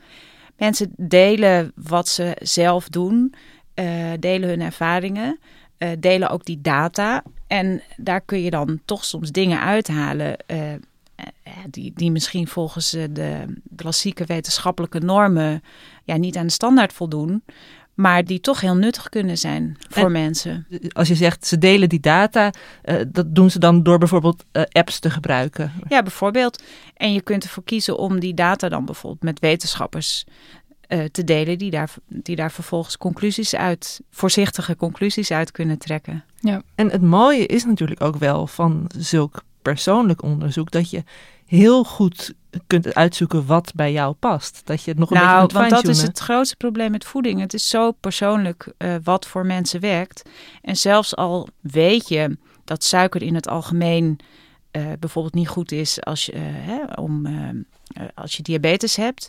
Mensen 0.57 0.93
delen 0.97 1.73
wat 1.75 2.09
ze 2.09 2.37
zelf 2.43 2.89
doen, 2.89 3.35
uh, 3.75 4.13
delen 4.21 4.49
hun 4.49 4.63
ervaringen, 4.63 5.39
uh, 5.79 5.89
delen 5.99 6.31
ook 6.31 6.45
die 6.45 6.61
data. 6.61 7.23
En 7.47 7.83
daar 7.97 8.21
kun 8.21 8.43
je 8.43 8.51
dan 8.51 8.81
toch 8.85 9.05
soms 9.05 9.31
dingen 9.31 9.61
uithalen 9.61 10.37
uh, 10.47 10.73
die, 11.71 11.93
die 11.95 12.11
misschien 12.11 12.49
volgens 12.49 12.91
de 12.91 13.45
klassieke 13.77 14.25
wetenschappelijke 14.25 14.99
normen 14.99 15.63
ja, 16.05 16.17
niet 16.17 16.37
aan 16.37 16.47
de 16.47 16.53
standaard 16.53 16.93
voldoen 16.93 17.43
maar 17.95 18.25
die 18.25 18.41
toch 18.41 18.61
heel 18.61 18.75
nuttig 18.75 19.09
kunnen 19.09 19.39
zijn 19.39 19.77
voor 19.89 20.11
mensen. 20.11 20.67
Als 20.93 21.09
je 21.09 21.15
zegt 21.15 21.47
ze 21.47 21.59
delen 21.59 21.89
die 21.89 22.01
data, 22.01 22.53
uh, 22.85 23.01
dat 23.09 23.35
doen 23.35 23.51
ze 23.51 23.59
dan 23.59 23.83
door 23.83 23.99
bijvoorbeeld 23.99 24.45
uh, 24.53 24.63
apps 24.73 24.99
te 24.99 25.11
gebruiken? 25.11 25.73
Ja, 25.89 26.03
bijvoorbeeld. 26.03 26.63
En 26.97 27.13
je 27.13 27.21
kunt 27.21 27.45
ervoor 27.45 27.65
kiezen 27.65 27.99
om 27.99 28.21
die 28.21 28.35
data 28.35 28.69
dan 28.69 28.85
bijvoorbeeld 28.85 29.23
met 29.23 29.41
wetenschappers 29.41 30.25
uh, 30.89 31.05
te 31.05 31.25
delen, 31.25 31.59
die 31.59 31.71
daar, 31.71 31.95
die 32.07 32.37
daar 32.37 32.53
vervolgens 32.53 32.97
conclusies 32.97 33.55
uit, 33.55 34.01
voorzichtige 34.11 34.77
conclusies 34.77 35.31
uit 35.31 35.51
kunnen 35.51 35.79
trekken. 35.79 36.25
Ja. 36.41 36.63
En 36.75 36.91
het 36.91 37.03
mooie 37.03 37.47
is 37.47 37.65
natuurlijk 37.65 38.03
ook 38.03 38.17
wel 38.17 38.47
van 38.47 38.91
zulk 38.99 39.43
persoonlijk 39.63 40.23
onderzoek 40.23 40.71
dat 40.71 40.91
je 40.91 41.05
heel 41.47 41.85
goed 41.85 42.35
kunt 42.67 42.95
uitzoeken 42.95 43.47
wat 43.47 43.73
bij 43.75 43.93
jou 43.93 44.15
past. 44.15 44.61
Dat 44.65 44.83
je 44.83 44.91
het 44.91 44.99
nog 44.99 45.11
een 45.11 45.17
nou, 45.17 45.43
beetje 45.43 45.59
want 45.59 45.71
dat 45.71 45.89
is 45.89 46.03
het 46.03 46.19
grootste 46.19 46.57
probleem 46.57 46.91
met 46.91 47.05
voeding. 47.05 47.41
Het 47.41 47.55
is 47.55 47.69
zo 47.69 47.93
persoonlijk 47.93 48.73
uh, 48.79 48.95
wat 49.05 49.27
voor 49.27 49.47
mensen 49.47 49.81
werkt. 49.81 50.23
En 50.63 50.77
zelfs 50.77 51.17
al 51.17 51.49
weet 51.61 52.09
je 52.09 52.39
dat 52.65 52.85
suiker 52.85 53.23
in 53.23 53.35
het 53.35 53.49
algemeen 53.49 54.19
uh, 54.73 54.87
bijvoorbeeld 54.99 55.35
niet 55.35 55.49
goed 55.49 55.73
is 55.73 56.05
als 56.05 56.27
je, 56.27 56.33
uh, 56.33 56.41
hè, 56.43 56.83
om, 56.95 57.27
als 58.15 58.37
je 58.37 58.43
diabetes 58.43 58.97
hebt. 58.97 59.29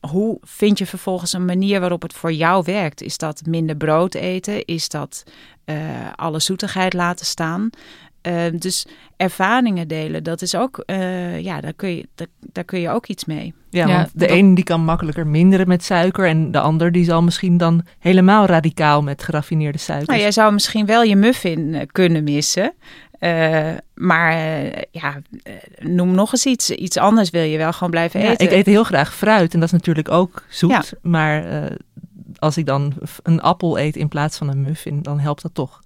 Hoe 0.00 0.38
vind 0.42 0.78
je 0.78 0.86
vervolgens 0.86 1.32
een 1.32 1.44
manier 1.44 1.80
waarop 1.80 2.02
het 2.02 2.12
voor 2.12 2.32
jou 2.32 2.62
werkt? 2.64 3.02
Is 3.02 3.18
dat 3.18 3.42
minder 3.46 3.76
brood 3.76 4.14
eten? 4.14 4.64
Is 4.64 4.88
dat 4.88 5.22
alle 6.16 6.40
zoetigheid 6.40 6.92
laten 6.92 7.26
staan? 7.26 7.70
Uh, 8.26 8.42
dus 8.58 8.86
ervaringen 9.16 9.88
delen, 9.88 10.22
dat 10.22 10.42
is 10.42 10.54
ook, 10.54 10.82
uh, 10.86 11.40
ja, 11.40 11.60
daar 11.60 11.72
kun, 11.72 11.96
je, 11.96 12.08
daar, 12.14 12.26
daar, 12.40 12.64
kun 12.64 12.80
je 12.80 12.90
ook 12.90 13.06
iets 13.06 13.24
mee. 13.24 13.54
Ja, 13.70 13.86
ja 13.86 13.96
want 13.96 14.10
de 14.12 14.26
dat... 14.26 14.30
een 14.30 14.54
die 14.54 14.64
kan 14.64 14.80
makkelijker 14.80 15.26
minderen 15.26 15.68
met 15.68 15.84
suiker 15.84 16.26
en 16.26 16.50
de 16.50 16.60
ander 16.60 16.92
die 16.92 17.04
zal 17.04 17.22
misschien 17.22 17.56
dan 17.56 17.86
helemaal 17.98 18.46
radicaal 18.46 19.02
met 19.02 19.22
geraffineerde 19.22 19.78
suiker. 19.78 20.08
Nou, 20.08 20.20
jij 20.20 20.32
zou 20.32 20.52
misschien 20.52 20.86
wel 20.86 21.02
je 21.02 21.16
muffin 21.16 21.74
eh, 21.74 21.86
kunnen 21.92 22.24
missen. 22.24 22.72
Uh, 23.20 23.68
maar 23.94 24.34
ja, 24.90 25.20
noem 25.78 26.14
nog 26.14 26.32
eens 26.32 26.46
iets. 26.46 26.70
Iets 26.70 26.96
anders 26.96 27.30
wil 27.30 27.42
je 27.42 27.58
wel 27.58 27.72
gewoon 27.72 27.90
blijven 27.90 28.20
ja, 28.20 28.30
eten. 28.30 28.46
Ik 28.46 28.52
eet 28.52 28.66
heel 28.66 28.84
graag 28.84 29.14
fruit 29.14 29.54
en 29.54 29.60
dat 29.60 29.68
is 29.68 29.74
natuurlijk 29.74 30.10
ook 30.10 30.42
zoet. 30.48 30.70
Ja. 30.70 30.82
Maar 31.02 31.44
als 32.38 32.56
ik 32.56 32.66
dan 32.66 32.94
een 33.22 33.40
appel 33.40 33.78
eet 33.78 33.96
in 33.96 34.08
plaats 34.08 34.38
van 34.38 34.48
een 34.48 34.60
muffin, 34.60 35.02
dan 35.02 35.18
helpt 35.18 35.42
dat 35.42 35.54
toch. 35.54 35.80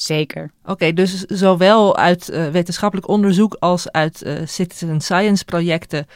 Zeker. 0.00 0.50
Oké, 0.62 0.70
okay, 0.72 0.92
dus 0.92 1.20
zowel 1.24 1.96
uit 1.96 2.30
uh, 2.30 2.48
wetenschappelijk 2.48 3.08
onderzoek 3.08 3.54
als 3.54 3.90
uit 3.90 4.22
uh, 4.24 4.40
citizen 4.44 5.00
science 5.00 5.44
projecten 5.44 6.06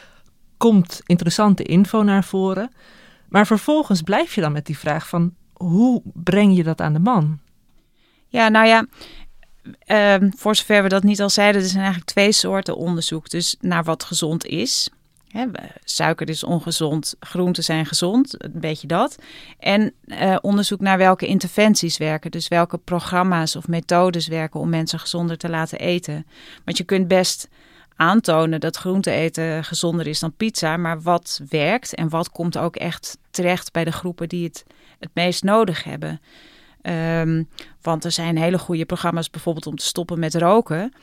komt 0.57 1.01
interessante 1.05 1.63
info 1.63 2.03
naar 2.03 2.23
voren. 2.23 2.71
Maar 3.29 3.47
vervolgens 3.47 4.01
blijf 4.01 4.35
je 4.35 4.41
dan 4.41 4.51
met 4.51 4.65
die 4.65 4.77
vraag 4.77 5.07
van 5.07 5.33
hoe 5.53 6.01
breng 6.03 6.55
je 6.55 6.63
dat 6.63 6.81
aan 6.81 6.93
de 6.93 6.99
man? 6.99 7.39
Ja, 8.27 8.49
nou 8.49 8.67
ja, 8.67 8.85
uh, 10.21 10.29
voor 10.35 10.55
zover 10.55 10.83
we 10.83 10.89
dat 10.89 11.03
niet 11.03 11.21
al 11.21 11.29
zeiden, 11.29 11.61
er 11.61 11.67
zijn 11.67 11.83
eigenlijk 11.83 12.11
twee 12.11 12.31
soorten 12.31 12.77
onderzoek. 12.77 13.29
Dus 13.29 13.55
naar 13.59 13.83
wat 13.83 14.03
gezond 14.03 14.45
is. 14.45 14.89
Suiker 15.83 16.29
is 16.29 16.43
ongezond, 16.43 17.15
groenten 17.19 17.63
zijn 17.63 17.85
gezond, 17.85 18.43
een 18.43 18.59
beetje 18.59 18.87
dat. 18.87 19.15
En 19.59 19.93
uh, 20.05 20.37
onderzoek 20.41 20.79
naar 20.79 20.97
welke 20.97 21.27
interventies 21.27 21.97
werken, 21.97 22.31
dus 22.31 22.47
welke 22.47 22.77
programma's 22.77 23.55
of 23.55 23.67
methodes 23.67 24.27
werken 24.27 24.59
om 24.59 24.69
mensen 24.69 24.99
gezonder 24.99 25.37
te 25.37 25.49
laten 25.49 25.79
eten. 25.79 26.25
Want 26.65 26.77
je 26.77 26.83
kunt 26.83 27.07
best 27.07 27.49
aantonen 27.95 28.59
dat 28.59 28.77
groente 28.77 29.11
eten 29.11 29.63
gezonder 29.63 30.07
is 30.07 30.19
dan 30.19 30.35
pizza, 30.35 30.77
maar 30.77 31.01
wat 31.01 31.41
werkt 31.49 31.95
en 31.95 32.09
wat 32.09 32.31
komt 32.31 32.57
ook 32.57 32.75
echt 32.75 33.17
terecht 33.31 33.71
bij 33.71 33.83
de 33.83 33.91
groepen 33.91 34.29
die 34.29 34.43
het 34.43 34.63
het 34.99 35.09
meest 35.13 35.43
nodig 35.43 35.83
hebben. 35.83 36.21
Um, 36.81 37.49
want 37.81 38.05
er 38.05 38.11
zijn 38.11 38.37
hele 38.37 38.57
goede 38.57 38.85
programma's 38.85 39.29
bijvoorbeeld 39.29 39.67
om 39.67 39.75
te 39.75 39.85
stoppen 39.85 40.19
met 40.19 40.35
roken, 40.35 40.93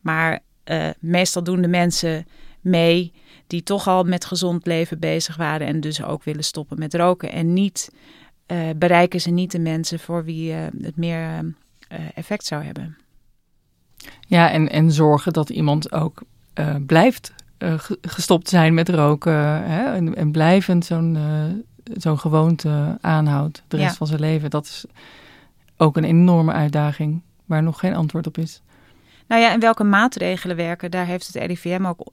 maar 0.00 0.40
uh, 0.64 0.88
meestal 1.00 1.42
doen 1.42 1.62
de 1.62 1.68
mensen 1.68 2.26
mee 2.60 3.12
die 3.46 3.62
toch 3.62 3.88
al 3.88 4.04
met 4.04 4.24
gezond 4.24 4.66
leven 4.66 4.98
bezig 4.98 5.36
waren 5.36 5.66
en 5.66 5.80
dus 5.80 6.02
ook 6.02 6.24
willen 6.24 6.44
stoppen 6.44 6.78
met 6.78 6.94
roken. 6.94 7.32
En 7.32 7.52
niet 7.52 7.92
uh, 8.46 8.58
bereiken 8.76 9.20
ze 9.20 9.30
niet 9.30 9.52
de 9.52 9.58
mensen 9.58 9.98
voor 9.98 10.24
wie 10.24 10.52
uh, 10.52 10.58
het 10.80 10.96
meer 10.96 11.20
uh, 11.22 11.98
effect 12.14 12.44
zou 12.44 12.64
hebben. 12.64 12.96
Ja, 14.26 14.50
en, 14.50 14.70
en 14.70 14.92
zorgen 14.92 15.32
dat 15.32 15.50
iemand 15.50 15.92
ook 15.92 16.22
blijft 16.86 17.34
gestopt 18.00 18.48
zijn 18.48 18.74
met 18.74 18.88
roken 18.88 19.32
hè, 19.68 19.94
en, 19.94 20.14
en 20.14 20.32
blijvend 20.32 20.84
zo'n 20.84 21.18
zo'n 21.94 22.18
gewoonte 22.18 22.98
aanhoudt 23.00 23.62
de 23.68 23.76
rest 23.76 23.90
ja. 23.90 23.96
van 23.96 24.06
zijn 24.06 24.20
leven. 24.20 24.50
Dat 24.50 24.64
is 24.64 24.84
ook 25.76 25.96
een 25.96 26.04
enorme 26.04 26.52
uitdaging 26.52 27.22
waar 27.44 27.62
nog 27.62 27.78
geen 27.78 27.94
antwoord 27.94 28.26
op 28.26 28.38
is. 28.38 28.62
Nou 29.26 29.42
ja, 29.42 29.52
en 29.52 29.60
welke 29.60 29.84
maatregelen 29.84 30.56
werken, 30.56 30.90
daar 30.90 31.06
heeft 31.06 31.26
het 31.26 31.36
RIVM 31.44 31.84
ook 31.84 32.12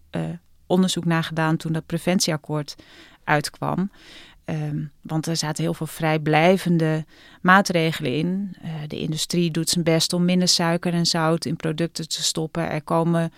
onderzoek 0.74 1.06
naar 1.06 1.24
gedaan 1.24 1.58
toen 1.58 1.74
dat 1.74 1.86
preventieakkoord 1.86 2.76
uitkwam. 3.24 3.92
Um, 4.46 4.92
want 5.02 5.28
er 5.28 5.38
zaten 5.38 5.64
heel 5.64 5.74
veel 5.74 5.88
vrijblijvende 5.88 7.06
maatregelen 7.42 8.14
in. 8.14 8.56
Uh, 8.64 8.70
de 8.88 9.00
industrie 9.00 9.52
doet 9.52 9.70
zijn 9.70 9.84
best 9.84 10.14
om 10.14 10.26
minder 10.26 10.48
suiker 10.48 10.94
en 10.94 11.06
zout 11.06 11.46
in 11.46 11.56
producten 11.56 12.08
te 12.08 12.24
stoppen. 12.24 12.70
Er 12.70 12.82
komen 12.82 13.32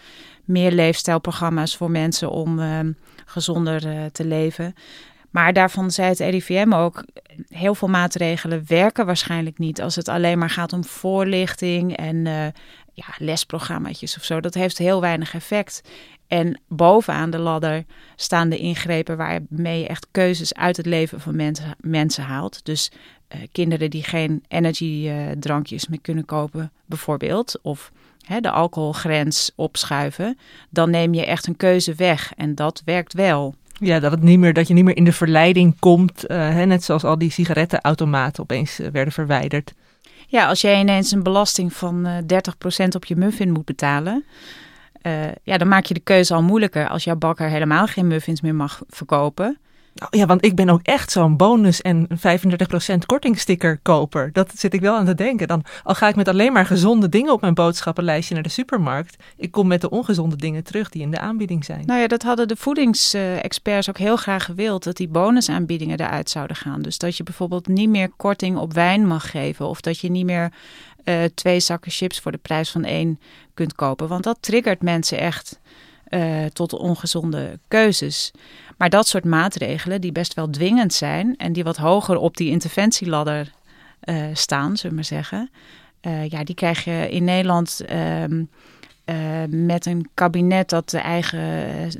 meer 0.45 0.71
leefstijlprogramma's 0.71 1.77
voor 1.77 1.91
mensen 1.91 2.31
om 2.31 2.59
uh, 2.59 2.79
gezonder 3.25 3.85
uh, 3.87 4.05
te 4.11 4.25
leven. 4.25 4.73
Maar 5.29 5.53
daarvan 5.53 5.91
zei 5.91 6.09
het 6.09 6.19
RIVM 6.19 6.73
ook, 6.73 7.05
heel 7.47 7.75
veel 7.75 7.87
maatregelen 7.87 8.63
werken 8.67 9.05
waarschijnlijk 9.05 9.57
niet 9.57 9.81
als 9.81 9.95
het 9.95 10.07
alleen 10.07 10.37
maar 10.37 10.49
gaat 10.49 10.73
om 10.73 10.83
voorlichting 10.83 11.97
en 11.97 12.53
ja, 12.95 13.05
lesprogramma's 13.17 14.17
of 14.17 14.23
zo. 14.23 14.39
Dat 14.39 14.53
heeft 14.53 14.77
heel 14.77 15.01
weinig 15.01 15.33
effect. 15.33 15.81
En 16.27 16.61
bovenaan 16.67 17.29
de 17.29 17.37
ladder 17.37 17.85
staan 18.15 18.49
de 18.49 18.57
ingrepen 18.57 19.17
waarmee 19.17 19.79
je 19.79 19.87
echt 19.87 20.07
keuzes 20.11 20.53
uit 20.53 20.77
het 20.77 20.85
leven 20.85 21.21
van 21.21 21.35
mensen, 21.35 21.75
mensen 21.79 22.23
haalt. 22.23 22.65
Dus 22.65 22.91
uh, 23.35 23.41
kinderen 23.51 23.89
die 23.89 24.03
geen 24.03 24.43
energiedrankjes 24.47 25.83
uh, 25.83 25.89
meer 25.89 26.01
kunnen 26.01 26.25
kopen, 26.25 26.71
bijvoorbeeld. 26.85 27.59
Of 27.61 27.91
hè, 28.25 28.39
de 28.39 28.51
alcoholgrens 28.51 29.51
opschuiven. 29.55 30.37
Dan 30.69 30.89
neem 30.89 31.13
je 31.13 31.25
echt 31.25 31.47
een 31.47 31.57
keuze 31.57 31.93
weg. 31.93 32.33
En 32.35 32.55
dat 32.55 32.81
werkt 32.85 33.13
wel. 33.13 33.55
Ja, 33.79 33.99
dat, 33.99 34.11
het 34.11 34.21
niet 34.21 34.39
meer, 34.39 34.53
dat 34.53 34.67
je 34.67 34.73
niet 34.73 34.83
meer 34.83 34.97
in 34.97 35.03
de 35.03 35.13
verleiding 35.13 35.79
komt. 35.79 36.29
Uh, 36.31 36.37
hè, 36.37 36.65
net 36.65 36.83
zoals 36.83 37.03
al 37.03 37.17
die 37.17 37.31
sigarettenautomaten 37.31 38.43
opeens 38.43 38.77
werden 38.77 39.13
verwijderd. 39.13 39.73
Ja, 40.27 40.47
als 40.47 40.61
jij 40.61 40.79
ineens 40.79 41.11
een 41.11 41.23
belasting 41.23 41.73
van 41.73 42.07
30% 42.07 42.87
op 42.95 43.05
je 43.05 43.15
muffin 43.15 43.51
moet 43.51 43.65
betalen. 43.65 44.25
Uh, 45.01 45.25
ja, 45.43 45.57
dan 45.57 45.67
maak 45.67 45.85
je 45.85 45.93
de 45.93 45.99
keuze 45.99 46.33
al 46.33 46.43
moeilijker 46.43 46.87
als 46.87 47.03
jouw 47.03 47.15
bakker 47.15 47.49
helemaal 47.49 47.87
geen 47.87 48.07
muffins 48.07 48.41
meer 48.41 48.55
mag 48.55 48.81
verkopen. 48.89 49.57
Oh, 50.03 50.07
ja, 50.09 50.25
want 50.25 50.45
ik 50.45 50.55
ben 50.55 50.69
ook 50.69 50.81
echt 50.81 51.11
zo'n 51.11 51.37
bonus- 51.37 51.81
en 51.81 52.07
35% 52.09 53.05
kortingsticker 53.05 53.79
koper. 53.81 54.29
Dat 54.31 54.51
zit 54.55 54.73
ik 54.73 54.81
wel 54.81 54.95
aan 54.95 55.05
te 55.05 55.15
denken. 55.15 55.47
Dan, 55.47 55.63
al 55.83 55.95
ga 55.95 56.07
ik 56.07 56.15
met 56.15 56.27
alleen 56.27 56.53
maar 56.53 56.65
gezonde 56.65 57.09
dingen 57.09 57.33
op 57.33 57.41
mijn 57.41 57.53
boodschappenlijstje 57.53 58.33
naar 58.33 58.43
de 58.43 58.49
supermarkt. 58.49 59.23
Ik 59.37 59.51
kom 59.51 59.67
met 59.67 59.81
de 59.81 59.89
ongezonde 59.89 60.35
dingen 60.35 60.63
terug 60.63 60.89
die 60.89 61.01
in 61.01 61.11
de 61.11 61.19
aanbieding 61.19 61.65
zijn. 61.65 61.85
Nou 61.85 61.99
ja, 61.99 62.07
dat 62.07 62.23
hadden 62.23 62.47
de 62.47 62.55
voedingsexperts 62.55 63.89
ook 63.89 63.97
heel 63.97 64.15
graag 64.15 64.45
gewild. 64.45 64.83
Dat 64.83 64.97
die 64.97 65.07
bonusaanbiedingen 65.07 65.99
eruit 65.99 66.29
zouden 66.29 66.55
gaan. 66.55 66.81
Dus 66.81 66.97
dat 66.97 67.17
je 67.17 67.23
bijvoorbeeld 67.23 67.67
niet 67.67 67.89
meer 67.89 68.09
korting 68.17 68.57
op 68.57 68.73
wijn 68.73 69.07
mag 69.07 69.31
geven. 69.31 69.67
Of 69.67 69.81
dat 69.81 69.99
je 69.99 70.11
niet 70.11 70.25
meer 70.25 70.51
uh, 71.05 71.23
twee 71.35 71.59
zakken 71.59 71.91
chips 71.91 72.19
voor 72.19 72.31
de 72.31 72.37
prijs 72.37 72.71
van 72.71 72.83
één 72.83 73.19
kunt 73.53 73.75
kopen. 73.75 74.07
Want 74.07 74.23
dat 74.23 74.37
triggert 74.39 74.81
mensen 74.81 75.19
echt 75.19 75.59
uh, 76.15 76.45
tot 76.45 76.73
ongezonde 76.73 77.59
keuzes. 77.67 78.31
Maar 78.77 78.89
dat 78.89 79.07
soort 79.07 79.23
maatregelen, 79.23 80.01
die 80.01 80.11
best 80.11 80.33
wel 80.33 80.49
dwingend 80.49 80.93
zijn 80.93 81.35
en 81.37 81.53
die 81.53 81.63
wat 81.63 81.77
hoger 81.77 82.17
op 82.17 82.37
die 82.37 82.49
interventieladder 82.49 83.51
uh, 84.03 84.15
staan, 84.33 84.77
zullen 84.77 84.89
we 84.89 84.95
maar 84.95 85.03
zeggen. 85.03 85.49
ja, 86.29 86.43
die 86.43 86.55
krijg 86.55 86.83
je 86.83 87.09
in 87.09 87.23
Nederland. 87.23 87.81
Um, 88.23 88.49
uh, 89.05 89.15
met 89.49 89.85
een 89.85 90.09
kabinet 90.13 90.69
dat 90.69 90.89
de 90.89 90.97
eigen 90.97 91.51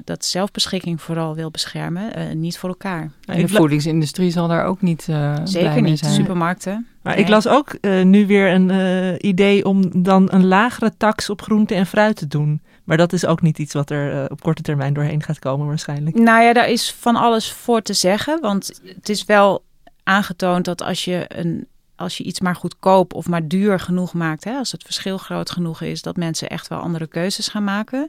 dat 0.03 0.25
zelfbeschikking 0.25 1.01
vooral 1.01 1.35
wil 1.35 1.51
beschermen, 1.51 2.39
niet 2.39 2.57
voor 2.57 2.69
elkaar. 2.69 3.11
En 3.25 3.41
de 3.41 3.47
voedingsindustrie 3.47 4.31
zal 4.31 4.47
daar 4.47 4.65
ook 4.65 4.81
niet 4.81 5.01
Zeker 5.43 5.81
niet, 5.81 5.99
zijn. 5.99 6.13
supermarkten. 6.13 6.87
Maar 7.01 7.15
nee. 7.15 7.23
ik 7.23 7.29
las 7.29 7.47
ook 7.47 7.77
nu 8.03 8.27
weer 8.27 8.53
een 8.53 9.27
idee 9.27 9.65
om 9.65 10.03
dan 10.03 10.27
een 10.31 10.45
lagere 10.45 10.93
tax 10.97 11.29
op 11.29 11.41
groente 11.41 11.75
en 11.75 11.85
fruit 11.85 12.15
te 12.15 12.27
doen. 12.27 12.61
Maar 12.85 12.97
dat 12.97 13.13
is 13.13 13.25
ook 13.25 13.41
niet 13.41 13.59
iets 13.59 13.73
wat 13.73 13.89
er 13.89 14.31
op 14.31 14.41
korte 14.41 14.61
termijn 14.61 14.93
doorheen 14.93 15.23
gaat 15.23 15.39
komen 15.39 15.67
waarschijnlijk. 15.67 16.15
Nou 16.15 16.43
ja, 16.43 16.53
daar 16.53 16.69
is 16.69 16.93
van 16.93 17.15
alles 17.15 17.51
voor 17.51 17.81
te 17.81 17.93
zeggen. 17.93 18.41
Want 18.41 18.81
het 18.95 19.09
is 19.09 19.25
wel 19.25 19.63
aangetoond 20.03 20.65
dat 20.65 20.81
als 20.81 21.05
je 21.05 21.25
een 21.27 21.67
als 21.95 22.17
je 22.17 22.23
iets 22.23 22.39
maar 22.39 22.55
goedkoop 22.55 23.13
of 23.13 23.27
maar 23.27 23.47
duur 23.47 23.79
genoeg 23.79 24.13
maakt, 24.13 24.43
hè, 24.43 24.57
als 24.57 24.71
het 24.71 24.83
verschil 24.83 25.17
groot 25.17 25.51
genoeg 25.51 25.81
is, 25.81 26.01
dat 26.01 26.15
mensen 26.15 26.49
echt 26.49 26.67
wel 26.67 26.79
andere 26.79 27.07
keuzes 27.07 27.47
gaan 27.47 27.63
maken. 27.63 27.99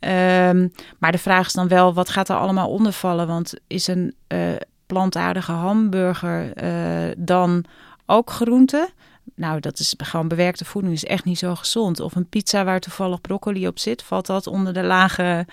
Um, 0.00 0.72
maar 0.98 1.12
de 1.12 1.18
vraag 1.18 1.46
is 1.46 1.52
dan 1.52 1.68
wel, 1.68 1.94
wat 1.94 2.08
gaat 2.08 2.28
er 2.28 2.36
allemaal 2.36 2.68
onder 2.68 2.92
vallen? 2.92 3.26
Want 3.26 3.54
is 3.66 3.86
een 3.86 4.14
uh, 4.28 4.38
plantaardige 4.86 5.52
hamburger 5.52 6.62
uh, 6.64 7.14
dan 7.16 7.64
ook 8.06 8.30
groente? 8.30 8.88
Nou, 9.34 9.60
dat 9.60 9.78
is 9.78 9.94
gewoon 9.96 10.28
bewerkte 10.28 10.64
voeding, 10.64 10.94
is 10.94 11.04
echt 11.04 11.24
niet 11.24 11.38
zo 11.38 11.54
gezond. 11.54 12.00
Of 12.00 12.14
een 12.14 12.28
pizza 12.28 12.64
waar 12.64 12.80
toevallig 12.80 13.20
broccoli 13.20 13.66
op 13.66 13.78
zit, 13.78 14.02
valt 14.02 14.26
dat 14.26 14.46
onder 14.46 14.72
de 14.72 14.82
lage 14.82 15.46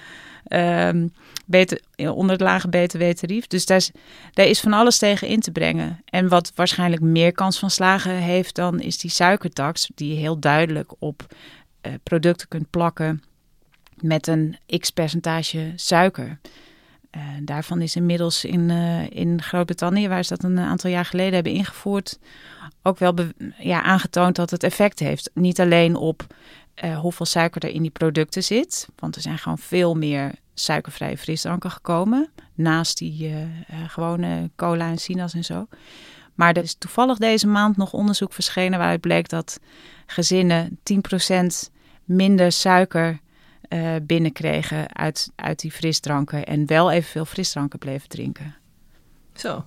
um, 0.49 1.11
onder 1.97 2.31
het 2.31 2.41
lage 2.41 2.67
btw-tarief. 2.67 3.47
Dus 3.47 3.65
daar 3.65 3.77
is, 3.77 3.91
daar 4.33 4.45
is 4.45 4.59
van 4.59 4.73
alles 4.73 4.97
tegen 4.97 5.27
in 5.27 5.39
te 5.39 5.51
brengen. 5.51 6.01
En 6.05 6.27
wat 6.27 6.51
waarschijnlijk 6.55 7.01
meer 7.01 7.31
kans 7.31 7.59
van 7.59 7.69
slagen 7.69 8.11
heeft 8.11 8.55
dan 8.55 8.79
is 8.79 8.97
die 8.97 9.11
suikertax, 9.11 9.91
die 9.95 10.13
je 10.13 10.19
heel 10.19 10.39
duidelijk 10.39 10.93
op 10.99 11.25
uh, 11.81 11.93
producten 12.03 12.47
kunt 12.47 12.69
plakken 12.69 13.23
met 13.95 14.27
een 14.27 14.57
x-percentage 14.79 15.73
suiker. 15.75 16.39
Uh, 17.15 17.21
daarvan 17.41 17.81
is 17.81 17.95
inmiddels 17.95 18.45
in, 18.45 18.69
uh, 18.69 19.09
in 19.09 19.41
Groot-Brittannië, 19.41 20.07
waar 20.07 20.23
ze 20.23 20.35
dat 20.35 20.43
een 20.43 20.59
aantal 20.59 20.89
jaar 20.89 21.05
geleden 21.05 21.33
hebben 21.33 21.51
ingevoerd, 21.51 22.19
ook 22.83 22.99
wel 22.99 23.15
ja, 23.57 23.81
aangetoond 23.81 24.35
dat 24.35 24.49
het 24.49 24.63
effect 24.63 24.99
heeft. 24.99 25.29
Niet 25.33 25.59
alleen 25.59 25.95
op 25.95 26.25
hoeveel 27.01 27.25
suiker 27.25 27.63
er 27.63 27.69
in 27.69 27.81
die 27.81 27.91
producten 27.91 28.43
zit. 28.43 28.87
Want 28.95 29.15
er 29.15 29.21
zijn 29.21 29.37
gewoon 29.37 29.57
veel 29.57 29.95
meer 29.95 30.31
suikervrije 30.53 31.17
frisdranken 31.17 31.71
gekomen. 31.71 32.29
Naast 32.53 32.97
die 32.97 33.33
gewone 33.87 34.49
cola 34.55 34.89
en 34.89 34.97
sinaas 34.97 35.33
en 35.33 35.43
zo. 35.43 35.67
Maar 36.33 36.53
er 36.53 36.63
is 36.63 36.75
toevallig 36.75 37.17
deze 37.17 37.47
maand 37.47 37.77
nog 37.77 37.93
onderzoek 37.93 38.33
verschenen 38.33 38.79
waaruit 38.79 39.01
bleek 39.01 39.29
dat 39.29 39.59
gezinnen 40.05 40.79
10% 41.67 41.71
minder 42.03 42.51
suiker 42.51 43.19
binnenkregen 44.03 44.95
uit, 44.95 45.31
uit 45.35 45.59
die 45.59 45.71
frisdranken. 45.71 46.45
En 46.45 46.67
wel 46.67 46.91
evenveel 46.91 47.25
frisdranken 47.25 47.79
bleven 47.79 48.09
drinken. 48.09 48.55
Zo. 49.33 49.65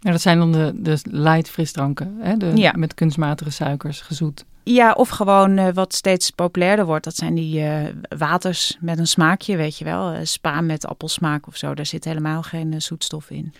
Ja, 0.00 0.10
dat 0.10 0.20
zijn 0.20 0.38
dan 0.38 0.52
de, 0.52 0.72
de 0.76 0.98
light 1.02 1.50
frisdranken, 1.50 2.16
hè? 2.20 2.36
De, 2.36 2.52
ja. 2.54 2.72
met 2.76 2.94
kunstmatige 2.94 3.50
suikers, 3.50 4.00
gezoet. 4.00 4.44
Ja, 4.62 4.92
of 4.92 5.08
gewoon 5.08 5.58
uh, 5.58 5.68
wat 5.72 5.94
steeds 5.94 6.30
populairder 6.30 6.84
wordt. 6.84 7.04
Dat 7.04 7.16
zijn 7.16 7.34
die 7.34 7.60
uh, 7.60 7.84
waters 8.18 8.76
met 8.80 8.98
een 8.98 9.06
smaakje, 9.06 9.56
weet 9.56 9.78
je 9.78 9.84
wel. 9.84 10.12
Uh, 10.12 10.18
spa 10.22 10.60
met 10.60 10.86
appelsmaak 10.86 11.46
of 11.46 11.56
zo. 11.56 11.74
Daar 11.74 11.86
zit 11.86 12.04
helemaal 12.04 12.42
geen 12.42 12.82
zoetstof 12.82 13.30
in. 13.30 13.52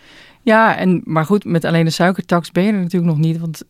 Ja, 0.43 0.77
en, 0.77 1.01
maar 1.05 1.25
goed, 1.25 1.45
met 1.45 1.64
alleen 1.64 1.85
de 1.85 1.91
suikertax 1.91 2.51
ben 2.51 2.64
je 2.64 2.73
er 2.73 2.79
natuurlijk 2.79 3.12
nog 3.12 3.21
niet. 3.21 3.39
Want 3.39 3.62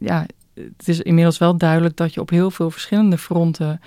ja, 0.00 0.26
het 0.54 0.88
is 0.88 1.00
inmiddels 1.00 1.38
wel 1.38 1.56
duidelijk 1.56 1.96
dat 1.96 2.14
je 2.14 2.20
op 2.20 2.30
heel 2.30 2.50
veel 2.50 2.70
verschillende 2.70 3.18
fronten 3.18 3.80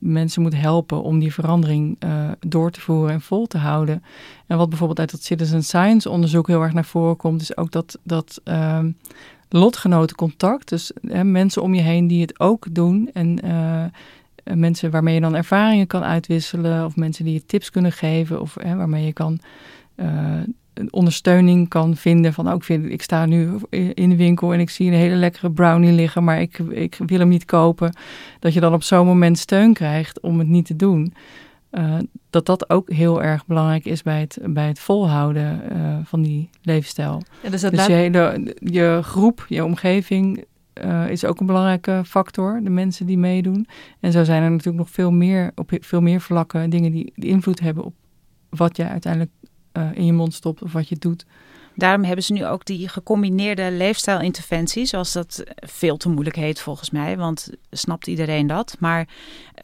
mensen 0.00 0.42
moet 0.42 0.56
helpen 0.56 1.02
om 1.02 1.18
die 1.18 1.32
verandering 1.32 1.98
door 2.46 2.70
te 2.70 2.80
voeren 2.80 3.12
en 3.12 3.20
vol 3.20 3.46
te 3.46 3.58
houden. 3.58 4.02
En 4.46 4.56
wat 4.56 4.68
bijvoorbeeld 4.68 4.98
uit 4.98 5.10
dat 5.10 5.22
citizen 5.22 5.64
science 5.64 6.10
onderzoek 6.10 6.46
heel 6.46 6.62
erg 6.62 6.72
naar 6.72 6.84
voren 6.84 7.16
komt, 7.16 7.40
is 7.40 7.56
ook 7.56 7.70
dat, 7.70 7.98
dat 8.02 8.40
ehm, 8.44 8.90
lotgenotencontact. 9.48 10.68
Dus 10.68 10.92
mensen 11.22 11.62
om 11.62 11.74
je 11.74 11.82
heen 11.82 12.06
die 12.06 12.20
het 12.20 12.40
ook 12.40 12.66
doen. 12.70 13.10
En 13.12 13.46
uh, 13.46 13.84
mensen 14.56 14.90
waarmee 14.90 15.14
je 15.14 15.20
dan 15.20 15.34
ervaringen 15.34 15.86
kan 15.86 16.02
uitwisselen. 16.02 16.84
Of 16.84 16.96
mensen 16.96 17.24
die 17.24 17.34
je 17.34 17.46
tips 17.46 17.70
kunnen 17.70 17.92
geven. 17.92 18.40
Of 18.40 18.54
waarmee 18.54 19.04
je 19.04 19.12
kan 19.12 19.38
uh, 19.96 20.40
ondersteuning 20.90 21.68
kan 21.68 21.96
vinden. 21.96 22.32
Van 22.32 22.48
ook 22.48 22.60
oh, 22.60 22.62
vind, 22.62 22.84
ik 22.84 23.02
sta 23.02 23.26
nu 23.26 23.50
in 23.94 24.10
de 24.10 24.16
winkel 24.16 24.52
en 24.52 24.60
ik 24.60 24.70
zie 24.70 24.86
een 24.86 24.96
hele 24.96 25.14
lekkere 25.14 25.50
brownie 25.50 25.92
liggen. 25.92 26.24
Maar 26.24 26.40
ik, 26.40 26.58
ik 26.58 26.98
wil 27.06 27.18
hem 27.18 27.28
niet 27.28 27.44
kopen. 27.44 27.96
Dat 28.38 28.54
je 28.54 28.60
dan 28.60 28.74
op 28.74 28.82
zo'n 28.82 29.06
moment 29.06 29.38
steun 29.38 29.72
krijgt 29.72 30.20
om 30.20 30.38
het 30.38 30.48
niet 30.48 30.66
te 30.66 30.76
doen. 30.76 31.14
Uh, 31.72 31.98
dat 32.30 32.46
dat 32.46 32.70
ook 32.70 32.90
heel 32.90 33.22
erg 33.22 33.46
belangrijk 33.46 33.84
is 33.84 34.02
bij 34.02 34.20
het, 34.20 34.38
bij 34.44 34.66
het 34.66 34.78
volhouden 34.78 35.62
uh, 35.72 35.98
van 36.04 36.22
die 36.22 36.48
leefstijl. 36.62 37.22
Ja, 37.42 37.50
dus 37.50 37.60
dat 37.60 37.70
dus 37.70 37.86
je, 37.86 37.92
hele, 37.92 38.54
je 38.58 39.00
groep, 39.02 39.46
je 39.48 39.64
omgeving 39.64 40.44
uh, 40.84 41.10
is 41.10 41.24
ook 41.24 41.40
een 41.40 41.46
belangrijke 41.46 42.02
factor, 42.06 42.60
de 42.62 42.70
mensen 42.70 43.06
die 43.06 43.18
meedoen. 43.18 43.66
En 44.00 44.12
zo 44.12 44.24
zijn 44.24 44.42
er 44.42 44.50
natuurlijk 44.50 44.76
nog 44.76 44.90
veel 44.90 45.10
meer, 45.10 45.52
op 45.54 45.70
veel 45.80 46.00
meer 46.00 46.20
vlakken 46.20 46.70
dingen 46.70 46.92
die, 46.92 47.12
die 47.14 47.30
invloed 47.30 47.60
hebben 47.60 47.84
op 47.84 47.94
wat 48.48 48.76
jij 48.76 48.88
uiteindelijk 48.88 49.32
in 49.94 50.04
je 50.04 50.12
mond 50.12 50.34
stopt 50.34 50.62
of 50.62 50.72
wat 50.72 50.88
je 50.88 50.96
doet. 50.98 51.24
Daarom 51.74 52.04
hebben 52.04 52.24
ze 52.24 52.32
nu 52.32 52.46
ook 52.46 52.64
die 52.64 52.88
gecombineerde 52.88 53.70
leefstijlinterventie, 53.70 54.86
zoals 54.86 55.12
dat 55.12 55.44
veel 55.54 55.96
te 55.96 56.08
moeilijk 56.08 56.36
heet 56.36 56.60
volgens 56.60 56.90
mij, 56.90 57.16
want 57.16 57.50
snapt 57.70 58.06
iedereen 58.06 58.46
dat. 58.46 58.76
Maar 58.78 59.08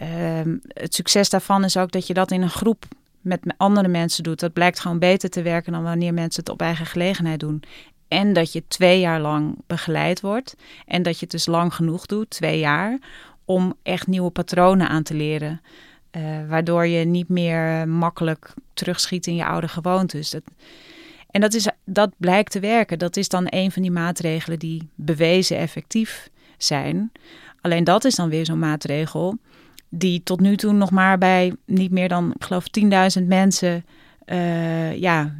uh, 0.02 0.54
het 0.68 0.94
succes 0.94 1.28
daarvan 1.28 1.64
is 1.64 1.76
ook 1.76 1.92
dat 1.92 2.06
je 2.06 2.14
dat 2.14 2.30
in 2.30 2.42
een 2.42 2.50
groep 2.50 2.84
met 3.20 3.40
andere 3.56 3.88
mensen 3.88 4.22
doet. 4.22 4.40
Dat 4.40 4.52
blijkt 4.52 4.80
gewoon 4.80 4.98
beter 4.98 5.30
te 5.30 5.42
werken 5.42 5.72
dan 5.72 5.82
wanneer 5.82 6.14
mensen 6.14 6.42
het 6.42 6.52
op 6.52 6.60
eigen 6.60 6.86
gelegenheid 6.86 7.40
doen. 7.40 7.62
En 8.08 8.32
dat 8.32 8.52
je 8.52 8.64
twee 8.68 9.00
jaar 9.00 9.20
lang 9.20 9.58
begeleid 9.66 10.20
wordt. 10.20 10.56
En 10.86 11.02
dat 11.02 11.14
je 11.14 11.20
het 11.20 11.30
dus 11.30 11.46
lang 11.46 11.74
genoeg 11.74 12.06
doet, 12.06 12.30
twee 12.30 12.58
jaar, 12.58 12.98
om 13.44 13.74
echt 13.82 14.06
nieuwe 14.06 14.30
patronen 14.30 14.88
aan 14.88 15.02
te 15.02 15.14
leren. 15.14 15.60
Uh, 16.16 16.48
waardoor 16.48 16.86
je 16.86 17.04
niet 17.04 17.28
meer 17.28 17.88
makkelijk 17.88 18.54
terugschiet 18.74 19.26
in 19.26 19.34
je 19.34 19.44
oude 19.44 19.68
gewoontes. 19.68 20.30
Dat, 20.30 20.42
en 21.30 21.40
dat, 21.40 21.54
is, 21.54 21.68
dat 21.84 22.10
blijkt 22.16 22.50
te 22.52 22.60
werken. 22.60 22.98
Dat 22.98 23.16
is 23.16 23.28
dan 23.28 23.46
een 23.48 23.72
van 23.72 23.82
die 23.82 23.90
maatregelen 23.90 24.58
die 24.58 24.88
bewezen 24.94 25.56
effectief 25.56 26.30
zijn. 26.56 27.12
Alleen 27.60 27.84
dat 27.84 28.04
is 28.04 28.14
dan 28.14 28.28
weer 28.28 28.44
zo'n 28.44 28.58
maatregel 28.58 29.38
die 29.88 30.22
tot 30.22 30.40
nu 30.40 30.56
toe 30.56 30.72
nog 30.72 30.90
maar 30.90 31.18
bij 31.18 31.54
niet 31.66 31.90
meer 31.90 32.08
dan, 32.08 32.32
ik 32.34 32.44
geloof, 32.44 32.64
10.000 33.20 33.26
mensen, 33.26 33.84
uh, 34.26 34.96
ja, 34.96 35.34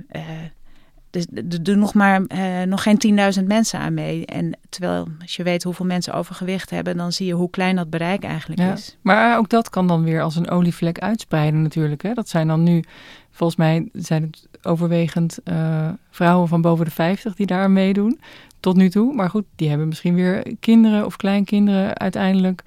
dus 1.12 1.26
er 1.34 1.62
doen 1.62 1.78
nog 1.78 1.94
maar 1.94 2.22
uh, 2.28 2.62
nog 2.62 2.82
geen 2.82 3.36
10.000 3.40 3.46
mensen 3.46 3.78
aan 3.78 3.94
mee. 3.94 4.26
En 4.26 4.58
terwijl 4.68 5.08
als 5.20 5.36
je 5.36 5.42
weet 5.42 5.62
hoeveel 5.62 5.86
mensen 5.86 6.14
overgewicht 6.14 6.70
hebben, 6.70 6.96
dan 6.96 7.12
zie 7.12 7.26
je 7.26 7.32
hoe 7.32 7.50
klein 7.50 7.76
dat 7.76 7.90
bereik 7.90 8.24
eigenlijk 8.24 8.60
ja, 8.60 8.72
is. 8.72 8.96
Maar 9.00 9.38
ook 9.38 9.48
dat 9.48 9.70
kan 9.70 9.86
dan 9.86 10.02
weer 10.02 10.22
als 10.22 10.36
een 10.36 10.50
olievlek 10.50 10.98
uitspreiden 10.98 11.62
natuurlijk. 11.62 12.02
Hè? 12.02 12.14
Dat 12.14 12.28
zijn 12.28 12.46
dan 12.46 12.62
nu, 12.62 12.84
volgens 13.30 13.58
mij 13.58 13.88
zijn 13.92 14.22
het 14.22 14.48
overwegend 14.62 15.38
uh, 15.44 15.88
vrouwen 16.10 16.48
van 16.48 16.60
boven 16.60 16.84
de 16.84 16.90
50 16.90 17.34
die 17.34 17.46
daar 17.46 17.70
meedoen. 17.70 18.20
Tot 18.60 18.76
nu 18.76 18.90
toe. 18.90 19.14
Maar 19.14 19.30
goed, 19.30 19.44
die 19.56 19.68
hebben 19.68 19.88
misschien 19.88 20.14
weer 20.14 20.56
kinderen 20.60 21.04
of 21.04 21.16
kleinkinderen 21.16 21.98
uiteindelijk. 21.98 22.62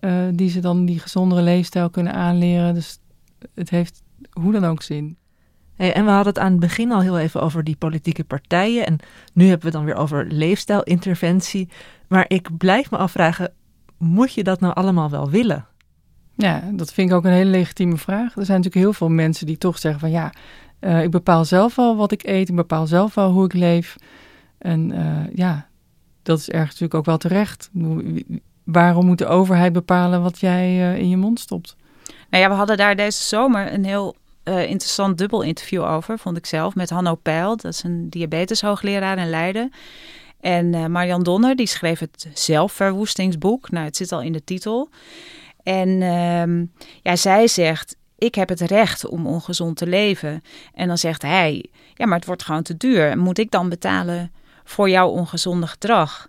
Uh, 0.00 0.12
die 0.32 0.50
ze 0.50 0.60
dan 0.60 0.84
die 0.84 0.98
gezondere 0.98 1.42
leefstijl 1.42 1.90
kunnen 1.90 2.12
aanleren. 2.12 2.74
Dus 2.74 2.98
het 3.54 3.70
heeft 3.70 4.02
hoe 4.32 4.52
dan 4.52 4.64
ook 4.64 4.82
zin. 4.82 5.16
Hey, 5.78 5.92
en 5.94 6.04
we 6.04 6.10
hadden 6.10 6.32
het 6.32 6.42
aan 6.42 6.50
het 6.50 6.60
begin 6.60 6.92
al 6.92 7.00
heel 7.00 7.18
even 7.18 7.42
over 7.42 7.64
die 7.64 7.76
politieke 7.76 8.24
partijen. 8.24 8.86
En 8.86 8.98
nu 9.32 9.48
hebben 9.48 9.60
we 9.60 9.76
het 9.76 9.76
dan 9.76 9.84
weer 9.84 10.02
over 10.02 10.26
leefstijlinterventie. 10.26 11.68
Maar 12.08 12.24
ik 12.28 12.56
blijf 12.56 12.90
me 12.90 12.96
afvragen, 12.96 13.52
moet 13.98 14.32
je 14.32 14.42
dat 14.42 14.60
nou 14.60 14.74
allemaal 14.74 15.10
wel 15.10 15.30
willen? 15.30 15.66
Ja, 16.36 16.62
dat 16.72 16.92
vind 16.92 17.10
ik 17.10 17.16
ook 17.16 17.24
een 17.24 17.32
hele 17.32 17.50
legitieme 17.50 17.96
vraag. 17.96 18.36
Er 18.36 18.44
zijn 18.44 18.58
natuurlijk 18.58 18.84
heel 18.84 18.92
veel 18.92 19.08
mensen 19.08 19.46
die 19.46 19.58
toch 19.58 19.78
zeggen 19.78 20.00
van 20.00 20.10
ja, 20.10 20.32
uh, 20.80 21.02
ik 21.02 21.10
bepaal 21.10 21.44
zelf 21.44 21.74
wel 21.74 21.96
wat 21.96 22.12
ik 22.12 22.22
eet, 22.26 22.48
ik 22.48 22.56
bepaal 22.56 22.86
zelf 22.86 23.14
wel 23.14 23.30
hoe 23.30 23.44
ik 23.44 23.52
leef. 23.52 23.96
En 24.58 24.90
uh, 24.92 25.34
ja, 25.34 25.68
dat 26.22 26.38
is 26.38 26.48
ergens 26.48 26.70
natuurlijk 26.70 26.94
ook 26.94 27.04
wel 27.04 27.18
terecht. 27.18 27.70
Waarom 28.64 29.06
moet 29.06 29.18
de 29.18 29.26
overheid 29.26 29.72
bepalen 29.72 30.22
wat 30.22 30.38
jij 30.38 30.92
uh, 30.92 30.98
in 30.98 31.08
je 31.08 31.16
mond 31.16 31.40
stopt? 31.40 31.76
Nou 32.30 32.42
ja, 32.42 32.48
we 32.48 32.54
hadden 32.54 32.76
daar 32.76 32.96
deze 32.96 33.22
zomer 33.22 33.72
een 33.72 33.84
heel 33.84 34.16
uh, 34.48 34.62
interessant 34.62 35.18
dubbel 35.18 35.42
interview 35.42 35.82
over, 35.82 36.18
vond 36.18 36.36
ik 36.36 36.46
zelf, 36.46 36.74
met 36.74 36.90
Hanno 36.90 37.14
Peil. 37.14 37.56
Dat 37.56 37.72
is 37.72 37.82
een 37.82 38.10
diabeteshoogleraar 38.10 39.18
in 39.18 39.30
Leiden. 39.30 39.72
En 40.40 40.72
uh, 40.72 40.86
Marian 40.86 41.22
Donner, 41.22 41.56
die 41.56 41.66
schreef 41.66 41.98
het 41.98 42.28
zelfverwoestingsboek. 42.34 43.70
Nou, 43.70 43.84
het 43.84 43.96
zit 43.96 44.12
al 44.12 44.22
in 44.22 44.32
de 44.32 44.44
titel. 44.44 44.88
En 45.62 45.88
uh, 45.88 46.66
ja, 47.02 47.16
zij 47.16 47.46
zegt, 47.46 47.96
ik 48.18 48.34
heb 48.34 48.48
het 48.48 48.60
recht 48.60 49.06
om 49.06 49.26
ongezond 49.26 49.76
te 49.76 49.86
leven. 49.86 50.42
En 50.74 50.88
dan 50.88 50.98
zegt 50.98 51.22
hij, 51.22 51.66
ja, 51.94 52.06
maar 52.06 52.16
het 52.16 52.26
wordt 52.26 52.44
gewoon 52.44 52.62
te 52.62 52.76
duur. 52.76 53.18
Moet 53.18 53.38
ik 53.38 53.50
dan 53.50 53.68
betalen 53.68 54.32
voor 54.64 54.90
jouw 54.90 55.08
ongezonde 55.08 55.66
gedrag? 55.66 56.28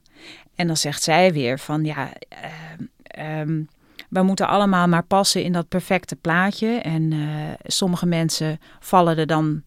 En 0.56 0.68
dan 0.68 0.78
zegt 0.78 1.04
zij 1.04 1.34
weer 1.34 1.60
van, 1.60 1.86
ja, 1.86 2.10
uh, 3.18 3.58
we 4.10 4.22
moeten 4.24 4.48
allemaal 4.48 4.88
maar 4.88 5.04
passen 5.04 5.44
in 5.44 5.52
dat 5.52 5.68
perfecte 5.68 6.16
plaatje. 6.16 6.68
En 6.68 7.12
uh, 7.12 7.28
sommige 7.64 8.06
mensen 8.06 8.60
vallen 8.80 9.18
er 9.18 9.28
dan 9.28 9.64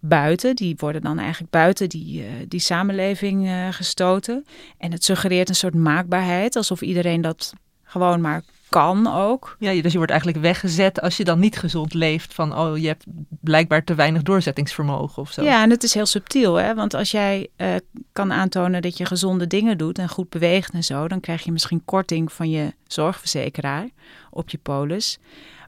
buiten. 0.00 0.56
Die 0.56 0.74
worden 0.78 1.02
dan 1.02 1.18
eigenlijk 1.18 1.50
buiten 1.50 1.88
die, 1.88 2.22
uh, 2.22 2.26
die 2.48 2.60
samenleving 2.60 3.46
uh, 3.46 3.68
gestoten. 3.70 4.44
En 4.78 4.92
het 4.92 5.04
suggereert 5.04 5.48
een 5.48 5.54
soort 5.54 5.74
maakbaarheid, 5.74 6.56
alsof 6.56 6.80
iedereen 6.80 7.20
dat 7.20 7.52
gewoon 7.82 8.20
maar 8.20 8.42
kan 8.70 9.06
ook. 9.06 9.56
Ja, 9.58 9.82
dus 9.82 9.90
je 9.90 9.96
wordt 9.96 10.12
eigenlijk 10.12 10.42
weggezet 10.42 11.00
als 11.00 11.16
je 11.16 11.24
dan 11.24 11.38
niet 11.38 11.58
gezond 11.58 11.94
leeft. 11.94 12.34
Van, 12.34 12.58
oh, 12.58 12.78
je 12.78 12.86
hebt 12.86 13.04
blijkbaar 13.40 13.84
te 13.84 13.94
weinig 13.94 14.22
doorzettingsvermogen 14.22 15.22
of 15.22 15.32
zo. 15.32 15.42
Ja, 15.42 15.62
en 15.62 15.70
het 15.70 15.82
is 15.82 15.94
heel 15.94 16.06
subtiel, 16.06 16.54
hè. 16.54 16.74
Want 16.74 16.94
als 16.94 17.10
jij 17.10 17.48
uh, 17.56 17.74
kan 18.12 18.32
aantonen 18.32 18.82
dat 18.82 18.96
je 18.96 19.04
gezonde 19.04 19.46
dingen 19.46 19.78
doet 19.78 19.98
en 19.98 20.08
goed 20.08 20.28
beweegt 20.28 20.72
en 20.72 20.84
zo... 20.84 21.08
dan 21.08 21.20
krijg 21.20 21.42
je 21.42 21.52
misschien 21.52 21.84
korting 21.84 22.32
van 22.32 22.50
je 22.50 22.74
zorgverzekeraar 22.86 23.88
op 24.30 24.50
je 24.50 24.58
polis. 24.58 25.18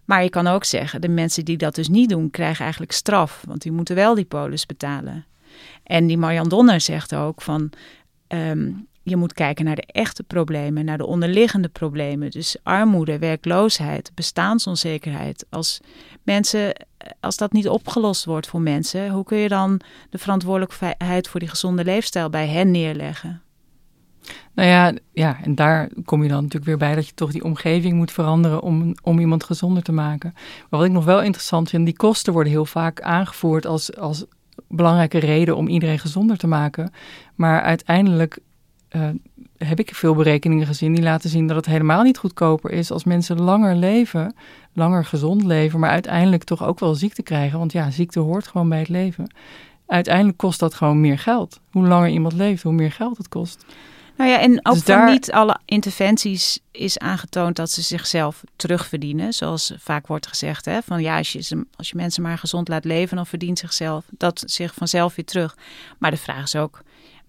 Maar 0.04 0.22
je 0.22 0.30
kan 0.30 0.46
ook 0.46 0.64
zeggen, 0.64 1.00
de 1.00 1.08
mensen 1.08 1.44
die 1.44 1.56
dat 1.56 1.74
dus 1.74 1.88
niet 1.88 2.08
doen, 2.08 2.30
krijgen 2.30 2.62
eigenlijk 2.62 2.92
straf. 2.92 3.44
Want 3.46 3.62
die 3.62 3.72
moeten 3.72 3.94
wel 3.94 4.14
die 4.14 4.24
polis 4.24 4.66
betalen. 4.66 5.26
En 5.82 6.06
die 6.06 6.18
Marjan 6.18 6.48
Donner 6.48 6.80
zegt 6.80 7.14
ook 7.14 7.42
van... 7.42 7.70
Um, 8.28 8.90
je 9.02 9.16
moet 9.16 9.32
kijken 9.32 9.64
naar 9.64 9.76
de 9.76 9.86
echte 9.86 10.22
problemen, 10.22 10.84
naar 10.84 10.98
de 10.98 11.06
onderliggende 11.06 11.68
problemen. 11.68 12.30
Dus 12.30 12.56
armoede, 12.62 13.18
werkloosheid, 13.18 14.12
bestaansonzekerheid. 14.14 15.46
Als 15.50 15.80
mensen, 16.22 16.86
als 17.20 17.36
dat 17.36 17.52
niet 17.52 17.68
opgelost 17.68 18.24
wordt 18.24 18.46
voor 18.46 18.60
mensen, 18.60 19.10
hoe 19.10 19.24
kun 19.24 19.38
je 19.38 19.48
dan 19.48 19.80
de 20.10 20.18
verantwoordelijkheid 20.18 21.28
voor 21.28 21.40
die 21.40 21.48
gezonde 21.48 21.84
leefstijl 21.84 22.30
bij 22.30 22.48
hen 22.48 22.70
neerleggen? 22.70 23.42
Nou 24.54 24.68
ja, 24.68 24.92
ja, 25.12 25.38
en 25.42 25.54
daar 25.54 25.90
kom 26.04 26.22
je 26.22 26.28
dan 26.28 26.36
natuurlijk 26.36 26.64
weer 26.64 26.76
bij 26.76 26.94
dat 26.94 27.06
je 27.06 27.14
toch 27.14 27.32
die 27.32 27.44
omgeving 27.44 27.94
moet 27.94 28.12
veranderen 28.12 28.62
om, 28.62 28.94
om 29.02 29.18
iemand 29.18 29.44
gezonder 29.44 29.82
te 29.82 29.92
maken. 29.92 30.30
Maar 30.34 30.80
wat 30.80 30.84
ik 30.84 30.90
nog 30.90 31.04
wel 31.04 31.22
interessant 31.22 31.68
vind, 31.68 31.84
die 31.84 31.96
kosten 31.96 32.32
worden 32.32 32.52
heel 32.52 32.66
vaak 32.66 33.00
aangevoerd 33.00 33.66
als, 33.66 33.96
als 33.96 34.24
belangrijke 34.68 35.18
reden 35.18 35.56
om 35.56 35.68
iedereen 35.68 35.98
gezonder 35.98 36.36
te 36.36 36.46
maken. 36.46 36.92
Maar 37.34 37.62
uiteindelijk 37.62 38.38
uh, 38.96 39.08
heb 39.56 39.78
ik 39.78 39.94
veel 39.94 40.14
berekeningen 40.14 40.66
gezien 40.66 40.94
die 40.94 41.02
laten 41.02 41.30
zien 41.30 41.46
dat 41.46 41.56
het 41.56 41.66
helemaal 41.66 42.02
niet 42.02 42.18
goedkoper 42.18 42.70
is 42.70 42.90
als 42.90 43.04
mensen 43.04 43.40
langer 43.40 43.76
leven, 43.76 44.34
langer 44.72 45.04
gezond 45.04 45.42
leven, 45.42 45.80
maar 45.80 45.90
uiteindelijk 45.90 46.44
toch 46.44 46.64
ook 46.64 46.80
wel 46.80 46.94
ziekte 46.94 47.22
krijgen. 47.22 47.58
Want 47.58 47.72
ja, 47.72 47.90
ziekte 47.90 48.20
hoort 48.20 48.46
gewoon 48.46 48.68
bij 48.68 48.78
het 48.78 48.88
leven. 48.88 49.34
Uiteindelijk 49.86 50.36
kost 50.36 50.60
dat 50.60 50.74
gewoon 50.74 51.00
meer 51.00 51.18
geld. 51.18 51.60
Hoe 51.70 51.86
langer 51.86 52.08
iemand 52.08 52.32
leeft, 52.32 52.62
hoe 52.62 52.72
meer 52.72 52.92
geld 52.92 53.18
het 53.18 53.28
kost. 53.28 53.64
Nou 54.16 54.30
ja, 54.30 54.40
en 54.40 54.66
ook 54.66 54.84
dus 54.84 55.10
niet 55.10 55.32
alle 55.32 55.58
interventies 55.64 56.60
is 56.70 56.98
aangetoond 56.98 57.56
dat 57.56 57.70
ze 57.70 57.82
zichzelf 57.82 58.42
terugverdienen. 58.56 59.32
Zoals 59.32 59.72
vaak 59.78 60.06
wordt 60.06 60.26
gezegd, 60.26 60.64
hè, 60.64 60.82
van 60.82 61.02
ja, 61.02 61.16
als 61.16 61.32
je, 61.32 61.66
als 61.76 61.88
je 61.88 61.96
mensen 61.96 62.22
maar 62.22 62.38
gezond 62.38 62.68
laat 62.68 62.84
leven, 62.84 63.16
dan 63.16 63.26
verdient 63.26 63.58
zichzelf 63.58 64.04
dat 64.10 64.42
zich 64.46 64.74
vanzelf 64.74 65.14
weer 65.14 65.24
terug. 65.24 65.56
Maar 65.98 66.10
de 66.10 66.16
vraag 66.16 66.42
is 66.42 66.56
ook, 66.56 66.82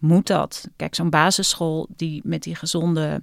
moet 0.04 0.28
dat? 0.28 0.70
Kijk, 0.76 0.96
zo'n 0.96 1.10
basisschool 1.10 1.88
die 1.96 2.22
met 2.24 2.44
die 2.44 2.56
gezonde 2.56 3.22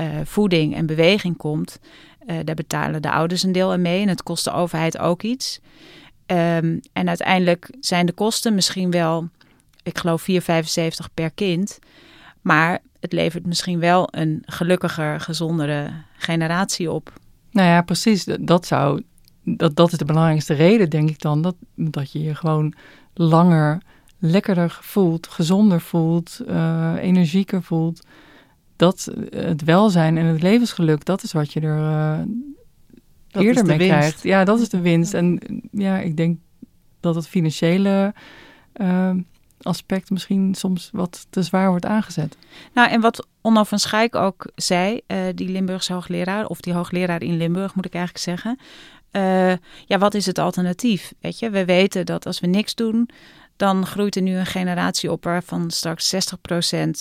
uh, 0.00 0.06
voeding 0.24 0.74
en 0.74 0.86
beweging 0.86 1.36
komt, 1.36 1.80
uh, 2.26 2.36
daar 2.44 2.54
betalen 2.54 3.02
de 3.02 3.10
ouders 3.10 3.42
een 3.42 3.52
deel 3.52 3.72
aan 3.72 3.82
mee 3.82 4.02
en 4.02 4.08
het 4.08 4.22
kost 4.22 4.44
de 4.44 4.52
overheid 4.52 4.98
ook 4.98 5.22
iets. 5.22 5.60
Um, 6.26 6.80
en 6.92 7.08
uiteindelijk 7.08 7.70
zijn 7.80 8.06
de 8.06 8.12
kosten 8.12 8.54
misschien 8.54 8.90
wel, 8.90 9.28
ik 9.82 9.98
geloof 9.98 10.26
4,75 10.30 10.36
per 11.14 11.30
kind, 11.30 11.78
maar 12.40 12.78
het 13.00 13.12
levert 13.12 13.46
misschien 13.46 13.78
wel 13.78 14.08
een 14.10 14.42
gelukkiger, 14.46 15.20
gezondere 15.20 15.92
generatie 16.16 16.90
op. 16.90 17.12
Nou 17.50 17.68
ja, 17.68 17.82
precies. 17.82 18.24
Dat 18.40 18.66
zou, 18.66 19.02
dat, 19.44 19.76
dat 19.76 19.92
is 19.92 19.98
de 19.98 20.04
belangrijkste 20.04 20.54
reden, 20.54 20.90
denk 20.90 21.08
ik 21.08 21.20
dan, 21.20 21.42
dat, 21.42 21.54
dat 21.74 22.12
je 22.12 22.22
je 22.22 22.34
gewoon 22.34 22.74
langer 23.14 23.82
lekkerder 24.18 24.78
voelt, 24.80 25.26
gezonder 25.26 25.80
voelt, 25.80 26.40
uh, 26.48 26.94
energieker 27.00 27.62
voelt. 27.62 28.06
Dat 28.76 29.06
eh, 29.06 29.44
het 29.44 29.64
welzijn 29.64 30.18
en 30.18 30.24
het 30.24 30.42
levensgeluk, 30.42 31.04
dat 31.04 31.22
is 31.22 31.32
wat 31.32 31.52
je 31.52 31.60
er 31.60 31.78
uh, 31.78 33.42
eerder 33.42 33.64
mee 33.66 33.78
winst. 33.78 33.94
krijgt. 33.94 34.22
Ja, 34.22 34.44
dat 34.44 34.60
is 34.60 34.68
de 34.68 34.80
winst. 34.80 35.14
En 35.14 35.40
ja, 35.72 35.98
ik 35.98 36.16
denk 36.16 36.38
dat 37.00 37.14
het 37.14 37.28
financiële 37.28 38.14
aspect 39.62 40.10
misschien 40.10 40.54
soms 40.54 40.90
wat 40.92 41.26
te 41.30 41.42
zwaar 41.42 41.68
wordt 41.68 41.86
aangezet. 41.86 42.36
Nou, 42.74 42.90
en 42.90 43.00
wat 43.00 43.26
Onno 43.40 43.64
van 43.64 43.78
Schaik 43.78 44.14
ook 44.14 44.50
zei, 44.54 45.00
die 45.34 45.48
Limburgse 45.48 45.92
hoogleraar, 45.92 46.46
of 46.46 46.60
die 46.60 46.72
hoogleraar 46.72 47.22
in 47.22 47.36
Limburg 47.36 47.74
moet 47.74 47.84
ik 47.84 47.94
eigenlijk 47.94 48.24
zeggen. 48.24 48.58
ja, 49.86 49.98
wat 49.98 50.14
is 50.14 50.26
het 50.26 50.38
alternatief? 50.38 51.12
Weet 51.20 51.38
je, 51.38 51.50
we 51.50 51.64
weten 51.64 52.06
dat 52.06 52.26
als 52.26 52.40
we 52.40 52.46
niks 52.46 52.74
doen, 52.74 53.10
dan 53.58 53.86
groeit 53.86 54.16
er 54.16 54.22
nu 54.22 54.36
een 54.36 54.46
generatie 54.46 55.12
op 55.12 55.24
waarvan 55.24 55.70
straks 55.70 56.14
60% 56.14 56.18
uh, 56.18 56.92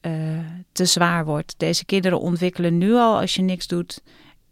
eh, 0.00 0.44
te 0.72 0.84
zwaar 0.84 1.24
wordt. 1.24 1.54
Deze 1.56 1.84
kinderen 1.84 2.20
ontwikkelen 2.20 2.78
nu 2.78 2.94
al, 2.94 3.20
als 3.20 3.34
je 3.34 3.42
niks 3.42 3.66
doet, 3.66 4.02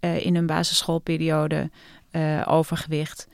uh, 0.01 0.27
in 0.27 0.35
hun 0.35 0.47
basisschoolperiode 0.47 1.71
uh, 2.11 2.43
overgewicht. 2.47 3.29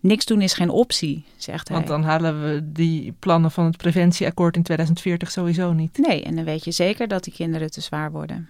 niks 0.00 0.24
doen 0.24 0.40
is 0.40 0.52
geen 0.52 0.70
optie, 0.70 1.24
zegt 1.36 1.68
hij. 1.68 1.76
Want 1.76 1.88
dan 1.88 2.02
halen 2.02 2.42
we 2.42 2.72
die 2.72 3.14
plannen 3.18 3.50
van 3.50 3.64
het 3.64 3.76
preventieakkoord 3.76 4.56
in 4.56 4.62
2040 4.62 5.30
sowieso 5.30 5.72
niet. 5.72 5.98
Nee, 5.98 6.22
en 6.22 6.36
dan 6.36 6.44
weet 6.44 6.64
je 6.64 6.70
zeker 6.70 7.08
dat 7.08 7.24
die 7.24 7.32
kinderen 7.32 7.70
te 7.70 7.80
zwaar 7.80 8.12
worden. 8.12 8.48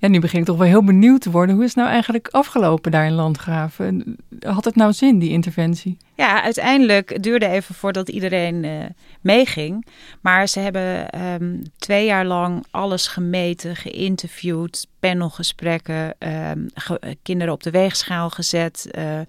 Ja, 0.00 0.08
nu 0.08 0.20
begin 0.20 0.40
ik 0.40 0.44
toch 0.44 0.56
wel 0.56 0.66
heel 0.66 0.84
benieuwd 0.84 1.20
te 1.20 1.30
worden. 1.30 1.54
Hoe 1.54 1.64
is 1.64 1.70
het 1.70 1.78
nou 1.78 1.90
eigenlijk 1.90 2.28
afgelopen 2.28 2.90
daar 2.90 3.06
in 3.06 3.12
Landgraven? 3.12 4.16
Had 4.40 4.64
het 4.64 4.76
nou 4.76 4.92
zin, 4.92 5.18
die 5.18 5.30
interventie? 5.30 5.96
Ja, 6.14 6.42
uiteindelijk 6.42 7.22
duurde 7.22 7.46
even 7.46 7.74
voordat 7.74 8.08
iedereen 8.08 8.64
uh, 8.64 8.84
meeging. 9.20 9.86
Maar 10.20 10.48
ze 10.48 10.60
hebben 10.60 11.20
um, 11.24 11.62
twee 11.78 12.06
jaar 12.06 12.24
lang 12.24 12.64
alles 12.70 13.06
gemeten, 13.06 13.76
geïnterviewd, 13.76 14.86
panelgesprekken, 15.00 16.14
um, 16.18 16.66
ge 16.74 17.16
kinderen 17.22 17.54
op 17.54 17.62
de 17.62 17.70
weegschaal 17.70 18.30
gezet. 18.30 18.88
Uh, 18.98 19.20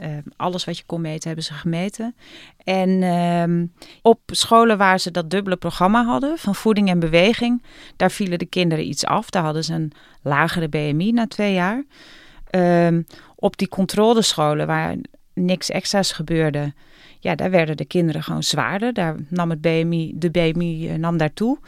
uh, 0.00 0.08
alles 0.36 0.64
wat 0.64 0.78
je 0.78 0.84
kon 0.86 1.00
meten, 1.00 1.26
hebben 1.26 1.44
ze 1.44 1.54
gemeten. 1.54 2.14
En 2.64 2.88
uh, 2.88 3.66
op 4.02 4.20
scholen 4.26 4.78
waar 4.78 5.00
ze 5.00 5.10
dat 5.10 5.30
dubbele 5.30 5.56
programma 5.56 6.04
hadden 6.04 6.38
van 6.38 6.54
voeding 6.54 6.88
en 6.88 6.98
beweging, 6.98 7.62
daar 7.96 8.10
vielen 8.10 8.38
de 8.38 8.46
kinderen 8.46 8.86
iets 8.86 9.04
af. 9.04 9.30
Daar 9.30 9.44
hadden 9.44 9.64
ze 9.64 9.74
een 9.74 9.92
lagere 10.22 10.68
BMI 10.68 11.12
na 11.12 11.26
twee 11.26 11.52
jaar. 11.52 11.84
Uh, 12.50 12.98
op 13.36 13.56
die 13.56 13.68
controlescholen 13.68 14.66
waar 14.66 14.96
niks 15.34 15.70
extra's 15.70 16.12
gebeurde, 16.12 16.72
ja, 17.18 17.34
daar 17.34 17.50
werden 17.50 17.76
de 17.76 17.84
kinderen 17.84 18.22
gewoon 18.22 18.42
zwaarder. 18.42 18.92
Daar 18.92 19.16
nam 19.28 19.50
het 19.50 19.60
BMI, 19.60 20.12
de 20.14 20.30
BMI 20.30 20.88
uh, 20.88 20.94
nam 20.94 21.16
daartoe. 21.16 21.58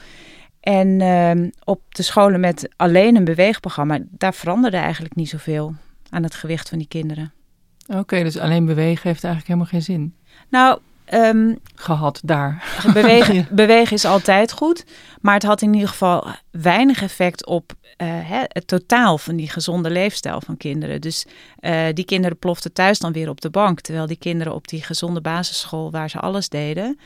En 0.60 1.00
ehm, 1.00 1.50
op 1.64 1.80
de 1.88 2.02
scholen 2.02 2.40
met 2.40 2.68
alleen 2.76 3.16
een 3.16 3.24
beweegprogramma, 3.24 3.98
daar 4.10 4.34
veranderde 4.34 4.76
eigenlijk 4.76 5.14
niet 5.14 5.28
zoveel 5.28 5.74
aan 6.10 6.22
het 6.22 6.34
gewicht 6.34 6.68
van 6.68 6.78
die 6.78 6.88
kinderen. 6.88 7.32
Oké, 7.86 8.22
dus 8.22 8.38
alleen 8.38 8.64
bewegen 8.64 9.08
heeft 9.08 9.24
eigenlijk 9.24 9.46
helemaal 9.46 9.66
geen 9.66 9.82
zin. 9.82 10.14
Nou, 10.48 10.78
um, 11.12 11.58
gehad 11.74 12.20
daar. 12.24 12.80
Bewegen, 12.92 13.46
bewegen 13.64 13.96
is 13.96 14.04
altijd 14.04 14.52
goed, 14.52 14.84
maar 15.20 15.34
het 15.34 15.42
had 15.42 15.62
in 15.62 15.74
ieder 15.74 15.88
geval 15.88 16.26
weinig 16.50 17.02
effect 17.02 17.46
op 17.46 17.72
uh, 17.82 18.08
het 18.48 18.66
totaal 18.66 19.18
van 19.18 19.36
die 19.36 19.50
gezonde 19.50 19.90
leefstijl 19.90 20.40
van 20.40 20.56
kinderen. 20.56 21.00
Dus 21.00 21.26
uh, 21.60 21.86
die 21.92 22.04
kinderen 22.04 22.38
ploften 22.38 22.72
thuis 22.72 22.98
dan 22.98 23.12
weer 23.12 23.28
op 23.28 23.40
de 23.40 23.50
bank, 23.50 23.80
terwijl 23.80 24.06
die 24.06 24.16
kinderen 24.16 24.54
op 24.54 24.68
die 24.68 24.82
gezonde 24.82 25.20
basisschool 25.20 25.90
waar 25.90 26.10
ze 26.10 26.18
alles 26.18 26.48
deden, 26.48 26.98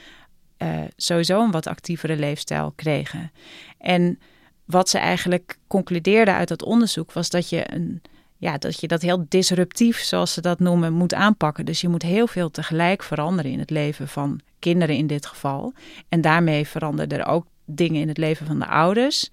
uh, 0.58 0.68
sowieso 0.96 1.42
een 1.42 1.50
wat 1.50 1.66
actievere 1.66 2.16
leefstijl 2.16 2.72
kregen. 2.76 3.32
En 3.78 4.18
wat 4.64 4.88
ze 4.88 4.98
eigenlijk 4.98 5.58
concludeerden 5.66 6.34
uit 6.34 6.48
dat 6.48 6.62
onderzoek 6.62 7.12
was 7.12 7.30
dat 7.30 7.48
je 7.48 7.74
een 7.74 8.02
ja, 8.38 8.58
dat 8.58 8.80
je 8.80 8.88
dat 8.88 9.02
heel 9.02 9.24
disruptief, 9.28 9.98
zoals 9.98 10.32
ze 10.32 10.40
dat 10.40 10.58
noemen, 10.58 10.92
moet 10.92 11.14
aanpakken. 11.14 11.64
Dus 11.64 11.80
je 11.80 11.88
moet 11.88 12.02
heel 12.02 12.26
veel 12.26 12.50
tegelijk 12.50 13.02
veranderen 13.02 13.50
in 13.50 13.58
het 13.58 13.70
leven 13.70 14.08
van 14.08 14.40
kinderen 14.58 14.96
in 14.96 15.06
dit 15.06 15.26
geval. 15.26 15.72
En 16.08 16.20
daarmee 16.20 16.66
veranderen 16.66 17.18
er 17.18 17.26
ook 17.26 17.46
dingen 17.64 18.00
in 18.00 18.08
het 18.08 18.18
leven 18.18 18.46
van 18.46 18.58
de 18.58 18.66
ouders. 18.66 19.30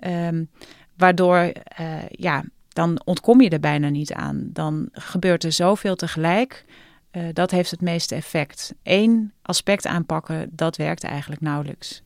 Um, 0.00 0.50
waardoor, 0.96 1.52
uh, 1.80 2.08
ja, 2.10 2.44
dan 2.68 3.00
ontkom 3.04 3.40
je 3.40 3.48
er 3.48 3.60
bijna 3.60 3.88
niet 3.88 4.12
aan. 4.12 4.48
Dan 4.52 4.88
gebeurt 4.92 5.44
er 5.44 5.52
zoveel 5.52 5.96
tegelijk. 5.96 6.64
Uh, 7.12 7.22
dat 7.32 7.50
heeft 7.50 7.70
het 7.70 7.80
meeste 7.80 8.14
effect. 8.14 8.74
Eén 8.82 9.32
aspect 9.42 9.86
aanpakken, 9.86 10.48
dat 10.52 10.76
werkt 10.76 11.04
eigenlijk 11.04 11.40
nauwelijks. 11.40 12.02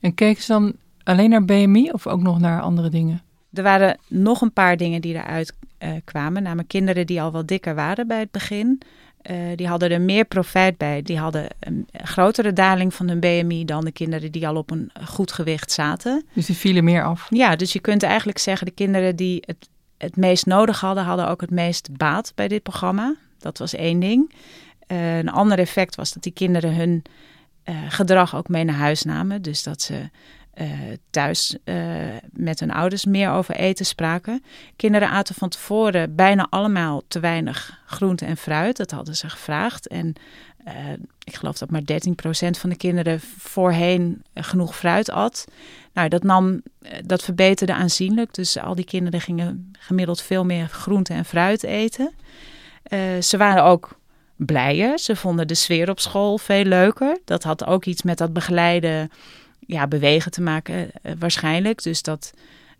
En 0.00 0.14
keken 0.14 0.42
ze 0.42 0.52
dan 0.52 0.74
alleen 1.02 1.30
naar 1.30 1.44
BMI 1.44 1.90
of 1.90 2.06
ook 2.06 2.20
nog 2.20 2.38
naar 2.38 2.60
andere 2.60 2.88
dingen? 2.88 3.22
Er 3.52 3.62
waren 3.62 3.98
nog 4.08 4.40
een 4.40 4.52
paar 4.52 4.76
dingen 4.76 5.00
die 5.00 5.14
eruit 5.14 5.54
uh, 5.82 5.90
kwamen. 6.04 6.42
Namelijk 6.42 6.68
kinderen 6.68 7.06
die 7.06 7.22
al 7.22 7.32
wel 7.32 7.46
dikker 7.46 7.74
waren 7.74 8.06
bij 8.06 8.18
het 8.18 8.30
begin. 8.30 8.80
Uh, 9.30 9.36
die 9.56 9.68
hadden 9.68 9.90
er 9.90 10.00
meer 10.00 10.24
profijt 10.24 10.76
bij. 10.76 11.02
Die 11.02 11.18
hadden 11.18 11.46
een 11.60 11.88
grotere 11.92 12.52
daling 12.52 12.94
van 12.94 13.08
hun 13.08 13.20
BMI 13.20 13.64
dan 13.64 13.84
de 13.84 13.92
kinderen 13.92 14.32
die 14.32 14.48
al 14.48 14.56
op 14.56 14.70
een 14.70 14.90
goed 15.04 15.32
gewicht 15.32 15.72
zaten. 15.72 16.24
Dus 16.32 16.46
die 16.46 16.56
vielen 16.56 16.84
meer 16.84 17.04
af? 17.04 17.26
Ja, 17.30 17.56
dus 17.56 17.72
je 17.72 17.80
kunt 17.80 18.02
eigenlijk 18.02 18.38
zeggen 18.38 18.66
de 18.66 18.72
kinderen 18.72 19.16
die 19.16 19.42
het 19.46 19.68
het 20.00 20.16
meest 20.16 20.46
nodig 20.46 20.80
hadden, 20.80 21.04
hadden 21.04 21.28
ook 21.28 21.40
het 21.40 21.50
meest 21.50 21.96
baat 21.96 22.32
bij 22.34 22.48
dit 22.48 22.62
programma. 22.62 23.14
Dat 23.38 23.58
was 23.58 23.74
één 23.74 24.00
ding. 24.00 24.32
Uh, 24.88 25.18
een 25.18 25.28
ander 25.28 25.58
effect 25.58 25.94
was 25.94 26.12
dat 26.12 26.22
die 26.22 26.32
kinderen 26.32 26.74
hun 26.74 27.02
uh, 27.64 27.76
gedrag 27.88 28.36
ook 28.36 28.48
mee 28.48 28.64
naar 28.64 28.74
huis 28.74 29.02
namen. 29.02 29.42
Dus 29.42 29.62
dat 29.62 29.82
ze 29.82 30.10
uh, 30.54 30.68
thuis 31.10 31.56
met 32.32 32.60
hun 32.60 32.70
ouders 32.70 33.04
meer 33.04 33.30
over 33.30 33.54
eten 33.54 33.86
spraken. 33.86 34.44
Kinderen 34.76 35.08
aten 35.08 35.34
van 35.34 35.48
tevoren 35.48 36.14
bijna 36.14 36.46
allemaal 36.50 37.02
te 37.08 37.20
weinig 37.20 37.80
groente 37.86 38.24
en 38.24 38.36
fruit. 38.36 38.76
Dat 38.76 38.90
hadden 38.90 39.16
ze 39.16 39.28
gevraagd. 39.28 39.88
En 39.88 40.14
ik 41.24 41.34
geloof 41.34 41.58
dat 41.58 41.70
maar 41.70 41.80
13% 41.80 41.84
van 42.50 42.70
de 42.70 42.76
kinderen 42.76 43.20
voorheen 43.20 44.22
genoeg 44.34 44.76
fruit 44.76 45.10
at. 45.10 45.44
Nou, 45.92 46.08
dat, 46.08 46.22
nam, 46.22 46.62
dat 47.04 47.22
verbeterde 47.22 47.74
aanzienlijk. 47.74 48.34
Dus 48.34 48.58
al 48.58 48.74
die 48.74 48.84
kinderen 48.84 49.20
gingen 49.20 49.72
gemiddeld 49.78 50.22
veel 50.22 50.44
meer 50.44 50.66
groente 50.66 51.12
en 51.12 51.24
fruit 51.24 51.62
eten. 51.62 52.12
Ze 53.20 53.36
waren 53.36 53.64
ook 53.64 53.98
blijer. 54.46 54.98
Ze 54.98 55.16
vonden 55.16 55.48
de 55.48 55.54
sfeer 55.54 55.90
op 55.90 56.00
school 56.00 56.38
veel 56.38 56.64
leuker. 56.64 57.18
Dat 57.24 57.42
had 57.42 57.64
ook 57.64 57.84
iets 57.84 58.02
met 58.02 58.18
dat 58.18 58.32
begeleiden, 58.32 59.10
ja, 59.72 59.86
bewegen 59.86 60.30
te 60.30 60.42
maken 60.42 60.90
uh, 61.02 61.12
waarschijnlijk. 61.18 61.82
Dus 61.82 62.02
dat, 62.02 62.32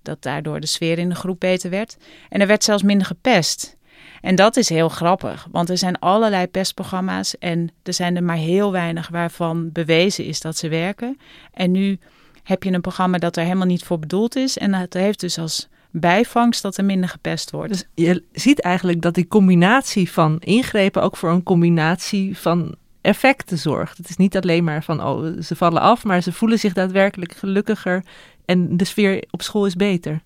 dat 0.03 0.23
daardoor 0.23 0.61
de 0.61 0.67
sfeer 0.67 0.99
in 0.99 1.09
de 1.09 1.15
groep 1.15 1.41
beter 1.41 1.71
werd. 1.71 1.97
En 2.29 2.41
er 2.41 2.47
werd 2.47 2.65
zelfs 2.65 2.83
minder 2.83 3.07
gepest. 3.07 3.77
En 4.21 4.35
dat 4.35 4.57
is 4.57 4.69
heel 4.69 4.89
grappig, 4.89 5.47
want 5.51 5.71
er 5.71 5.79
zijn 5.79 5.99
allerlei 5.99 6.47
pestprogramma's 6.47 7.39
en 7.39 7.71
er 7.83 7.93
zijn 7.93 8.17
er 8.17 8.23
maar 8.23 8.37
heel 8.37 8.73
weinig 8.73 9.09
waarvan 9.09 9.73
bewezen 9.73 10.25
is 10.25 10.41
dat 10.41 10.57
ze 10.57 10.69
werken. 10.69 11.19
En 11.53 11.71
nu 11.71 11.99
heb 12.43 12.63
je 12.63 12.73
een 12.73 12.81
programma 12.81 13.19
dat 13.19 13.37
er 13.37 13.43
helemaal 13.43 13.67
niet 13.67 13.85
voor 13.85 13.99
bedoeld 13.99 14.37
is 14.37 14.59
en 14.59 14.71
dat 14.71 14.93
heeft 14.93 15.21
dus 15.21 15.39
als 15.39 15.69
bijvangst 15.91 16.63
dat 16.63 16.77
er 16.77 16.85
minder 16.85 17.09
gepest 17.09 17.51
wordt. 17.51 17.73
Dus 17.73 17.85
je 17.95 18.25
ziet 18.33 18.61
eigenlijk 18.61 19.01
dat 19.01 19.15
die 19.15 19.29
combinatie 19.29 20.11
van 20.11 20.37
ingrepen 20.39 21.03
ook 21.03 21.17
voor 21.17 21.31
een 21.31 21.43
combinatie 21.43 22.39
van 22.39 22.75
effecten 23.01 23.59
zorgt. 23.59 23.97
Het 23.97 24.09
is 24.09 24.17
niet 24.17 24.37
alleen 24.37 24.65
maar 24.65 24.85
van, 24.85 25.05
oh, 25.05 25.41
ze 25.43 25.57
vallen 25.57 25.81
af, 25.81 26.05
maar 26.05 26.23
ze 26.23 26.33
voelen 26.33 26.59
zich 26.59 26.73
daadwerkelijk 26.73 27.33
gelukkiger 27.33 28.05
en 28.45 28.77
de 28.77 28.85
sfeer 28.85 29.25
op 29.31 29.43
school 29.43 29.67
is 29.67 29.77
beter. 29.77 30.21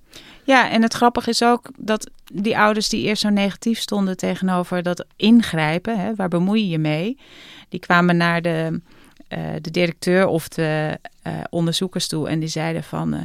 Ja, 0.44 0.70
en 0.70 0.82
het 0.82 0.94
grappige 0.94 1.30
is 1.30 1.42
ook 1.42 1.70
dat 1.76 2.10
die 2.32 2.58
ouders 2.58 2.88
die 2.88 3.02
eerst 3.02 3.22
zo 3.22 3.28
negatief 3.28 3.78
stonden 3.78 4.16
tegenover 4.16 4.82
dat 4.82 5.04
ingrijpen, 5.16 5.98
hè, 5.98 6.14
waar 6.14 6.28
bemoei 6.28 6.62
je 6.62 6.68
je 6.68 6.78
mee, 6.78 7.18
die 7.68 7.80
kwamen 7.80 8.16
naar 8.16 8.42
de, 8.42 8.80
uh, 9.28 9.38
de 9.60 9.70
directeur 9.70 10.26
of 10.26 10.48
de 10.48 10.98
uh, 11.26 11.32
onderzoekers 11.50 12.06
toe 12.06 12.28
en 12.28 12.38
die 12.38 12.48
zeiden 12.48 12.82
van, 12.82 13.14
uh, 13.14 13.20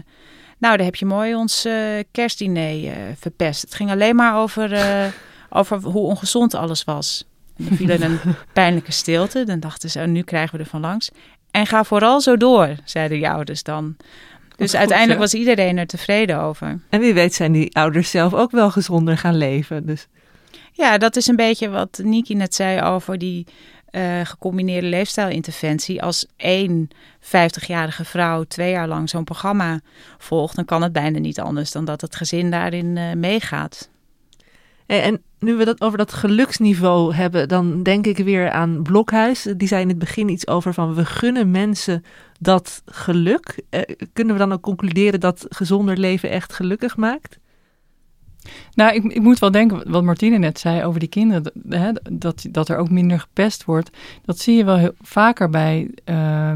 nou, 0.58 0.78
daar 0.78 0.86
heb 0.86 0.96
je 0.96 1.06
mooi 1.06 1.36
ons 1.36 1.68
kerstdiner 2.12 3.16
verpest. 3.20 3.62
Het 3.62 3.74
ging 3.74 3.92
alleen 3.92 4.16
maar 4.16 4.38
over, 4.38 4.72
over 5.50 5.82
hoe 5.82 6.06
ongezond 6.06 6.54
alles 6.54 6.84
was. 6.84 7.26
En 7.60 7.66
er 7.70 7.76
viel 7.76 7.90
een 7.90 8.20
pijnlijke 8.54 8.92
stilte. 8.92 9.44
Dan 9.44 9.60
dachten 9.60 9.90
ze, 9.90 10.00
oh, 10.00 10.08
nu 10.08 10.22
krijgen 10.22 10.58
we 10.58 10.64
er 10.64 10.70
van 10.70 10.82
langs. 10.82 11.12
En 11.52 11.66
ga 11.66 11.84
vooral 11.84 12.22
zo 12.22 12.38
door, 12.38 12.76
zeiden 12.84 13.18
die 13.18 13.30
ouders 13.30 13.64
dan. 13.64 13.96
Dus 14.56 14.76
uiteindelijk 14.76 15.20
was 15.20 15.34
iedereen 15.34 15.78
er 15.78 15.88
tevreden 15.88 16.42
over. 16.42 16.80
En 16.90 17.00
wie 17.00 17.14
weet 17.14 17.34
zijn 17.34 17.52
die 17.52 17.76
ouders 17.76 18.10
zelf 18.10 18.34
ook 18.34 18.52
wel 18.52 18.72
gezonder 18.72 19.18
gaan 19.18 19.38
leven. 19.38 19.86
Dus. 19.86 20.08
Ja, 20.72 20.98
dat 20.98 21.16
is 21.16 21.28
een 21.28 21.36
beetje 21.36 21.70
wat 21.70 22.00
Niki 22.04 22.36
net 22.36 22.56
zei 22.56 22.82
over 22.82 23.18
die 23.18 23.46
uh, 23.92 24.20
gecombineerde 24.24 24.88
leefstijlinterventie. 24.88 26.02
Als 26.02 26.26
één 26.36 26.90
50-jarige 27.22 28.06
vrouw 28.06 28.44
twee 28.44 28.72
jaar 28.72 28.88
lang 28.88 29.10
zo'n 29.10 29.24
programma 29.24 29.80
volgt, 30.18 30.56
dan 30.56 30.66
kan 30.66 30.82
het 30.82 30.92
bijna 30.92 31.20
niet 31.20 31.40
anders 31.40 31.72
dan 31.72 31.86
dat 31.86 32.02
het 32.02 32.16
gezin 32.16 32.52
daarin 32.52 32.96
uh, 32.96 33.14
meegaat. 33.14 33.90
En 34.86 35.24
nu 35.40 35.56
we 35.56 35.66
dat 35.66 35.82
over 35.82 35.98
dat 35.98 36.14
geluksniveau 36.14 37.14
hebben, 37.14 37.48
dan 37.48 37.84
denk 37.84 38.06
ik 38.06 38.18
weer 38.18 38.52
aan 38.52 38.82
Blokhuis. 38.82 39.48
Die 39.58 39.68
zei 39.68 39.82
in 39.82 39.90
het 39.90 40.00
begin 40.00 40.30
iets 40.30 40.48
over 40.48 40.74
van 40.74 40.94
we 40.94 41.06
gunnen 41.06 41.52
mensen 41.52 42.04
dat 42.40 42.82
geluk. 42.86 43.64
Eh, 43.70 43.82
kunnen 44.14 44.34
we 44.34 44.40
dan 44.40 44.52
ook 44.52 44.62
concluderen 44.62 45.20
dat 45.20 45.46
gezonder 45.50 45.98
leven 45.98 46.30
echt 46.30 46.54
gelukkig 46.54 46.98
maakt? 46.98 47.40
Nou, 48.74 48.94
ik, 48.96 49.04
ik 49.04 49.22
moet 49.22 49.40
wel 49.40 49.52
denken, 49.52 49.92
wat 49.92 50.04
Martine 50.04 50.38
net 50.38 50.60
zei 50.60 50.84
over 50.84 51.00
die 51.00 51.10
kinderen, 51.10 51.52
hè, 51.70 51.92
dat, 52.12 52.46
dat 52.52 52.70
er 52.70 52.78
ook 52.78 52.90
minder 52.90 53.20
gepest 53.20 53.66
wordt. 53.66 53.98
Dat 54.26 54.40
zie 54.40 54.58
je 54.58 54.64
wel 54.64 54.78
heel, 54.78 54.94
vaker 55.02 55.50
bij, 55.50 55.92
uh, 56.06 56.52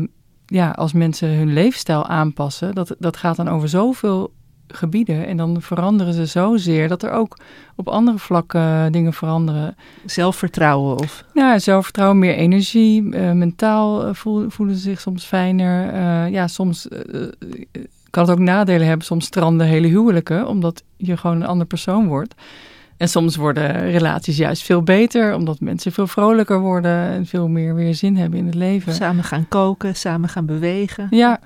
ja, 0.46 0.70
als 0.70 0.94
mensen 0.94 1.30
hun 1.30 1.54
leefstijl 1.54 2.08
aanpassen. 2.08 2.76
Dat, 2.76 2.96
dat 3.00 3.18
gaat 3.18 3.36
dan 3.36 3.48
over 3.48 3.70
zoveel 3.70 4.34
gebieden. 4.68 5.28
En 5.28 5.38
dan 5.38 5.62
veranderen 5.62 6.14
ze 6.14 6.26
zozeer 6.26 6.88
dat 6.88 7.04
er 7.04 7.12
ook 7.12 7.38
op 7.76 7.88
andere 7.88 8.18
vlakken 8.18 8.92
dingen 8.92 9.14
veranderen. 9.14 9.76
Zelfvertrouwen 10.06 11.00
of? 11.00 11.26
Ja, 11.34 11.60
zelfvertrouwen, 11.60 12.20
meer 12.20 12.36
energie. 12.36 13.02
Uh, 13.02 13.32
mentaal 13.32 14.08
uh, 14.08 14.14
voelen, 14.48 14.76
ze 14.76 14.82
zich 14.82 15.02
soms 15.02 15.26
fijner. 15.26 15.94
Uh, 15.94 16.32
ja, 16.32 16.48
soms 16.48 16.88
kan 18.10 18.24
het 18.24 18.32
ook 18.32 18.40
nadelen 18.40 18.88
hebben. 18.88 19.06
Soms 19.06 19.26
stranden 19.26 19.68
hele 19.68 19.88
huwelijken, 19.88 20.48
omdat 20.48 20.84
je 20.98 21.18
gewoon 21.18 21.36
een 21.36 21.48
ander 21.48 21.68
persoon 21.68 22.08
wordt. 22.08 22.36
En 22.98 23.10
soms 23.10 23.36
worden 23.36 23.92
relaties 23.92 24.38
juist 24.38 24.64
veel 24.64 24.82
beter, 24.82 25.36
omdat 25.36 25.60
mensen 25.60 25.92
veel 25.92 26.08
vrolijker 26.08 26.60
worden 26.60 27.10
en 27.10 27.26
veel 27.26 27.48
meer 27.48 27.76
weer 27.76 27.96
zin 27.96 28.18
hebben 28.18 28.40
in 28.40 28.46
het 28.46 28.56
leven. 28.56 28.94
Samen 28.94 29.24
gaan 29.24 29.48
koken, 29.48 29.96
samen 29.96 30.30
gaan 30.30 30.46
bewegen. 30.46 31.08
Ja. 31.10 31.40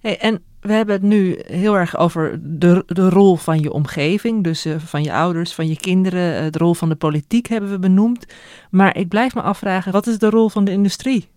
Hey, 0.00 0.18
en 0.18 0.42
we 0.60 0.72
hebben 0.72 0.94
het 0.94 1.04
nu 1.04 1.40
heel 1.46 1.76
erg 1.76 1.96
over 1.96 2.38
de, 2.42 2.82
de 2.86 3.08
rol 3.08 3.36
van 3.36 3.60
je 3.60 3.72
omgeving, 3.72 4.44
dus 4.44 4.66
uh, 4.66 4.78
van 4.78 5.02
je 5.02 5.12
ouders, 5.12 5.54
van 5.54 5.68
je 5.68 5.76
kinderen. 5.76 6.44
Uh, 6.44 6.50
de 6.50 6.58
rol 6.58 6.74
van 6.74 6.88
de 6.88 6.96
politiek 6.96 7.46
hebben 7.46 7.70
we 7.70 7.78
benoemd. 7.78 8.26
Maar 8.70 8.96
ik 8.96 9.08
blijf 9.08 9.34
me 9.34 9.42
afvragen, 9.42 9.92
wat 9.92 10.06
is 10.06 10.18
de 10.18 10.30
rol 10.30 10.48
van 10.48 10.64
de 10.64 10.70
industrie? 10.70 11.28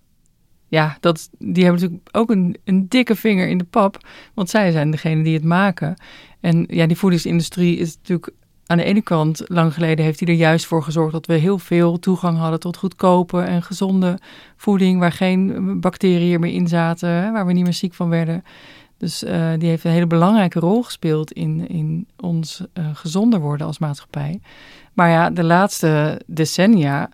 Ja, 0.68 0.98
dat, 1.00 1.30
die 1.40 1.64
hebben 1.64 1.82
natuurlijk 1.82 2.16
ook 2.16 2.30
een, 2.30 2.58
een 2.64 2.88
dikke 2.88 3.16
vinger 3.16 3.48
in 3.48 3.58
de 3.58 3.64
pap, 3.64 3.98
want 4.34 4.50
zij 4.50 4.72
zijn 4.72 4.92
degene 4.92 5.24
die 5.24 5.34
het 5.34 5.44
maken. 5.44 5.96
En 6.40 6.66
ja, 6.70 6.86
die 6.86 6.98
voedingsindustrie 6.98 7.78
is 7.78 7.96
natuurlijk 7.96 8.32
aan 8.66 8.78
de 8.78 8.84
ene 8.84 9.02
kant, 9.02 9.42
lang 9.48 9.74
geleden 9.74 10.06
heeft 10.06 10.20
hij 10.20 10.30
er 10.30 10.36
juist 10.36 10.66
voor 10.66 10.84
gezorgd 10.84 11.12
dat 11.12 11.26
we 11.26 11.34
heel 11.34 11.60
veel 11.60 12.00
toegang 12.00 12.38
hadden 12.38 12.60
tot 12.60 12.78
goedkope 12.78 13.42
en 13.42 13.64
gezonde 13.64 14.20
voeding, 14.56 15.00
waar 15.00 15.12
geen 15.12 15.80
bacteriën 15.80 16.40
meer 16.40 16.54
in 16.54 16.68
zaten, 16.68 17.32
waar 17.32 17.46
we 17.46 17.54
niet 17.54 17.64
meer 17.64 17.74
ziek 17.74 17.94
van 17.94 18.10
werden. 18.10 18.44
Dus 19.02 19.24
uh, 19.24 19.52
die 19.58 19.70
heeft 19.70 19.84
een 19.84 19.92
hele 19.92 20.08
belangrijke 20.08 20.60
rol 20.60 20.84
gespeeld 20.84 21.32
in, 21.32 21.68
in 21.68 22.08
ons 22.20 22.64
uh, 22.74 22.86
gezonder 22.94 23.40
worden 23.40 23.68
als 23.68 23.80
maatschappij. 23.80 24.40
Maar 24.94 25.10
ja, 25.10 25.30
de 25.30 25.44
laatste 25.44 26.22
decennia 26.26 27.10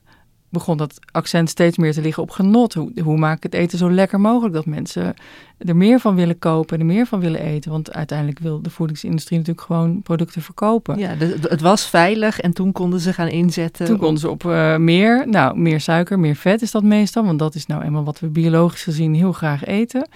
begon 0.50 0.78
dat 0.78 1.00
accent 1.12 1.50
steeds 1.50 1.78
meer 1.78 1.94
te 1.94 2.02
liggen 2.02 2.24
op 2.24 2.30
genot. 2.30 2.74
Hoe, 2.74 2.92
hoe 3.04 3.18
maak 3.18 3.38
ik 3.38 3.44
het 3.44 3.54
eten 3.54 3.78
zo 3.78 3.92
lekker 3.92 4.20
mogelijk 4.20 4.54
dat 4.54 4.66
mensen 4.66 5.14
er 5.58 5.76
meer 5.76 6.00
van 6.00 6.16
willen 6.16 6.40
kopen, 6.40 6.80
er 6.80 6.86
meer 6.86 7.06
van 7.06 7.20
willen 7.20 7.42
eten. 7.42 7.72
Want 7.72 7.94
uiteindelijk 7.94 8.40
wil 8.40 8.62
de 8.62 8.70
voedingsindustrie 8.70 9.38
natuurlijk 9.38 9.68
gewoon 9.68 10.02
producten 10.02 10.42
verkopen. 10.42 10.98
Ja, 10.98 11.16
de, 11.16 11.38
het 11.42 11.62
was 11.62 11.86
veilig 11.86 12.40
en 12.40 12.54
toen 12.54 12.72
konden 12.72 13.00
ze 13.00 13.14
gaan 13.14 13.28
inzetten. 13.28 13.86
Toen 13.86 13.98
konden 13.98 14.20
ze 14.20 14.30
op 14.30 14.44
uh, 14.44 14.78
meer, 14.78 15.28
nou 15.28 15.58
meer 15.60 15.82
suiker, 15.82 16.20
meer 16.20 16.36
vet 16.36 16.62
is 16.62 16.72
dat 16.72 16.84
meestal. 16.84 17.26
Want 17.26 17.40
dat 17.40 17.56
is 17.56 17.66
nou 17.66 17.84
eenmaal 17.84 18.04
wat 18.04 18.20
we 18.20 18.28
biologisch 18.28 18.84
gezien 18.84 19.14
heel 19.14 19.32
graag 19.32 19.66
eten. 19.66 20.08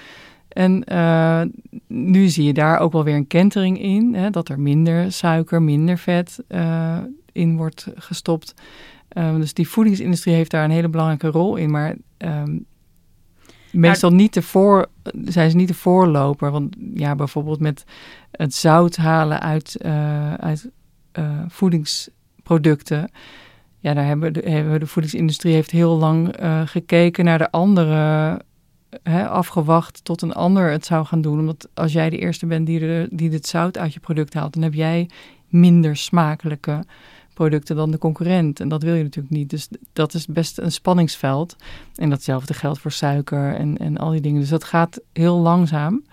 En 0.51 0.83
uh, 0.91 1.41
nu 1.87 2.27
zie 2.27 2.43
je 2.43 2.53
daar 2.53 2.79
ook 2.79 2.91
wel 2.91 3.03
weer 3.03 3.15
een 3.15 3.27
kentering 3.27 3.81
in, 3.81 4.13
hè, 4.13 4.29
dat 4.29 4.49
er 4.49 4.59
minder 4.59 5.11
suiker, 5.11 5.61
minder 5.61 5.97
vet 5.97 6.43
uh, 6.49 6.97
in 7.31 7.57
wordt 7.57 7.87
gestopt. 7.95 8.53
Um, 9.17 9.39
dus 9.39 9.53
die 9.53 9.69
voedingsindustrie 9.69 10.35
heeft 10.35 10.51
daar 10.51 10.63
een 10.63 10.71
hele 10.71 10.89
belangrijke 10.89 11.27
rol 11.27 11.55
in, 11.55 11.71
maar 11.71 11.95
um, 12.17 12.65
meestal 13.71 14.11
niet 14.11 14.33
de 14.33 14.41
voor, 14.41 14.87
zijn 15.25 15.49
ze 15.49 15.55
niet 15.55 15.67
de 15.67 15.73
voorloper. 15.73 16.51
Want 16.51 16.75
ja, 16.93 17.15
bijvoorbeeld 17.15 17.59
met 17.59 17.83
het 18.31 18.53
zout 18.53 18.95
halen 18.95 19.41
uit, 19.41 19.77
uh, 19.85 20.33
uit 20.33 20.69
voedingsproducten. 21.47 23.11
Ja, 23.79 23.93
daar 23.93 24.05
hebben 24.05 24.33
de, 24.33 24.49
hebben 24.49 24.79
de 24.79 24.87
voedingsindustrie 24.87 25.53
heeft 25.53 25.71
heel 25.71 25.97
lang 25.97 26.35
gekeken 26.65 27.25
naar 27.25 27.37
de 27.37 27.51
andere 27.51 28.39
hè, 29.03 29.27
afgewacht 29.27 30.03
tot 30.03 30.21
een 30.21 30.33
ander 30.33 30.71
het 30.71 30.85
zou 30.85 31.05
gaan 31.05 31.21
doen. 31.21 31.39
Omdat 31.39 31.69
als 31.73 31.93
jij 31.93 32.09
de 32.09 32.17
eerste 32.17 32.45
bent 32.45 32.65
die, 32.65 33.07
die 33.09 33.31
het 33.31 33.47
zout 33.47 33.77
uit 33.77 33.93
je 33.93 33.99
product 33.99 34.33
haalt, 34.33 34.53
dan 34.53 34.63
heb 34.63 34.73
jij 34.73 35.09
minder 35.47 35.95
smakelijke 35.95 36.83
producten 37.33 37.75
dan 37.75 37.91
de 37.91 37.97
concurrent. 37.97 38.59
En 38.59 38.69
dat 38.69 38.83
wil 38.83 38.93
je 38.93 39.03
natuurlijk 39.03 39.35
niet. 39.35 39.49
Dus 39.49 39.67
dat 39.93 40.13
is 40.13 40.25
best 40.25 40.57
een 40.57 40.71
spanningsveld. 40.71 41.55
En 41.95 42.09
datzelfde 42.09 42.53
geldt 42.53 42.79
voor 42.79 42.91
suiker 42.91 43.55
en, 43.55 43.77
en 43.77 43.97
al 43.97 44.11
die 44.11 44.21
dingen. 44.21 44.39
Dus 44.39 44.49
dat 44.49 44.63
gaat 44.63 44.99
heel 45.13 45.37
langzaam. 45.37 46.03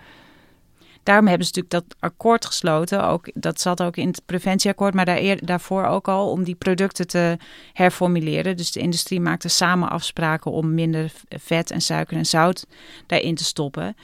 Daarom 1.09 1.27
hebben 1.27 1.47
ze 1.47 1.53
natuurlijk 1.55 1.89
dat 1.89 2.11
akkoord 2.11 2.45
gesloten. 2.45 3.03
Ook, 3.03 3.29
dat 3.33 3.61
zat 3.61 3.81
ook 3.81 3.97
in 3.97 4.07
het 4.07 4.21
preventieakkoord, 4.25 4.93
maar 4.93 5.05
daar 5.05 5.37
daarvoor 5.41 5.85
ook 5.85 6.07
al 6.07 6.31
om 6.31 6.43
die 6.43 6.55
producten 6.55 7.07
te 7.07 7.37
herformuleren. 7.73 8.57
Dus 8.57 8.71
de 8.71 8.79
industrie 8.79 9.19
maakte 9.19 9.47
samen 9.47 9.89
afspraken 9.89 10.51
om 10.51 10.73
minder 10.73 11.11
vet 11.29 11.71
en 11.71 11.81
suiker 11.81 12.17
en 12.17 12.25
zout 12.25 12.65
daarin 13.05 13.35
te 13.35 13.43
stoppen. 13.43 13.95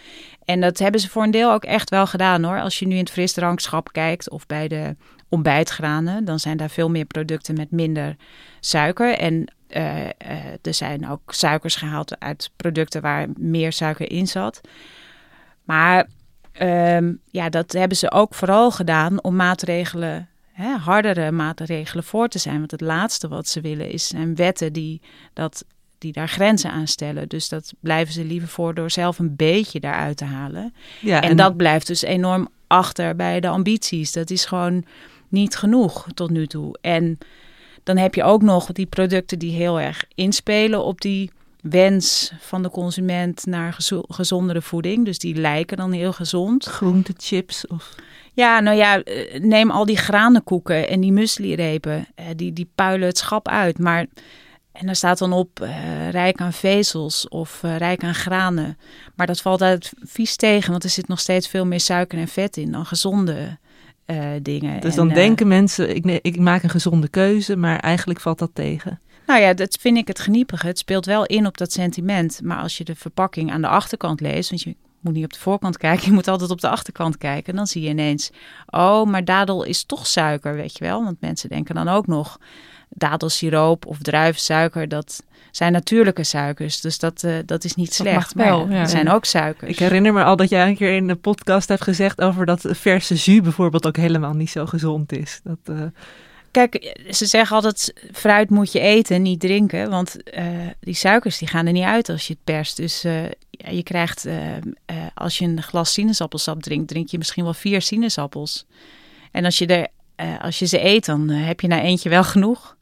En 0.45 0.61
dat 0.61 0.79
hebben 0.79 1.01
ze 1.01 1.09
voor 1.09 1.23
een 1.23 1.31
deel 1.31 1.51
ook 1.51 1.63
echt 1.63 1.89
wel 1.89 2.07
gedaan 2.07 2.43
hoor. 2.43 2.61
Als 2.61 2.79
je 2.79 2.87
nu 2.87 2.93
in 2.93 2.99
het 2.99 3.09
frisdrankschap 3.11 3.91
kijkt 3.91 4.29
of 4.29 4.45
bij 4.45 4.67
de 4.67 4.95
ontbijtgranen, 5.29 6.25
dan 6.25 6.39
zijn 6.39 6.57
daar 6.57 6.69
veel 6.69 6.89
meer 6.89 7.05
producten 7.05 7.55
met 7.55 7.71
minder 7.71 8.15
suiker. 8.59 9.17
En 9.17 9.53
uh, 9.69 10.03
uh, 10.03 10.09
er 10.61 10.73
zijn 10.73 11.09
ook 11.09 11.33
suikers 11.33 11.75
gehaald 11.75 12.19
uit 12.19 12.51
producten 12.55 13.01
waar 13.01 13.27
meer 13.37 13.73
suiker 13.73 14.11
in 14.11 14.27
zat. 14.27 14.61
Maar 15.63 16.07
um, 16.61 17.19
ja, 17.31 17.49
dat 17.49 17.71
hebben 17.71 17.97
ze 17.97 18.11
ook 18.11 18.33
vooral 18.33 18.71
gedaan 18.71 19.23
om 19.23 19.35
maatregelen, 19.35 20.29
hè, 20.51 20.75
hardere 20.75 21.31
maatregelen 21.31 22.03
voor 22.03 22.27
te 22.27 22.39
zijn. 22.39 22.57
Want 22.57 22.71
het 22.71 22.81
laatste 22.81 23.27
wat 23.27 23.47
ze 23.47 23.61
willen 23.61 23.89
is 23.89 24.07
zijn 24.07 24.35
wetten 24.35 24.73
die, 24.73 25.01
dat, 25.33 25.65
die 25.97 26.11
daar 26.11 26.29
grenzen 26.29 26.71
aan 26.71 26.87
stellen. 26.87 27.29
Dus 27.29 27.49
dat 27.49 27.73
blijven 27.79 28.13
ze 28.13 28.25
liever 28.25 28.49
voor 28.49 28.73
door 28.73 28.91
zelf 28.91 29.19
een 29.19 29.35
beetje 29.35 29.79
daaruit 29.79 30.17
te 30.17 30.25
halen. 30.25 30.73
Ja, 31.01 31.21
en, 31.21 31.29
en 31.29 31.37
dat 31.37 31.57
blijft 31.57 31.87
dus 31.87 32.01
enorm 32.01 32.49
achter 32.67 33.15
bij 33.15 33.39
de 33.39 33.47
ambities. 33.47 34.11
Dat 34.11 34.29
is 34.29 34.45
gewoon 34.45 34.85
niet 35.27 35.55
genoeg 35.55 36.07
tot 36.13 36.29
nu 36.29 36.47
toe. 36.47 36.77
En 36.81 37.17
dan 37.83 37.97
heb 37.97 38.15
je 38.15 38.23
ook 38.23 38.41
nog 38.41 38.71
die 38.71 38.85
producten 38.85 39.39
die 39.39 39.51
heel 39.51 39.79
erg 39.79 40.03
inspelen 40.15 40.83
op 40.83 41.01
die 41.01 41.31
wens 41.69 42.31
van 42.39 42.63
de 42.63 42.69
consument 42.69 43.45
naar 43.45 43.77
gezondere 44.07 44.61
voeding. 44.61 45.05
Dus 45.05 45.19
die 45.19 45.35
lijken 45.35 45.77
dan 45.77 45.91
heel 45.91 46.13
gezond. 46.13 46.65
Groentechips 46.65 47.67
of... 47.67 47.95
Ja, 48.33 48.59
nou 48.59 48.77
ja, 48.77 49.03
eh, 49.03 49.41
neem 49.41 49.71
al 49.71 49.85
die 49.85 49.97
granenkoeken 49.97 50.87
en 50.89 50.99
die 50.99 51.11
muesli-repen. 51.11 52.07
Eh, 52.15 52.25
die, 52.35 52.53
die 52.53 52.69
puilen 52.75 53.07
het 53.07 53.17
schap 53.17 53.47
uit. 53.47 53.79
Maar, 53.79 54.05
en 54.71 54.85
daar 54.85 54.95
staat 54.95 55.17
dan 55.17 55.33
op 55.33 55.59
uh, 55.61 56.09
rijk 56.09 56.41
aan 56.41 56.53
vezels 56.53 57.27
of 57.27 57.61
uh, 57.65 57.77
rijk 57.77 58.03
aan 58.03 58.15
granen. 58.15 58.77
Maar 59.15 59.27
dat 59.27 59.41
valt 59.41 59.61
uit 59.61 59.91
vies 59.99 60.35
tegen, 60.35 60.71
want 60.71 60.83
er 60.83 60.89
zit 60.89 61.07
nog 61.07 61.19
steeds 61.19 61.47
veel 61.47 61.65
meer 61.65 61.79
suiker 61.79 62.19
en 62.19 62.27
vet 62.27 62.57
in 62.57 62.71
dan 62.71 62.85
gezonde 62.85 63.57
uh, 64.05 64.27
dingen. 64.41 64.81
Dus 64.81 64.95
dan 64.95 65.09
denken 65.09 65.47
mensen, 65.47 65.95
ik, 65.95 66.19
ik 66.21 66.39
maak 66.39 66.63
een 66.63 66.69
gezonde 66.69 67.07
keuze, 67.07 67.55
maar 67.55 67.79
eigenlijk 67.79 68.19
valt 68.19 68.39
dat 68.39 68.51
tegen. 68.53 68.99
Nou 69.25 69.41
ja, 69.41 69.53
dat 69.53 69.77
vind 69.79 69.97
ik 69.97 70.07
het 70.07 70.19
geniepige. 70.19 70.67
Het 70.67 70.77
speelt 70.77 71.05
wel 71.05 71.25
in 71.25 71.45
op 71.45 71.57
dat 71.57 71.71
sentiment. 71.71 72.39
Maar 72.43 72.57
als 72.57 72.77
je 72.77 72.83
de 72.83 72.95
verpakking 72.95 73.51
aan 73.51 73.61
de 73.61 73.67
achterkant 73.67 74.21
leest, 74.21 74.49
want 74.49 74.61
je 74.61 74.75
moet 74.99 75.13
niet 75.13 75.23
op 75.23 75.33
de 75.33 75.39
voorkant 75.39 75.77
kijken, 75.77 76.05
je 76.09 76.11
moet 76.11 76.27
altijd 76.27 76.49
op 76.49 76.61
de 76.61 76.69
achterkant 76.69 77.17
kijken. 77.17 77.55
Dan 77.55 77.67
zie 77.67 77.81
je 77.81 77.89
ineens, 77.89 78.31
oh, 78.65 79.05
maar 79.05 79.25
dadel 79.25 79.63
is 79.63 79.83
toch 79.83 80.07
suiker, 80.07 80.55
weet 80.55 80.77
je 80.77 80.83
wel. 80.83 81.03
Want 81.03 81.21
mensen 81.21 81.49
denken 81.49 81.75
dan 81.75 81.87
ook 81.87 82.07
nog, 82.07 82.39
dadelsiroop 82.89 83.85
of 83.85 83.97
druivensuiker, 83.97 84.87
dat 84.87 85.23
zijn 85.51 85.71
natuurlijke 85.71 86.23
suikers. 86.23 86.81
Dus 86.81 86.99
dat, 86.99 87.23
uh, 87.23 87.35
dat 87.45 87.63
is 87.63 87.75
niet 87.75 87.87
dat 87.87 87.95
slecht. 87.95 88.33
Wel, 88.33 88.69
ja. 88.69 88.75
Er 88.75 88.89
zijn 88.89 89.09
ook 89.09 89.25
suikers. 89.25 89.71
Ik 89.71 89.79
herinner 89.79 90.13
me 90.13 90.23
al 90.23 90.35
dat 90.35 90.49
jij 90.49 90.67
een 90.67 90.75
keer 90.75 90.95
in 90.95 91.07
de 91.07 91.15
podcast 91.15 91.67
hebt 91.67 91.83
gezegd 91.83 92.21
over 92.21 92.45
dat 92.45 92.65
verse 92.69 93.15
jus 93.15 93.41
bijvoorbeeld 93.41 93.87
ook 93.87 93.97
helemaal 93.97 94.33
niet 94.33 94.49
zo 94.49 94.65
gezond 94.65 95.11
is. 95.11 95.39
Dat, 95.43 95.57
uh... 95.69 95.81
Kijk, 96.55 96.97
ze 97.09 97.25
zeggen 97.25 97.55
altijd 97.55 97.93
fruit 98.13 98.49
moet 98.49 98.71
je 98.71 98.79
eten, 98.79 99.21
niet 99.21 99.39
drinken. 99.39 99.89
Want 99.89 100.15
uh, 100.37 100.47
die 100.79 100.93
suikers 100.93 101.37
die 101.37 101.47
gaan 101.47 101.65
er 101.65 101.71
niet 101.71 101.83
uit 101.83 102.09
als 102.09 102.27
je 102.27 102.33
het 102.33 102.43
perst. 102.43 102.77
Dus 102.77 103.01
je 103.51 103.83
krijgt, 103.83 104.27
als 105.13 105.37
je 105.37 105.45
een 105.45 105.61
glas 105.61 105.93
sinaasappelsap 105.93 106.61
drinkt, 106.61 106.87
drink 106.87 107.07
je 107.07 107.17
misschien 107.17 107.43
wel 107.43 107.53
vier 107.53 107.81
sinaasappels. 107.81 108.65
En 109.31 109.45
als 109.45 109.57
je, 109.57 109.65
er, 109.65 109.87
als 110.41 110.59
je 110.59 110.65
ze 110.65 110.85
eet, 110.85 111.05
dan 111.05 111.29
heb 111.29 111.61
je 111.61 111.67
na 111.67 111.81
eentje 111.81 112.09
wel 112.09 112.23
genoeg. 112.23 112.74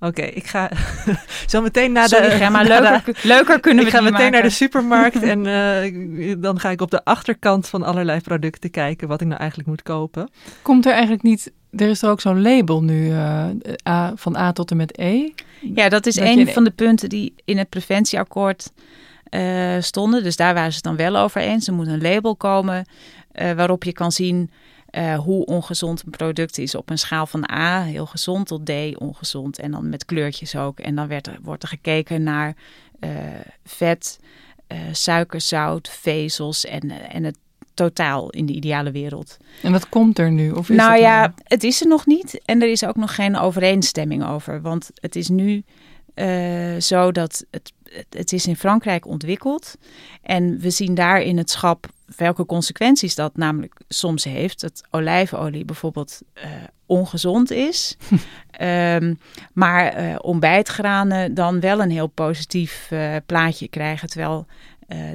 Oké, 0.00 0.22
ik 0.22 0.46
ga 0.46 0.70
zo 1.50 1.60
meteen 1.60 1.92
naar 1.92 2.08
Sorry, 2.08 2.28
de. 2.30 2.36
Gemma, 2.36 2.62
leuker, 2.62 3.20
leuker 3.22 3.60
kunnen 3.60 3.84
we 3.84 3.90
Ik 3.90 3.96
ga 3.96 4.02
meteen 4.02 4.30
naar 4.30 4.42
de 4.42 4.50
supermarkt 4.50 5.22
en 5.32 5.44
uh, 5.44 6.34
dan 6.38 6.60
ga 6.60 6.70
ik 6.70 6.80
op 6.80 6.90
de 6.90 7.04
achterkant 7.04 7.68
van 7.68 7.82
allerlei 7.82 8.20
producten 8.20 8.70
kijken 8.70 9.08
wat 9.08 9.20
ik 9.20 9.26
nou 9.26 9.38
eigenlijk 9.38 9.68
moet 9.68 9.82
kopen. 9.82 10.30
Komt 10.62 10.86
er 10.86 10.92
eigenlijk 10.92 11.22
niet. 11.22 11.52
Er 11.70 11.88
is 11.88 12.02
er 12.02 12.10
ook 12.10 12.20
zo'n 12.20 12.42
label 12.42 12.82
nu 12.82 13.08
uh, 13.08 13.46
A, 13.88 14.12
van 14.16 14.36
A 14.36 14.52
tot 14.52 14.70
en 14.70 14.76
met 14.76 14.98
E. 14.98 15.28
Ja, 15.74 15.88
dat 15.88 16.06
is 16.06 16.14
dat 16.14 16.24
een 16.24 16.48
van 16.48 16.64
de 16.64 16.70
punten 16.70 17.08
die 17.08 17.34
in 17.44 17.58
het 17.58 17.68
preventieakkoord 17.68 18.72
uh, 19.30 19.76
stonden. 19.80 20.22
Dus 20.22 20.36
daar 20.36 20.54
waren 20.54 20.70
ze 20.70 20.76
het 20.76 20.84
dan 20.84 20.96
wel 20.96 21.16
over 21.16 21.40
eens. 21.40 21.66
Er 21.66 21.74
moet 21.74 21.86
een 21.86 22.02
label 22.02 22.36
komen 22.36 22.86
waarop 23.56 23.84
je 23.84 23.92
kan 23.92 24.12
zien 24.12 24.50
uh, 24.90 25.18
hoe 25.18 25.44
ongezond 25.44 26.02
een 26.04 26.10
product 26.10 26.58
is 26.58 26.74
op 26.74 26.90
een 26.90 26.98
schaal 26.98 27.26
van 27.26 27.50
A, 27.50 27.82
heel 27.82 28.06
gezond, 28.06 28.46
tot 28.46 28.66
D, 28.66 28.70
ongezond. 28.98 29.58
En 29.58 29.70
dan 29.70 29.88
met 29.88 30.04
kleurtjes 30.04 30.56
ook. 30.56 30.80
En 30.80 30.94
dan 30.94 31.08
werd 31.08 31.26
er, 31.26 31.38
wordt 31.42 31.62
er 31.62 31.68
gekeken 31.68 32.22
naar 32.22 32.56
uh, 33.00 33.10
vet, 33.64 34.18
uh, 34.68 34.78
suiker, 34.92 35.40
zout, 35.40 35.88
vezels 35.88 36.64
en, 36.64 37.10
en 37.10 37.24
het 37.24 37.38
totaal 37.74 38.30
in 38.30 38.46
de 38.46 38.52
ideale 38.52 38.90
wereld. 38.90 39.36
En 39.62 39.72
wat 39.72 39.88
komt 39.88 40.18
er 40.18 40.30
nu? 40.30 40.50
Of 40.50 40.70
is 40.70 40.76
nou 40.76 40.98
ja, 40.98 41.34
het 41.42 41.64
is 41.64 41.80
er 41.80 41.88
nog 41.88 42.06
niet. 42.06 42.40
En 42.44 42.62
er 42.62 42.70
is 42.70 42.84
ook 42.84 42.96
nog 42.96 43.14
geen 43.14 43.36
overeenstemming 43.36 44.26
over. 44.26 44.60
Want 44.62 44.90
het 44.94 45.16
is 45.16 45.28
nu 45.28 45.64
zo 46.78 47.12
dat 47.12 47.44
het, 47.50 47.72
het 48.10 48.32
is 48.32 48.46
in 48.46 48.56
Frankrijk 48.56 49.06
ontwikkeld. 49.06 49.76
En 50.22 50.58
we 50.58 50.70
zien 50.70 50.94
daar 50.94 51.22
in 51.22 51.36
het 51.36 51.50
schap 51.50 51.86
welke 52.16 52.46
consequenties 52.46 53.14
dat 53.14 53.36
namelijk 53.36 53.80
soms 53.88 54.24
heeft. 54.24 54.60
Dat 54.60 54.82
olijfolie 54.90 55.64
bijvoorbeeld 55.64 56.20
uh, 56.34 56.44
ongezond 56.86 57.50
is. 57.50 57.96
um, 58.60 59.18
maar 59.52 60.02
uh, 60.02 60.16
ontbijtgranen 60.20 61.34
dan 61.34 61.60
wel 61.60 61.80
een 61.80 61.90
heel 61.90 62.06
positief 62.06 62.88
uh, 62.92 63.16
plaatje 63.26 63.68
krijgen. 63.68 64.08
Terwijl 64.08 64.46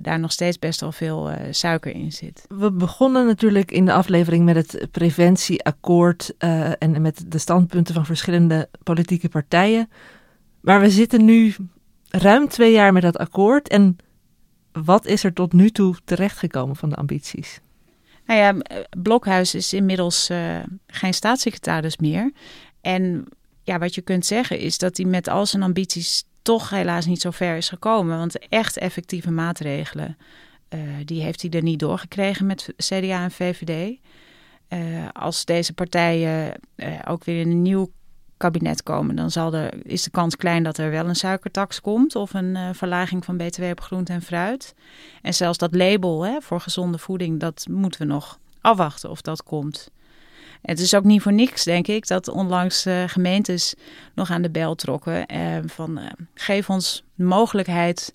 daar 0.02 0.20
nog 0.20 0.32
steeds 0.32 0.60
best 0.60 0.80
wel 0.80 0.92
veel 0.92 1.30
suiker 1.52 1.92
in 1.96 2.12
zit. 2.12 2.46
We 2.48 2.72
begonnen 2.72 3.26
natuurlijk 3.26 3.72
in 3.72 3.86
de 3.86 3.94
aflevering 3.94 4.46
met 4.46 4.56
het 4.56 4.92
preventieakkoord 4.92 6.34
en 6.78 7.02
met 7.02 7.24
de 7.28 7.38
standpunten 7.38 7.94
van 7.94 8.06
verschillende 8.06 8.70
politieke 8.84 9.30
partijen. 9.30 9.90
Maar 10.62 10.80
we 10.80 10.90
zitten 10.90 11.26
nu 11.26 11.56
ruim 12.10 12.48
twee 12.48 12.72
jaar 12.72 12.94
met 12.94 13.02
dat 13.02 13.18
akkoord 13.18 13.68
en 13.68 13.98
wat 14.74 15.06
is 15.06 15.24
er 15.24 15.34
tot 15.34 15.54
nu 15.54 15.70
toe 15.70 15.96
terechtgekomen 16.06 16.76
van 16.76 16.90
de 16.90 16.96
ambities? 16.96 17.60
Nou 18.26 18.40
ja, 18.40 18.78
Blokhuis 19.02 19.56
is 19.56 19.74
inmiddels 19.74 20.30
uh, 20.30 20.60
geen 20.88 21.14
staatssecretaris 21.14 21.98
meer. 21.98 22.32
En 22.82 23.26
ja, 23.64 23.80
wat 23.80 23.96
je 23.96 24.02
kunt 24.02 24.26
zeggen 24.26 24.60
is 24.60 24.78
dat 24.78 24.98
hij 24.98 25.06
met 25.06 25.28
al 25.28 25.46
zijn 25.46 25.64
ambities 25.64 26.24
toch 26.42 26.70
helaas 26.70 27.06
niet 27.06 27.22
zo 27.22 27.32
ver 27.32 27.56
is 27.56 27.70
gekomen. 27.70 28.18
Want 28.18 28.48
echt 28.48 28.78
effectieve 28.78 29.32
maatregelen, 29.32 30.18
uh, 30.70 30.80
die 31.06 31.22
heeft 31.22 31.42
hij 31.42 31.52
er 31.52 31.64
niet 31.64 31.80
doorgekregen 31.80 32.46
met 32.46 32.74
CDA 32.78 33.24
en 33.24 33.32
VVD. 33.32 33.98
Als 35.12 35.46
deze 35.46 35.74
partijen 35.74 36.60
ook 37.08 37.24
weer 37.24 37.40
in 37.40 37.52
een 37.52 37.62
nieuw 37.62 37.92
kabinet 38.44 38.84
komen, 38.84 39.16
dan 39.16 39.32
zal 39.32 39.54
er, 39.54 39.74
is 39.84 40.04
de 40.04 40.10
kans 40.10 40.36
klein 40.36 40.64
dat 40.64 40.78
er 40.78 40.92
wel 40.92 41.08
een 41.08 41.16
suikertax 41.16 41.82
komt 41.82 42.16
of 42.16 42.34
een 42.34 42.56
uh, 42.56 42.70
verlaging 42.74 43.26
van 43.26 43.38
BTW 43.38 43.64
op 43.64 43.82
groente 43.82 44.14
en 44.14 44.22
fruit. 44.22 44.76
En 45.22 45.34
zelfs 45.34 45.58
dat 45.58 45.76
label 45.76 46.26
hè, 46.26 46.42
voor 46.42 46.60
gezonde 46.60 46.98
voeding, 46.98 47.40
dat 47.40 47.66
moeten 47.70 48.02
we 48.02 48.08
nog 48.08 48.40
afwachten 48.62 49.10
of 49.10 49.22
dat 49.22 49.44
komt. 49.44 49.90
Het 50.62 50.80
is 50.80 50.94
ook 50.94 51.04
niet 51.04 51.22
voor 51.22 51.34
niks, 51.34 51.64
denk 51.64 51.88
ik, 51.88 52.08
dat 52.08 52.28
onlangs 52.28 52.86
uh, 52.86 53.04
gemeentes 53.08 53.76
nog 54.16 54.30
aan 54.32 54.42
de 54.42 54.52
bel 54.52 54.76
trokken. 54.76 55.36
Uh, 55.36 55.58
van 55.66 56.00
geef 56.34 56.70
ons 56.70 57.04
mogelijkheid 57.16 58.14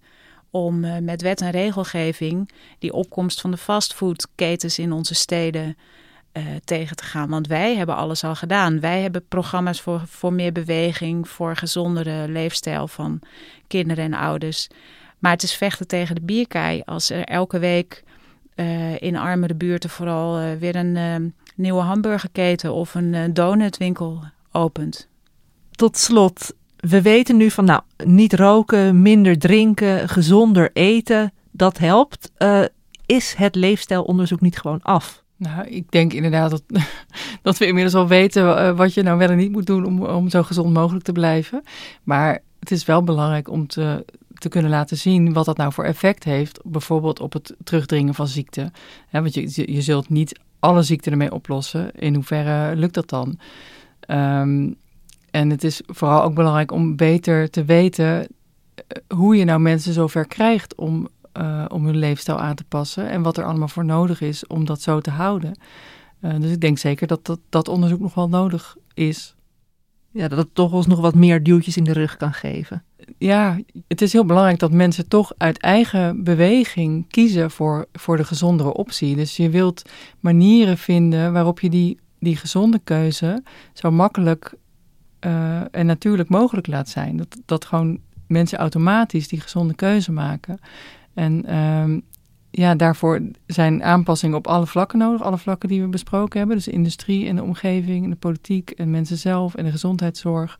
om 0.50 1.04
met 1.04 1.22
wet 1.22 1.40
en 1.40 1.50
regelgeving 1.50 2.50
die 2.78 2.92
opkomst 2.92 3.40
van 3.40 3.50
de 3.50 3.56
fastfoodketens 3.56 4.78
in 4.78 4.92
onze 4.92 5.14
steden 5.14 5.76
uh, 6.32 6.44
tegen 6.64 6.96
te 6.96 7.04
gaan. 7.04 7.28
Want 7.28 7.46
wij 7.46 7.76
hebben 7.76 7.96
alles 7.96 8.24
al 8.24 8.34
gedaan. 8.34 8.80
Wij 8.80 9.02
hebben 9.02 9.26
programma's 9.28 9.80
voor, 9.80 10.02
voor 10.06 10.32
meer 10.32 10.52
beweging, 10.52 11.28
voor 11.28 11.56
gezondere 11.56 12.28
leefstijl 12.28 12.88
van 12.88 13.20
kinderen 13.66 14.04
en 14.04 14.14
ouders. 14.14 14.68
Maar 15.18 15.32
het 15.32 15.42
is 15.42 15.54
vechten 15.54 15.86
tegen 15.86 16.14
de 16.14 16.20
bierkaai 16.20 16.82
als 16.84 17.10
er 17.10 17.24
elke 17.24 17.58
week 17.58 18.04
uh, 18.56 19.00
in 19.00 19.16
armere 19.16 19.54
buurten 19.54 19.90
vooral 19.90 20.40
uh, 20.40 20.52
weer 20.52 20.76
een 20.76 21.34
nieuwe 21.54 21.80
hamburgerketen 21.80 22.72
of 22.72 22.94
een 22.94 23.34
donutwinkel 23.34 24.22
opent. 24.52 25.08
Tot 25.70 25.96
slot, 25.96 26.54
we 26.76 27.02
weten 27.02 27.36
nu 27.36 27.50
van 27.50 27.64
nou, 27.64 27.82
niet 28.04 28.32
roken, 28.32 29.02
minder 29.02 29.38
drinken, 29.38 30.08
gezonder 30.08 30.70
eten, 30.72 31.32
dat 31.50 31.78
helpt. 31.78 32.32
is 33.06 33.34
het 33.34 33.54
leefstijlonderzoek 33.54 34.40
niet 34.40 34.58
gewoon 34.58 34.82
af? 34.82 35.24
Nou, 35.38 35.66
ik 35.66 35.90
denk 35.90 36.12
inderdaad 36.12 36.50
dat, 36.50 36.62
dat 37.42 37.58
we 37.58 37.66
inmiddels 37.66 37.94
al 37.94 38.08
weten 38.08 38.58
eh, 38.58 38.76
wat 38.76 38.94
je 38.94 39.02
nou 39.02 39.18
wel 39.18 39.28
en 39.28 39.36
niet 39.36 39.52
moet 39.52 39.66
doen 39.66 39.84
om, 39.84 40.02
om 40.02 40.28
zo 40.28 40.42
gezond 40.42 40.72
mogelijk 40.72 41.04
te 41.04 41.12
blijven. 41.12 41.62
Maar 42.02 42.38
het 42.58 42.70
is 42.70 42.84
wel 42.84 43.02
belangrijk 43.02 43.50
om 43.50 43.66
te, 43.66 44.04
te 44.34 44.48
kunnen 44.48 44.70
laten 44.70 44.96
zien 44.96 45.32
wat 45.32 45.44
dat 45.44 45.56
nou 45.56 45.72
voor 45.72 45.84
effect 45.84 46.24
heeft, 46.24 46.60
bijvoorbeeld 46.64 47.20
op 47.20 47.32
het 47.32 47.54
terugdringen 47.64 48.14
van 48.14 48.28
ziekte. 48.28 48.72
want 49.10 49.34
je, 49.34 49.72
je 49.72 49.82
zult 49.82 50.08
niet 50.08 50.40
alle 50.58 50.82
ziekten 50.82 51.12
ermee 51.12 51.32
oplossen. 51.32 51.92
In 51.94 52.14
hoeverre 52.14 52.76
lukt 52.76 52.94
dat 52.94 53.08
dan? 53.08 53.38
Um, 54.08 54.76
en 55.30 55.50
het 55.50 55.64
is 55.64 55.80
vooral 55.86 56.22
ook 56.22 56.34
belangrijk 56.34 56.72
om 56.72 56.96
beter 56.96 57.50
te 57.50 57.64
weten 57.64 58.26
eh, 58.74 59.16
hoe 59.16 59.36
je 59.36 59.44
nou 59.44 59.60
mensen 59.60 59.92
zover 59.92 60.26
krijgt 60.26 60.74
om, 60.74 61.08
uh, 61.38 61.64
om 61.68 61.84
hun 61.84 61.96
leefstijl 61.96 62.38
aan 62.38 62.54
te 62.54 62.64
passen 62.64 63.10
en 63.10 63.22
wat 63.22 63.36
er 63.36 63.44
allemaal 63.44 63.68
voor 63.68 63.84
nodig 63.84 64.20
is 64.20 64.46
om 64.46 64.64
dat 64.64 64.82
zo 64.82 65.00
te 65.00 65.10
houden. 65.10 65.58
Uh, 66.20 66.40
dus 66.40 66.50
ik 66.50 66.60
denk 66.60 66.78
zeker 66.78 67.06
dat, 67.06 67.26
dat 67.26 67.40
dat 67.48 67.68
onderzoek 67.68 68.00
nog 68.00 68.14
wel 68.14 68.28
nodig 68.28 68.76
is. 68.94 69.34
Ja, 70.10 70.28
dat 70.28 70.38
het 70.38 70.54
toch 70.54 70.72
ons 70.72 70.86
nog 70.86 71.00
wat 71.00 71.14
meer 71.14 71.42
duwtjes 71.42 71.76
in 71.76 71.84
de 71.84 71.92
rug 71.92 72.16
kan 72.16 72.32
geven. 72.32 72.82
Ja, 73.18 73.58
het 73.88 74.02
is 74.02 74.12
heel 74.12 74.24
belangrijk 74.24 74.58
dat 74.58 74.72
mensen 74.72 75.08
toch 75.08 75.32
uit 75.36 75.58
eigen 75.58 76.24
beweging 76.24 77.08
kiezen 77.08 77.50
voor, 77.50 77.86
voor 77.92 78.16
de 78.16 78.24
gezondere 78.24 78.72
optie. 78.72 79.16
Dus 79.16 79.36
je 79.36 79.50
wilt 79.50 79.82
manieren 80.20 80.78
vinden 80.78 81.32
waarop 81.32 81.60
je 81.60 81.70
die, 81.70 81.98
die 82.18 82.36
gezonde 82.36 82.80
keuze 82.84 83.42
zo 83.72 83.90
makkelijk 83.90 84.54
uh, 85.26 85.74
en 85.74 85.86
natuurlijk 85.86 86.28
mogelijk 86.28 86.66
laat 86.66 86.88
zijn. 86.88 87.16
Dat, 87.16 87.36
dat 87.44 87.64
gewoon 87.64 87.98
mensen 88.26 88.58
automatisch 88.58 89.28
die 89.28 89.40
gezonde 89.40 89.74
keuze 89.74 90.12
maken. 90.12 90.58
En 91.18 91.56
um, 91.56 92.02
ja, 92.50 92.74
daarvoor 92.74 93.20
zijn 93.46 93.82
aanpassingen 93.82 94.36
op 94.36 94.46
alle 94.46 94.66
vlakken 94.66 94.98
nodig. 94.98 95.22
Alle 95.22 95.38
vlakken 95.38 95.68
die 95.68 95.80
we 95.80 95.88
besproken 95.88 96.38
hebben. 96.38 96.56
Dus 96.56 96.64
de 96.64 96.70
industrie 96.70 97.28
en 97.28 97.36
de 97.36 97.42
omgeving 97.42 98.04
en 98.04 98.10
de 98.10 98.16
politiek 98.16 98.70
en 98.70 98.90
mensen 98.90 99.16
zelf 99.16 99.54
en 99.54 99.64
de 99.64 99.70
gezondheidszorg. 99.70 100.58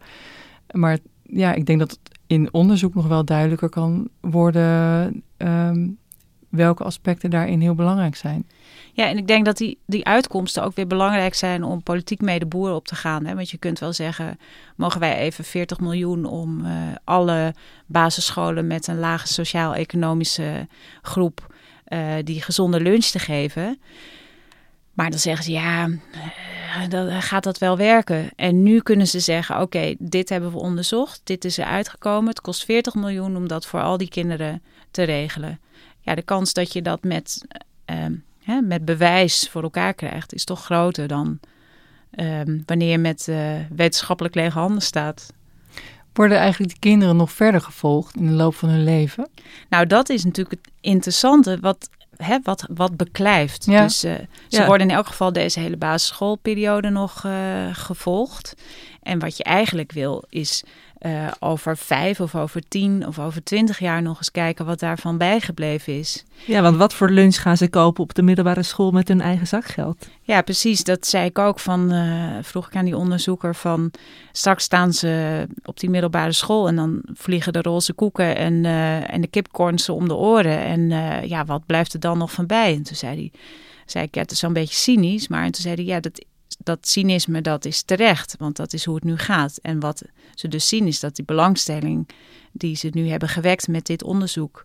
Maar 0.73 0.99
ja, 1.23 1.55
ik 1.55 1.67
denk 1.67 1.79
dat 1.79 1.91
het 1.91 2.19
in 2.27 2.53
onderzoek 2.53 2.95
nog 2.95 3.09
wel 3.09 3.25
duidelijker 3.25 3.69
kan 3.69 4.09
worden 4.21 5.23
um, 5.37 5.99
welke 6.49 6.85
aspecten 6.85 7.31
daarin 7.31 7.61
heel 7.61 7.75
belangrijk 7.75 8.17
zijn. 8.17 8.47
Ja, 8.99 9.09
en 9.09 9.19
ik 9.19 9.27
denk 9.27 9.45
dat 9.45 9.57
die, 9.57 9.79
die 9.87 10.05
uitkomsten 10.05 10.63
ook 10.63 10.75
weer 10.75 10.87
belangrijk 10.87 11.35
zijn 11.35 11.63
om 11.63 11.83
politiek 11.83 12.21
mee 12.21 12.39
de 12.39 12.47
boer 12.47 12.73
op 12.73 12.87
te 12.87 12.95
gaan. 12.95 13.25
Hè? 13.25 13.35
Want 13.35 13.51
je 13.51 13.59
kunt 13.59 13.79
wel 13.79 13.93
zeggen, 13.93 14.39
mogen 14.77 15.01
wij 15.01 15.17
even 15.19 15.45
40 15.45 15.81
miljoen 15.81 16.25
om 16.25 16.65
uh, 16.65 16.73
alle 17.05 17.55
basisscholen 17.87 18.67
met 18.67 18.87
een 18.87 18.99
lage 18.99 19.27
sociaal-economische 19.27 20.69
groep 21.03 21.55
uh, 21.89 22.15
die 22.25 22.43
gezonde 22.43 22.81
lunch 22.81 23.05
te 23.05 23.19
geven. 23.19 23.81
Maar 24.93 25.11
dan 25.11 25.19
zeggen 25.19 25.45
ze, 25.45 25.53
ja, 25.53 25.89
uh, 25.89 26.89
dan 26.89 27.23
gaat 27.23 27.45
dat 27.45 27.59
wel 27.59 27.77
werken? 27.77 28.31
En 28.37 28.63
nu 28.63 28.81
kunnen 28.81 29.07
ze 29.07 29.21
zeggen, 29.21 29.61
oké, 29.61 29.95
dit 29.99 30.29
hebben 30.29 30.53
we 30.53 30.59
onderzocht, 30.59 31.21
dit 31.25 31.45
is 31.45 31.59
er 31.59 31.65
uitgekomen. 31.65 32.29
Het 32.29 32.41
kost 32.41 32.65
40 32.65 32.95
miljoen 32.95 33.37
om 33.37 33.49
dat 33.49 33.67
voor 33.67 33.83
al 33.83 33.97
die 33.97 34.09
kinderen 34.09 34.63
te 34.91 35.03
regelen. 35.03 35.61
Ja, 36.01 36.15
de 36.15 36.23
kans 36.23 36.53
dat 36.53 36.73
je 36.73 36.83
dat 36.83 37.03
met 37.03 37.47
hè, 38.49 38.61
met 38.61 38.85
bewijs 38.85 39.49
voor 39.51 39.63
elkaar 39.63 39.95
krijgt, 39.95 40.35
is 40.35 40.45
toch 40.45 40.65
groter 40.65 41.09
dan 41.09 41.39
um, 42.17 42.63
wanneer 42.67 42.91
je 42.91 42.99
met 42.99 43.27
uh, 43.31 43.53
wetenschappelijk 43.71 44.35
lege 44.35 44.59
handen 44.59 44.83
staat. 44.83 45.33
Worden 46.13 46.39
eigenlijk 46.39 46.73
de 46.73 46.79
kinderen 46.79 47.17
nog 47.17 47.33
verder 47.33 47.61
gevolgd 47.61 48.17
in 48.17 48.27
de 48.27 48.33
loop 48.33 48.55
van 48.55 48.69
hun 48.69 48.85
leven? 48.85 49.29
Nou, 49.69 49.87
dat 49.87 50.09
is 50.09 50.25
natuurlijk 50.25 50.63
het 50.63 50.73
interessante 50.81 51.59
wat, 51.61 51.89
hè, 52.17 52.39
wat, 52.43 52.67
wat 52.75 52.97
beklijft. 52.97 53.65
Ja. 53.65 53.83
Dus 53.83 54.05
uh, 54.05 54.15
ze 54.49 54.59
ja. 54.61 54.67
worden 54.67 54.89
in 54.89 54.95
elk 54.95 55.07
geval 55.07 55.33
deze 55.33 55.61
hele 55.61 55.77
basisschoolperiode 55.77 56.89
nog 56.89 57.25
uh, 57.25 57.33
gevolgd. 57.73 58.55
En 59.03 59.19
wat 59.19 59.37
je 59.37 59.45
eigenlijk 59.45 59.93
wil 59.93 60.25
is 60.29 60.65
uh, 61.01 61.31
over 61.39 61.77
vijf 61.77 62.21
of 62.21 62.35
over 62.35 62.63
tien 62.69 63.07
of 63.07 63.19
over 63.19 63.45
twintig 63.45 63.79
jaar 63.79 64.03
nog 64.03 64.17
eens 64.17 64.31
kijken 64.31 64.67
wat 64.67 64.81
daarvan 64.81 65.19
bijgebleven 65.19 65.99
is. 65.99 66.25
Ja, 66.45 66.63
want 66.63 66.77
wat 66.77 66.95
voor 66.95 67.11
lunch 67.11 67.43
gaan 67.43 67.57
ze 67.57 67.69
kopen 67.69 68.03
op 68.03 68.15
de 68.15 68.23
middelbare 68.23 68.63
school 68.63 68.91
met 68.91 69.09
hun 69.09 69.21
eigen 69.21 69.47
zakgeld? 69.47 70.09
Ja, 70.23 70.43
precies. 70.43 70.85
Dat 70.85 71.07
zei 71.07 71.25
ik 71.25 71.39
ook 71.39 71.61
van, 71.61 71.93
uh, 71.93 72.37
vroeg 72.43 72.67
ik 72.67 72.77
aan 72.77 72.85
die 72.85 72.97
onderzoeker 72.97 73.55
van, 73.55 73.91
straks 74.33 74.65
staan 74.65 74.93
ze 74.93 75.47
op 75.65 75.81
die 75.81 75.91
middelbare 75.91 76.33
school 76.33 76.69
en 76.69 76.77
dan 76.77 77.03
vliegen 77.13 77.53
de 77.53 77.63
roze 77.63 77.93
koeken 77.93 78.37
en, 78.37 78.65
uh, 78.65 79.13
en 79.13 79.21
de 79.21 79.29
kipcorns 79.29 79.89
om 79.89 80.09
de 80.09 80.15
oren. 80.15 80.59
En 80.59 80.91
ja, 81.29 81.45
wat 81.45 81.67
blijft 81.67 81.93
er 81.93 82.01
dan 82.01 82.19
nog 82.19 82.33
van 82.33 82.47
bij? 82.47 82.75
En 82.75 82.83
toen 82.83 82.97
zei 82.97 83.17
hij, 83.17 83.41
zei 83.87 84.05
ik, 84.05 84.15
ja, 84.15 84.21
het 84.21 84.31
is 84.31 84.39
zo'n 84.39 84.53
beetje 84.53 84.75
cynisch, 84.75 85.29
maar 85.29 85.45
en 85.45 85.53
toen 85.53 85.63
zei 85.63 85.75
hij, 85.75 85.85
ja, 85.85 86.01
dat 86.01 86.25
dat 86.59 86.89
cynisme 86.89 87.41
dat 87.41 87.65
is 87.65 87.83
terecht, 87.83 88.35
want 88.39 88.57
dat 88.57 88.73
is 88.73 88.85
hoe 88.85 88.95
het 88.95 89.05
nu 89.05 89.17
gaat. 89.17 89.59
En 89.63 89.81
wat 89.81 90.03
ze 90.35 90.49
dus 90.49 90.69
zien 90.69 90.87
is 90.87 91.01
dat 91.01 91.17
die 91.17 91.25
belangstelling 91.25 92.09
die 92.53 92.77
ze 92.77 92.91
nu 92.93 93.09
hebben 93.09 93.29
gewekt 93.29 93.69
met 93.69 93.87
dit 93.87 94.03
onderzoek, 94.03 94.65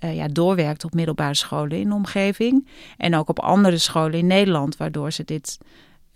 uh, 0.00 0.16
ja, 0.16 0.28
doorwerkt 0.28 0.84
op 0.84 0.94
middelbare 0.94 1.34
scholen 1.34 1.78
in 1.78 1.88
de 1.88 1.94
omgeving 1.94 2.68
en 2.96 3.16
ook 3.16 3.28
op 3.28 3.38
andere 3.40 3.78
scholen 3.78 4.18
in 4.18 4.26
Nederland, 4.26 4.76
waardoor 4.76 5.12
ze 5.12 5.24
dit 5.24 5.58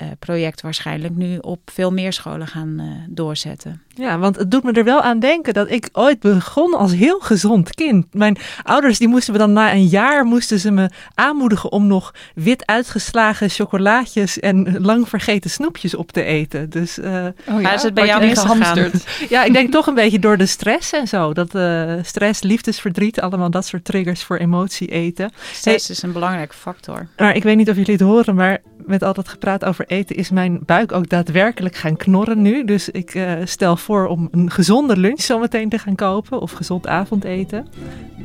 uh, 0.03 0.09
project 0.19 0.61
waarschijnlijk 0.61 1.15
nu 1.15 1.39
op 1.39 1.71
veel 1.71 1.93
meer 1.93 2.13
scholen 2.13 2.47
gaan 2.47 2.81
uh, 2.81 2.93
doorzetten. 3.09 3.83
Ja, 3.99 4.19
want 4.19 4.37
het 4.37 4.51
doet 4.51 4.63
me 4.63 4.73
er 4.73 4.85
wel 4.85 5.01
aan 5.01 5.19
denken 5.19 5.55
dat 5.55 5.71
ik 5.71 5.89
ooit 5.93 6.21
begon 6.21 6.75
als 6.75 6.95
heel 6.95 7.21
gezond 7.21 7.75
kind. 7.75 8.07
Mijn 8.15 8.37
ouders 8.63 8.99
die 8.99 9.09
moesten 9.09 9.33
me 9.33 9.39
dan 9.39 9.53
na 9.53 9.73
een 9.73 9.87
jaar 9.87 10.25
moesten 10.25 10.59
ze 10.59 10.71
me 10.71 10.91
aanmoedigen 11.15 11.73
om 11.73 11.87
nog 11.87 12.15
wit 12.35 12.67
uitgeslagen 12.67 13.51
chocolaatjes 13.51 14.41
en 14.41 14.81
lang 14.81 15.09
vergeten 15.09 15.51
snoepjes 15.51 15.95
op 15.95 16.13
te 16.13 16.23
eten. 16.23 16.71
Dus 16.71 16.99
uh, 16.99 17.27
oh, 17.49 17.61
ja? 17.61 17.73
is 17.73 17.83
het 17.83 17.95
bij 17.95 18.07
jou 18.07 18.23
ingehamsterd? 18.23 19.05
ja, 19.29 19.45
ik 19.45 19.53
denk 19.53 19.73
toch 19.73 19.87
een 19.87 19.95
beetje 19.95 20.19
door 20.19 20.37
de 20.37 20.47
stress 20.47 20.93
en 20.93 21.09
zo. 21.09 21.33
Dat 21.33 21.55
uh, 21.55 21.93
stress, 22.03 22.43
liefdesverdriet, 22.43 23.21
allemaal 23.21 23.51
dat 23.51 23.67
soort 23.67 23.85
triggers 23.85 24.23
voor 24.23 24.37
emotie 24.37 24.89
eten. 24.89 25.31
Stress 25.53 25.87
hey, 25.87 25.97
is 25.97 26.03
een 26.03 26.13
belangrijke 26.13 26.55
factor. 26.55 27.07
Maar 27.17 27.37
ik 27.37 27.43
weet 27.43 27.57
niet 27.57 27.71
of 27.71 27.77
jullie 27.77 27.93
het 27.93 28.03
horen, 28.03 28.35
maar 28.35 28.61
met 28.89 29.03
al 29.03 29.15
dat 29.15 29.29
gepraat 29.29 29.65
over 29.65 29.85
eten 29.87 30.17
is 30.17 30.31
mijn 30.31 30.59
buik 30.67 30.93
ook 30.93 31.09
daadwerkelijk 31.09 31.75
gaan 31.77 31.97
knorren 31.97 32.43
nu. 32.43 32.65
Dus 32.65 32.89
ik 32.89 33.15
uh, 33.15 33.33
stel 33.45 33.77
voor 33.89 34.07
om 34.07 34.29
een 34.31 34.51
gezonde 34.51 34.97
lunch 34.97 35.21
zometeen 35.21 35.69
te 35.69 35.79
gaan 35.79 35.95
kopen 35.95 36.41
of 36.41 36.53
gezond 36.53 36.87
avondeten. 36.87 37.67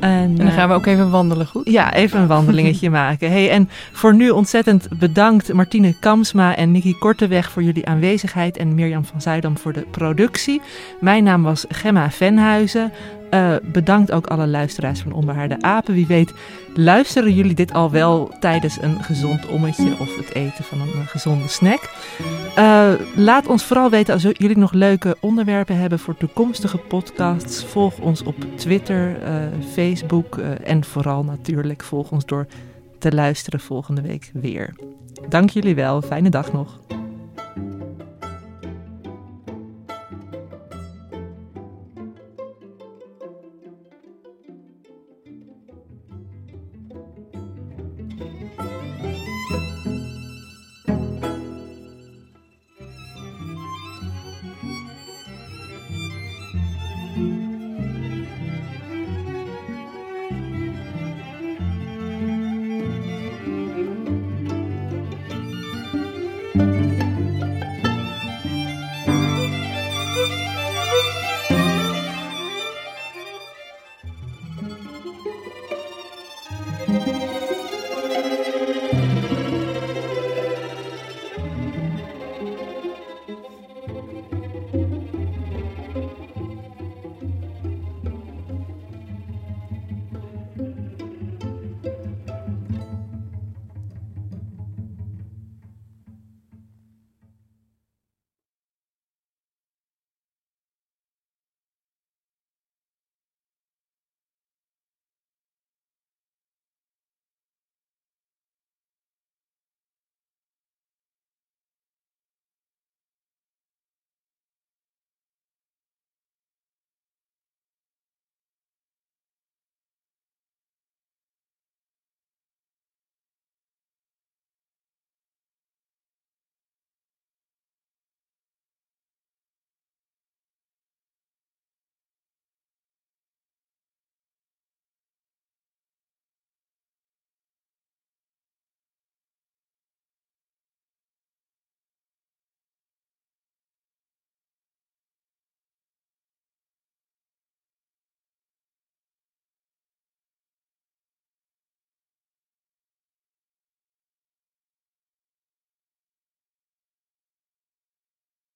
En, 0.00 0.10
en 0.10 0.34
dan 0.34 0.50
gaan 0.50 0.68
we 0.68 0.74
ook 0.74 0.86
even 0.86 1.10
wandelen, 1.10 1.46
goed? 1.46 1.70
Ja, 1.70 1.94
even 1.94 2.20
een 2.20 2.26
wandelingetje 2.26 2.90
maken. 3.04 3.30
Hey, 3.30 3.50
en 3.50 3.68
voor 3.92 4.14
nu 4.14 4.30
ontzettend 4.30 4.88
bedankt 4.98 5.52
Martine 5.52 5.94
Kamsma 6.00 6.56
en 6.56 6.70
Nicky 6.70 6.94
Korteweg 6.98 7.50
voor 7.50 7.62
jullie 7.62 7.86
aanwezigheid 7.86 8.56
en 8.56 8.74
Mirjam 8.74 9.04
van 9.04 9.20
Zuidam 9.20 9.58
voor 9.58 9.72
de 9.72 9.86
productie. 9.90 10.60
Mijn 11.00 11.24
naam 11.24 11.42
was 11.42 11.64
Gemma 11.68 12.10
Venhuizen. 12.10 12.92
Uh, 13.34 13.54
bedankt 13.62 14.12
ook 14.12 14.26
alle 14.26 14.46
luisteraars 14.46 15.00
van 15.00 15.12
Onbehaarde 15.12 15.60
Apen. 15.60 15.94
Wie 15.94 16.06
weet 16.06 16.32
luisteren 16.74 17.34
jullie 17.34 17.54
dit 17.54 17.72
al 17.72 17.90
wel 17.90 18.30
tijdens 18.40 18.82
een 18.82 19.02
gezond 19.02 19.48
ommetje 19.48 19.98
of 19.98 20.16
het 20.16 20.34
eten 20.34 20.64
van 20.64 20.80
een, 20.80 21.06
gezonde 21.06 21.48
snack. 21.48 21.90
Uh, 22.58 22.92
laat 23.16 23.46
ons 23.46 23.64
vooral 23.64 23.90
weten 23.90 24.14
als 24.14 24.22
jullie 24.22 24.58
nog 24.58 24.72
leuke 24.72 25.16
onderwerpen 25.20 25.78
hebben 25.78 25.98
voor 25.98 26.16
toekomstige 26.16 26.78
podcasts. 26.78 27.64
Volg 27.64 27.98
ons 27.98 28.22
op 28.22 28.36
Twitter, 28.56 29.22
uh, 29.22 29.34
Facebook 29.72 30.36
en 30.62 30.84
vooral 30.84 31.24
natuurlijk 31.24 31.82
volg 31.82 32.10
ons 32.10 32.26
door 32.26 32.46
te 32.98 33.12
luisteren 33.12 33.60
volgende 33.60 34.00
week 34.00 34.30
weer. 34.32 34.74
Dank 35.28 35.50
jullie 35.50 35.74
wel. 35.74 36.02
Fijne 36.02 36.30
dag 36.30 36.52
nog. 36.52 36.78